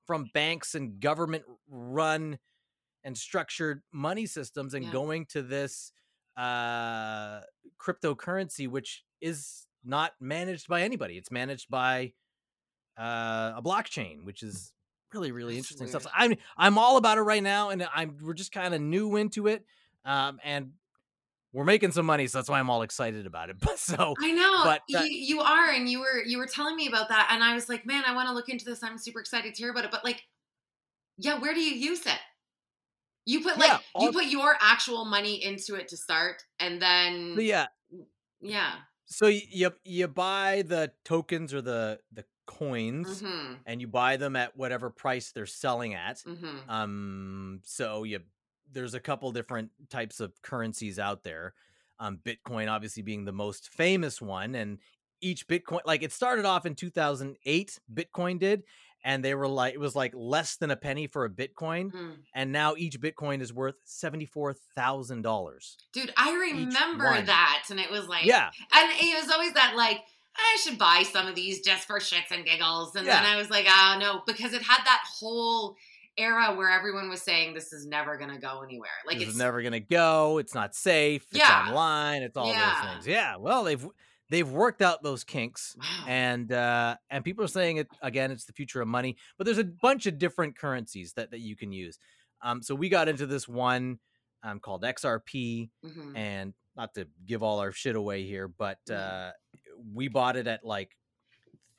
from 0.06 0.30
banks 0.32 0.74
and 0.74 1.00
government 1.00 1.44
run 1.68 2.38
and 3.04 3.16
structured 3.16 3.82
money 3.92 4.26
systems 4.26 4.72
and 4.74 4.84
Yeah. 4.86 4.92
going 4.92 5.26
to 5.26 5.42
this 5.42 5.92
uh 6.36 7.40
cryptocurrency 7.78 8.68
which 8.68 9.04
is 9.20 9.66
not 9.84 10.12
managed 10.20 10.68
by 10.68 10.82
anybody 10.82 11.16
it's 11.16 11.30
managed 11.30 11.68
by 11.70 12.12
uh 12.98 13.52
a 13.56 13.62
blockchain 13.62 14.24
which 14.24 14.42
is 14.42 14.72
really 15.12 15.32
really 15.32 15.56
interesting 15.56 15.86
stuff 15.88 16.02
so 16.02 16.10
i'm 16.14 16.34
i'm 16.56 16.78
all 16.78 16.96
about 16.96 17.18
it 17.18 17.22
right 17.22 17.42
now 17.42 17.70
and 17.70 17.86
i'm 17.94 18.16
we're 18.22 18.34
just 18.34 18.52
kind 18.52 18.74
of 18.74 18.80
new 18.80 19.16
into 19.16 19.48
it 19.48 19.64
um 20.04 20.38
and 20.44 20.70
we're 21.52 21.64
making 21.64 21.90
some 21.90 22.06
money 22.06 22.26
so 22.28 22.38
that's 22.38 22.48
why 22.48 22.60
i'm 22.60 22.70
all 22.70 22.82
excited 22.82 23.26
about 23.26 23.50
it 23.50 23.56
but 23.60 23.78
so 23.78 24.14
I 24.22 24.30
know 24.30 24.50
but, 24.64 24.82
uh, 24.94 25.02
you, 25.02 25.36
you 25.36 25.40
are, 25.40 25.70
and 25.70 25.88
you 25.88 26.00
were 26.00 26.22
you 26.24 26.38
were 26.38 26.46
telling 26.46 26.76
me 26.76 26.86
about 26.86 27.08
that, 27.08 27.28
and 27.32 27.42
I 27.42 27.54
was 27.54 27.68
like, 27.68 27.86
man, 27.86 28.04
I 28.06 28.14
want 28.14 28.28
to 28.28 28.34
look 28.34 28.48
into 28.48 28.64
this. 28.64 28.82
I'm 28.82 28.98
super 28.98 29.20
excited 29.20 29.54
to 29.54 29.62
hear 29.62 29.70
about 29.70 29.84
it. 29.84 29.90
But 29.90 30.04
like, 30.04 30.22
yeah, 31.18 31.38
where 31.38 31.54
do 31.54 31.60
you 31.60 31.74
use 31.74 32.06
it? 32.06 32.18
You 33.30 33.40
put 33.42 33.58
like 33.58 33.68
Yeah, 33.68 33.78
you 34.00 34.12
put 34.12 34.26
your 34.26 34.56
actual 34.60 35.04
money 35.04 35.42
into 35.44 35.76
it 35.76 35.88
to 35.88 35.96
start, 35.96 36.42
and 36.58 36.82
then 36.82 37.36
yeah 37.38 37.66
yeah, 38.40 38.72
so 39.06 39.26
you 39.26 39.72
you 39.84 40.08
buy 40.08 40.62
the 40.66 40.92
tokens 41.04 41.52
or 41.52 41.60
the 41.60 42.00
the 42.12 42.24
coins 42.46 43.22
mm-hmm, 43.22 43.54
and 43.66 43.80
you 43.80 43.86
buy 43.86 44.16
them 44.16 44.34
at 44.34 44.56
whatever 44.56 44.90
price 44.90 45.30
they're 45.30 45.46
selling 45.46 45.94
at 45.94 46.16
mm-hmm. 46.18 46.68
Um, 46.68 47.60
so 47.64 48.04
you 48.04 48.20
there's 48.72 48.94
a 48.94 49.00
couple 49.00 49.30
different 49.32 49.70
types 49.88 50.20
of 50.20 50.32
currencies 50.42 50.98
out 50.98 51.24
there. 51.24 51.54
Um, 51.98 52.18
Bitcoin 52.24 52.70
obviously 52.70 53.02
being 53.02 53.24
the 53.24 53.32
most 53.32 53.72
famous 53.72 54.22
one, 54.22 54.54
and 54.54 54.78
each 55.20 55.46
Bitcoin 55.46 55.80
like 55.84 56.02
it 56.02 56.12
started 56.12 56.44
off 56.44 56.64
in 56.64 56.74
2008. 56.74 57.78
Bitcoin 57.92 58.38
did, 58.38 58.62
and 59.04 59.24
they 59.24 59.34
were 59.34 59.48
like 59.48 59.74
it 59.74 59.80
was 59.80 59.94
like 59.96 60.12
less 60.14 60.56
than 60.56 60.70
a 60.70 60.76
penny 60.76 61.06
for 61.06 61.24
a 61.24 61.30
Bitcoin, 61.30 61.92
hmm 61.92 62.10
and 62.34 62.52
now 62.52 62.74
each 62.76 63.00
Bitcoin 63.00 63.40
is 63.40 63.52
worth 63.52 63.76
seventy 63.84 64.26
four 64.26 64.54
thousand 64.74 65.22
dollars. 65.22 65.76
Dude, 65.92 66.12
I 66.16 66.32
remember 66.32 67.22
that, 67.22 67.64
and 67.70 67.80
it 67.80 67.90
was 67.90 68.06
like, 68.08 68.24
Yeah, 68.24 68.50
and 68.74 68.90
it 69.00 69.22
was 69.22 69.30
always 69.32 69.52
that 69.54 69.74
like. 69.76 70.00
I 70.36 70.58
should 70.62 70.78
buy 70.78 71.02
some 71.02 71.26
of 71.26 71.34
these 71.34 71.60
just 71.60 71.88
for 71.88 71.98
shits 71.98 72.30
and 72.30 72.44
giggles. 72.46 72.94
And 72.94 73.04
then 73.06 73.24
I 73.26 73.36
was 73.36 73.50
like, 73.50 73.66
oh 73.68 73.96
no, 74.00 74.22
because 74.28 74.52
it 74.52 74.62
had 74.62 74.78
that 74.84 75.02
whole 75.04 75.74
era 76.16 76.54
where 76.54 76.70
everyone 76.70 77.10
was 77.10 77.20
saying 77.20 77.52
this 77.52 77.72
is 77.72 77.84
never 77.84 78.16
going 78.16 78.30
to 78.30 78.38
go 78.38 78.62
anywhere. 78.62 78.88
Like 79.04 79.16
this 79.18 79.24
it's 79.24 79.32
is 79.32 79.38
never 79.38 79.60
gonna 79.60 79.80
go. 79.80 80.38
It's 80.38 80.54
not 80.54 80.74
safe. 80.76 81.26
It's 81.30 81.38
Yeah. 81.40 81.66
online. 81.66 82.22
It's 82.22 82.36
all 82.36 82.46
Yeah. 82.52 82.80
those 82.80 82.90
things. 82.92 83.06
Yeah. 83.08 83.36
Well, 83.36 83.64
they've 83.64 83.84
they've 84.30 84.48
worked 84.50 84.80
out 84.80 85.02
those 85.02 85.22
kinks. 85.24 85.76
wow. 85.78 86.04
and 86.08 86.50
uh 86.52 86.96
and 87.10 87.22
people 87.24 87.44
are 87.44 87.48
saying 87.48 87.76
it 87.76 87.88
again 88.00 88.30
it's 88.30 88.46
the 88.46 88.52
future 88.54 88.80
of 88.80 88.88
money 88.88 89.16
but 89.36 89.44
there's 89.44 89.58
a 89.58 89.64
bunch 89.64 90.06
of 90.06 90.16
different 90.18 90.56
currencies 90.56 91.12
that 91.14 91.30
that 91.32 91.40
you 91.40 91.54
can 91.56 91.70
use 91.72 91.98
um 92.42 92.62
so 92.62 92.74
we 92.74 92.88
got 92.88 93.08
into 93.08 93.26
this 93.26 93.46
one 93.48 93.98
um 94.42 94.58
called 94.60 94.82
xrp 94.82 95.68
Mhm. 95.84 96.16
and 96.16 96.54
not 96.76 96.94
to 96.94 97.06
give 97.26 97.42
all 97.42 97.58
our 97.58 97.72
shit 97.72 97.96
away 97.96 98.22
here 98.24 98.48
but 98.48 98.78
Mhm. 98.88 98.96
uh 98.96 99.32
we 99.94 100.08
bought 100.08 100.36
it 100.36 100.46
at 100.46 100.64
like 100.64 100.96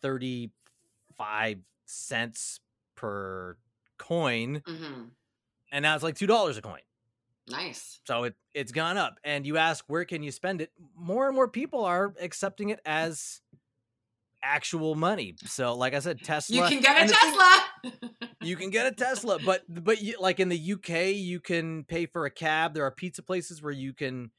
35 0.01 1.57
cents 1.85 2.59
per 2.95 3.57
coin 3.97 4.61
Mhm. 4.65 5.11
and 5.71 5.83
now 5.83 5.93
it's 5.95 6.03
like 6.03 6.15
two 6.15 6.27
dollars 6.27 6.57
a 6.57 6.61
coin 6.61 6.81
Nice. 7.51 7.99
so 8.05 8.23
it 8.25 8.35
it's 8.53 8.71
gone 8.71 8.97
up 8.97 9.15
and 9.23 9.45
you 9.45 9.57
ask 9.57 9.83
where 9.87 10.05
can 10.05 10.23
you 10.23 10.31
spend 10.31 10.61
it 10.61 10.71
more 10.95 11.27
and 11.27 11.35
more 11.35 11.47
people 11.47 11.83
are 11.85 12.13
accepting 12.19 12.69
it 12.69 12.79
as 12.85 13.41
actual 14.43 14.95
money 14.95 15.35
so 15.45 15.75
like 15.75 15.93
i 15.93 15.99
said 15.99 16.19
tesla 16.23 16.55
You 16.55 16.63
can 16.63 16.81
get 16.81 16.95
a 17.05 17.07
thing- 17.07 17.17
Tesla. 17.19 17.63
you 18.41 18.55
can 18.55 18.69
get 18.71 18.87
a 18.87 18.91
tesla 18.95 19.37
but 19.45 19.61
but 19.69 20.01
you, 20.01 20.15
like 20.19 20.39
in 20.39 20.49
the 20.49 20.73
uk 20.73 20.89
you 20.89 21.39
can 21.39 21.83
pay 21.83 22.07
for 22.07 22.25
a 22.25 22.31
cab 22.31 22.73
there 22.73 22.83
are 22.85 22.91
pizza 22.91 23.21
places 23.21 23.61
where 23.61 23.71
you 23.73 23.93
can 23.93 24.31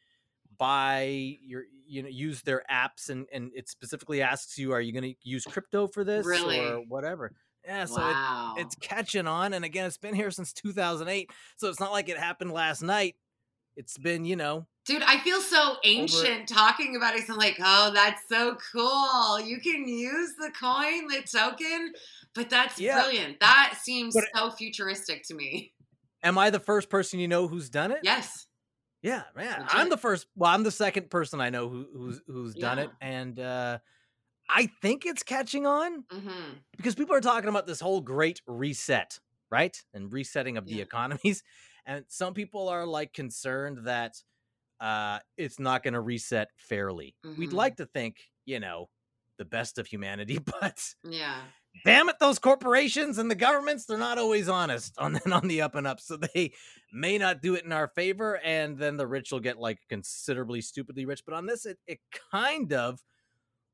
buy 0.59 1.37
your 1.43 1.63
you 1.87 2.03
know 2.03 2.09
use 2.09 2.43
their 2.43 2.65
apps 2.71 3.11
and 3.11 3.27
and 3.33 3.53
it 3.55 3.69
specifically 3.69 4.23
asks 4.23 4.59
you 4.59 4.73
are 4.73 4.81
you 4.81 4.93
going 4.93 5.03
to 5.05 5.15
use 5.23 5.45
crypto 5.45 5.87
for 5.87 6.03
this 6.05 6.27
Really? 6.27 6.59
or 6.59 6.79
whatever 6.89 7.33
yeah 7.65 7.85
so 7.85 8.01
it, 8.01 8.61
it's 8.63 8.75
catching 8.77 9.27
on 9.27 9.53
and 9.53 9.65
again 9.65 9.87
it's 9.87 9.99
been 9.99 10.15
here 10.15 10.31
since 10.31 10.53
2008 10.53 11.31
so 11.57 11.69
it's 11.69 11.81
not 11.81 11.93
like 11.93 12.09
it 12.09 12.19
happened 12.19 12.51
last 12.53 12.83
night 12.83 13.15
it's 13.77 13.97
been 13.99 14.25
you 14.25 14.37
know 14.37 14.67
Dude, 14.85 15.05
I 15.05 15.19
feel 15.21 15.41
so 15.41 15.77
ancient 15.85 16.49
talking 16.49 16.97
about 16.97 17.15
it. 17.15 17.25
So 17.25 17.35
I'm 17.35 17.39
like, 17.39 17.57
oh, 17.63 17.93
that's 17.95 18.21
so 18.29 18.57
cool. 18.73 19.39
You 19.41 19.61
can 19.61 19.87
use 19.87 20.33
the 20.41 20.51
coin, 20.61 21.07
the 21.07 21.23
token, 21.23 21.93
but 22.35 22.51
that's 22.51 22.81
Yeah. 22.81 23.01
brilliant. 23.01 23.39
That 23.39 23.79
seems 23.81 24.13
But- 24.13 24.25
so 24.35 24.51
futuristic 24.51 25.23
to 25.29 25.35
me. 25.35 25.73
am 26.25 26.37
i 26.37 26.51
the 26.51 26.59
first 26.59 26.91
person 26.91 27.21
you 27.21 27.29
know 27.29 27.47
who's 27.47 27.71
done 27.71 27.93
it 27.93 28.01
Yes. 28.03 28.47
yeah 29.03 29.23
man 29.37 29.61
Legit. 29.61 29.75
i'm 29.77 29.89
the 29.89 29.97
first 29.97 30.27
well 30.35 30.51
i'm 30.53 30.65
the 30.65 30.71
second 30.73 31.11
person 31.11 31.41
i 31.41 31.49
know 31.51 31.69
who, 31.69 31.87
who's 31.97 32.21
who's 32.27 32.55
done 32.55 32.81
it 32.81 32.91
and 33.01 33.39
uh 33.39 33.79
i 34.53 34.67
think 34.83 35.07
it's 35.07 35.23
catching 35.23 35.67
on 35.67 36.05
hmm 36.11 36.63
because 36.77 36.95
people 36.95 37.15
are 37.17 37.21
talking 37.21 37.49
about 37.51 37.67
this 37.67 37.81
whole 37.81 38.01
great 38.01 38.43
reset 38.47 39.19
right? 39.51 39.85
And 39.95 40.13
resetting 40.13 40.57
of 40.59 40.69
the 40.69 40.81
economies. 40.81 41.43
And 41.87 42.05
some 42.09 42.35
people 42.35 42.69
are 42.69 42.87
like 42.87 43.13
concerned 43.13 43.87
that 43.87 44.15
uh 44.81 45.21
it's 45.37 45.59
not 45.61 45.83
going 45.83 45.95
to 45.95 46.01
reset 46.01 46.49
fairly. 46.57 47.17
We'd 47.37 47.53
Mhm. 47.53 47.57
like 47.65 47.77
to 47.77 47.87
think 47.87 48.19
you 48.47 48.61
know 48.61 48.91
the 49.39 49.45
best 49.47 49.79
of 49.79 49.87
humanity 49.87 50.39
but 50.61 50.95
Yeah. 51.05 51.53
damn 51.85 52.09
it 52.09 52.17
those 52.21 52.39
corporations 52.39 53.19
and 53.19 53.31
the 53.31 53.35
governments 53.35 53.87
they're 53.87 53.99
not 53.99 54.19
always 54.19 54.49
honest 54.49 54.97
on 54.99 55.19
on 55.33 55.49
the 55.49 55.63
up 55.63 55.75
and 55.75 55.87
up. 55.87 56.01
So 56.01 56.17
they 56.17 56.53
may 56.93 57.19
not 57.19 57.43
do 57.43 57.55
it 57.55 57.65
in 57.65 57.73
our 57.73 57.89
favor 57.89 58.39
and 58.39 58.79
then 58.79 58.97
the 58.97 59.07
rich 59.07 59.33
will 59.33 59.41
get 59.41 59.59
like 59.59 59.79
considerably 59.89 60.61
stupidly 60.61 61.05
rich. 61.07 61.23
But 61.25 61.35
on 61.35 61.47
this 61.47 61.67
it, 61.67 61.79
it 61.87 62.01
kind 62.31 62.73
of 62.73 63.01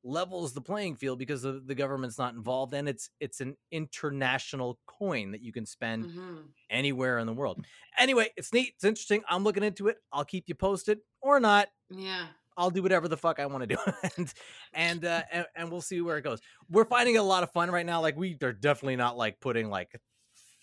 levels 0.09 0.53
the 0.55 0.61
playing 0.61 0.97
field 0.97 1.19
because 1.19 1.43
the, 1.43 1.61
the 1.65 1.75
government's 1.75 2.19
not 2.19 2.35
involved 2.35 2.73
and 2.75 2.89
it's 2.89 3.11
it's 3.21 3.41
an 3.41 3.57
international 3.71 4.79
coin 4.87 5.33
that 5.33 5.43
you 5.43 5.53
can 5.53 5.67
spend 5.67 6.07
hmm 6.11 6.41
anywhere 6.71 7.19
in 7.19 7.27
the 7.27 7.33
world 7.33 7.65
anyway 7.99 8.29
it's 8.37 8.53
neat 8.53 8.73
it's 8.75 8.85
interesting 8.85 9.23
i'm 9.29 9.43
looking 9.43 9.63
into 9.63 9.89
it 9.89 9.97
i'll 10.13 10.25
keep 10.25 10.45
you 10.49 10.55
posted 10.55 10.99
or 11.23 11.41
not 11.41 11.69
Yeah. 11.91 12.27
I'll 12.59 12.71
do 12.71 12.83
whatever 12.83 13.07
the 13.07 13.17
fuck 13.17 13.39
I 13.39 13.47
want 13.47 13.63
to 13.69 13.77
do, 13.77 13.77
and 14.17 14.35
and, 14.75 15.05
uh, 15.05 15.23
and 15.33 15.47
and 15.55 15.71
we'll 15.71 15.81
see 15.81 16.01
where 16.01 16.19
it 16.19 16.23
goes. 16.23 16.41
We're 16.69 16.85
finding 16.87 17.17
a 17.17 17.23
lot 17.23 17.45
of 17.45 17.53
fun 17.53 17.71
right 17.71 17.87
now. 17.87 18.01
Like 18.01 18.17
we 18.17 18.37
are 18.43 18.53
definitely 18.53 18.97
not 18.97 19.17
like 19.17 19.39
putting 19.39 19.71
like 19.71 19.97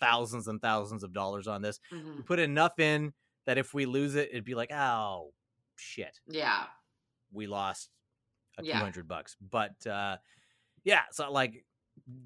thousands 0.02 0.50
and 0.50 0.62
thousands 0.62 1.04
of 1.04 1.14
dollars 1.14 1.48
on 1.48 1.62
this. 1.62 1.80
hmm 1.90 2.18
We 2.18 2.24
put 2.24 2.40
enough 2.40 2.80
in 2.80 3.14
that 3.46 3.58
if 3.58 3.74
we 3.74 3.86
lose 3.86 4.16
it, 4.16 4.28
it'd 4.32 4.44
be 4.44 4.56
like, 4.56 4.74
oh 4.74 5.32
shit, 5.78 6.20
Yeah. 6.28 6.66
we 7.32 7.48
lost 7.48 7.90
a 8.58 8.62
few 8.64 8.70
Yeah. 8.72 8.80
hundred 8.80 9.08
bucks. 9.08 9.36
But 9.42 9.86
uh, 9.88 10.18
yeah, 10.84 11.02
so 11.12 11.32
like 11.32 11.66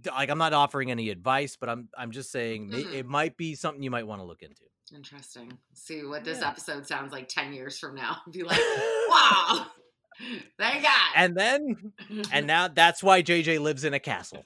like 0.06 0.30
I'm 0.30 0.38
not 0.38 0.54
offering 0.54 0.92
any 0.92 1.10
advice, 1.10 1.56
but 1.60 1.70
I'm 1.70 1.90
I'm 1.98 2.12
just 2.12 2.32
saying 2.32 2.72
Mhm. 2.72 2.94
it 2.94 3.06
might 3.06 3.38
be 3.38 3.56
something 3.56 3.84
you 3.84 3.92
might 3.92 4.08
want 4.08 4.22
to 4.22 4.26
look 4.26 4.42
into. 4.42 4.64
Interesting. 4.94 5.58
See 5.74 6.04
what 6.04 6.24
this 6.24 6.40
Yeah. 6.40 6.50
episode 6.50 6.88
sounds 6.88 7.12
like 7.12 7.28
10 7.28 7.54
years 7.54 7.78
from 7.78 7.94
now. 7.96 8.18
Be 8.32 8.42
like, 8.44 8.58
wow. 9.10 9.68
Thank 10.58 10.84
God. 10.84 11.12
And 11.16 11.34
then 11.38 11.94
and 12.34 12.46
now 12.48 12.68
that's 12.68 13.02
why 13.02 13.22
JJ 13.22 13.60
lives 13.62 13.86
in 13.86 13.94
a 13.94 14.00
castle. 14.00 14.44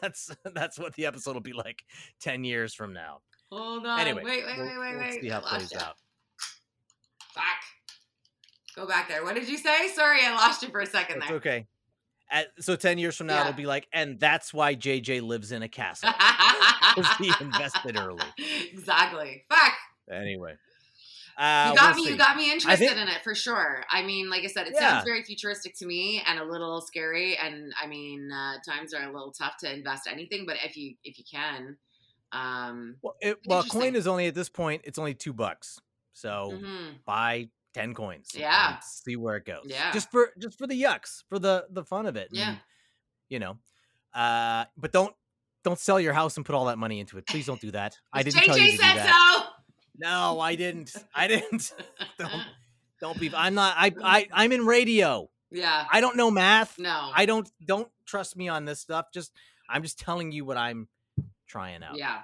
that's 0.00 0.30
that's 0.54 0.78
what 0.78 0.94
the 0.94 1.04
episode 1.04 1.34
will 1.34 1.42
be 1.42 1.52
like 1.52 1.82
ten 2.18 2.44
years 2.44 2.72
from 2.72 2.94
now. 2.94 3.20
Hold 3.52 3.84
on. 3.84 4.00
Anyway, 4.00 4.22
wait, 4.24 4.46
wait, 4.46 4.56
we'll, 4.56 4.66
wait, 4.66 4.78
wait, 4.78 4.90
we'll 4.96 4.98
wait. 5.00 5.20
see 5.20 5.28
how 5.28 5.40
it 5.40 5.44
plays 5.44 5.74
out. 5.74 5.96
Back. 7.34 7.62
Go 8.80 8.86
back 8.86 9.08
there. 9.08 9.22
What 9.22 9.34
did 9.34 9.46
you 9.48 9.58
say? 9.58 9.88
Sorry, 9.94 10.20
I 10.24 10.32
lost 10.32 10.62
you 10.62 10.70
for 10.70 10.80
a 10.80 10.86
second 10.86 11.18
It's 11.18 11.26
there. 11.28 11.36
okay. 11.36 11.66
At, 12.30 12.46
so 12.60 12.76
ten 12.76 12.96
years 12.96 13.14
from 13.16 13.26
now, 13.26 13.34
Yeah. 13.34 13.40
it'll 13.48 13.52
be 13.52 13.66
like, 13.66 13.86
and 13.92 14.18
that's 14.18 14.54
why 14.54 14.74
JJ 14.74 15.20
lives 15.22 15.52
in 15.52 15.62
a 15.62 15.68
castle 15.68 16.10
because 16.96 17.16
he 17.18 17.30
invested 17.40 17.98
early. 17.98 18.24
Exactly. 18.72 19.44
Fuck. 19.50 19.72
Anyway, 20.10 20.54
Uh, 21.36 21.70
you 21.72 21.78
got 21.78 21.94
we'll 21.94 21.96
me. 21.96 22.04
see. 22.04 22.10
You 22.12 22.16
got 22.16 22.36
me 22.36 22.52
interested 22.52 22.78
think- 22.88 22.98
in 23.00 23.08
it 23.08 23.22
for 23.22 23.34
sure. 23.34 23.84
I 23.90 24.02
mean, 24.02 24.30
like 24.30 24.44
I 24.44 24.46
said, 24.46 24.66
it 24.66 24.72
Yeah. 24.74 24.92
sounds 24.92 25.04
very 25.04 25.24
futuristic 25.24 25.74
to 25.78 25.86
me 25.86 26.22
and 26.26 26.38
a 26.38 26.44
little 26.44 26.80
scary. 26.80 27.36
And 27.36 27.74
I 27.82 27.86
mean, 27.86 28.30
uh, 28.32 28.54
times 28.66 28.94
are 28.94 29.02
a 29.02 29.12
little 29.12 29.32
tough 29.32 29.56
to 29.58 29.72
invest 29.72 30.06
anything, 30.10 30.46
but 30.46 30.56
if 30.64 30.76
you 30.76 30.94
if 31.04 31.18
you 31.18 31.24
can, 31.30 31.76
um, 32.32 32.96
Well, 33.02 33.16
it, 33.20 33.38
well, 33.46 33.62
coin 33.64 33.94
is 33.96 34.06
only 34.06 34.26
at 34.28 34.34
this 34.34 34.48
point. 34.48 34.82
It's 34.84 34.98
only 34.98 35.14
two 35.14 35.32
bucks. 35.34 35.80
So 36.12 36.52
mhm. 36.62 37.04
buy 37.04 37.48
ten 37.74 37.94
coins. 37.94 38.30
Yeah. 38.34 38.78
see 38.80 39.16
where 39.16 39.36
it 39.36 39.44
goes. 39.46 39.64
Yeah. 39.66 39.92
just 39.92 40.10
for 40.10 40.30
just 40.38 40.58
for 40.58 40.66
the 40.66 40.80
yucks, 40.80 41.22
for 41.28 41.38
the 41.38 41.66
the 41.70 41.84
fun 41.84 42.06
of 42.06 42.16
it. 42.16 42.28
Yeah. 42.32 42.50
and, 42.50 42.60
you 43.28 43.38
know, 43.38 43.58
uh, 44.14 44.64
but 44.76 44.92
don't 44.92 45.14
don't 45.62 45.78
sell 45.78 46.00
your 46.00 46.12
house 46.14 46.36
and 46.36 46.44
put 46.46 46.54
all 46.54 46.66
that 46.66 46.78
money 46.78 47.00
into 47.00 47.18
it. 47.18 47.26
Please 47.26 47.46
don't 47.46 47.60
do 47.60 47.70
that. 47.72 47.96
I 48.12 48.22
didn't 48.22 48.42
tell 48.42 48.56
you 48.58 48.64
JJ 48.64 48.66
to 48.66 48.76
do 48.76 48.82
said 48.82 48.96
that. 48.96 49.46
No, 49.98 50.40
I 50.40 50.54
didn't. 50.54 50.94
I 51.14 51.28
didn't. 51.28 51.72
don't 52.18 52.42
don't 53.00 53.20
be. 53.20 53.30
I'm 53.34 53.54
not. 53.54 53.74
I 53.76 53.92
I 54.02 54.28
I'm 54.32 54.52
in 54.52 54.64
radio. 54.66 55.28
yeah. 55.50 55.84
I 55.92 56.00
don't 56.00 56.16
know 56.16 56.30
math. 56.30 56.78
No. 56.78 57.10
I 57.14 57.26
don't 57.26 57.50
don't 57.64 57.88
trust 58.06 58.36
me 58.36 58.48
on 58.48 58.64
this 58.64 58.80
stuff. 58.80 59.06
Just 59.12 59.32
I'm 59.68 59.82
just 59.82 59.98
telling 59.98 60.32
you 60.32 60.44
what 60.44 60.56
I'm 60.56 60.88
trying 61.46 61.82
out. 61.82 61.96
Yeah. 61.98 62.20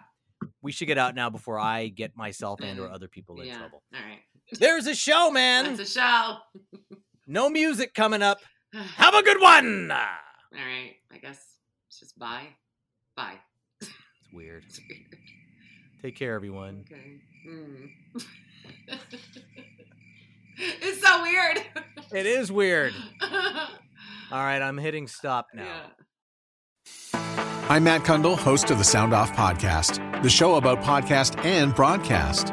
We 0.63 0.73
should 0.73 0.87
get 0.89 0.99
out 0.99 1.15
now 1.15 1.31
before 1.31 1.59
I 1.59 1.89
get 1.89 2.17
myself 2.17 2.61
and 2.63 2.79
or 2.81 2.89
Mm. 2.89 2.95
other 2.95 3.09
people 3.09 3.41
in 3.41 3.49
Yeah. 3.49 3.59
trouble. 3.59 3.83
All 3.95 4.01
right. 4.01 4.21
There's 4.53 4.87
a 4.87 4.95
show, 4.95 5.31
man. 5.31 5.77
That's 5.77 5.97
a 5.97 6.01
show. 6.01 6.37
No 7.29 7.51
music 7.51 7.93
coming 7.93 8.23
up. 8.23 8.39
Have 8.73 9.15
a 9.15 9.23
good 9.23 9.41
one. 9.41 9.91
All 9.91 9.99
right. 10.53 10.93
I 11.13 11.19
guess 11.19 11.45
it's 11.89 11.99
just 11.99 12.17
bye. 12.17 12.47
Bye. 13.17 13.35
It's 13.81 13.91
weird. 14.33 14.63
It's 14.69 14.79
weird. 14.89 15.17
Take 16.03 16.15
care, 16.15 16.35
everyone. 16.35 16.85
Okay. 16.89 17.19
Hmm. 17.45 17.87
it's 20.57 21.03
so 21.03 21.23
weird. 21.23 21.63
It 22.13 22.27
is 22.27 22.53
weird. 22.53 22.95
All 23.23 24.39
right, 24.45 24.63
I'm 24.63 24.79
hitting 24.79 25.09
stop 25.09 25.49
now. 25.53 25.65
Yeah. 27.13 27.21
I'm 27.69 27.83
Matt 27.83 28.03
Cundill, 28.03 28.39
host 28.39 28.71
of 28.71 28.79
the 28.79 28.85
Sound 28.85 29.13
Off 29.15 29.33
Podcast, 29.33 30.23
the 30.23 30.31
show 30.31 30.55
about 30.55 30.81
podcast 30.83 31.45
and 31.45 31.75
broadcast. 31.75 32.53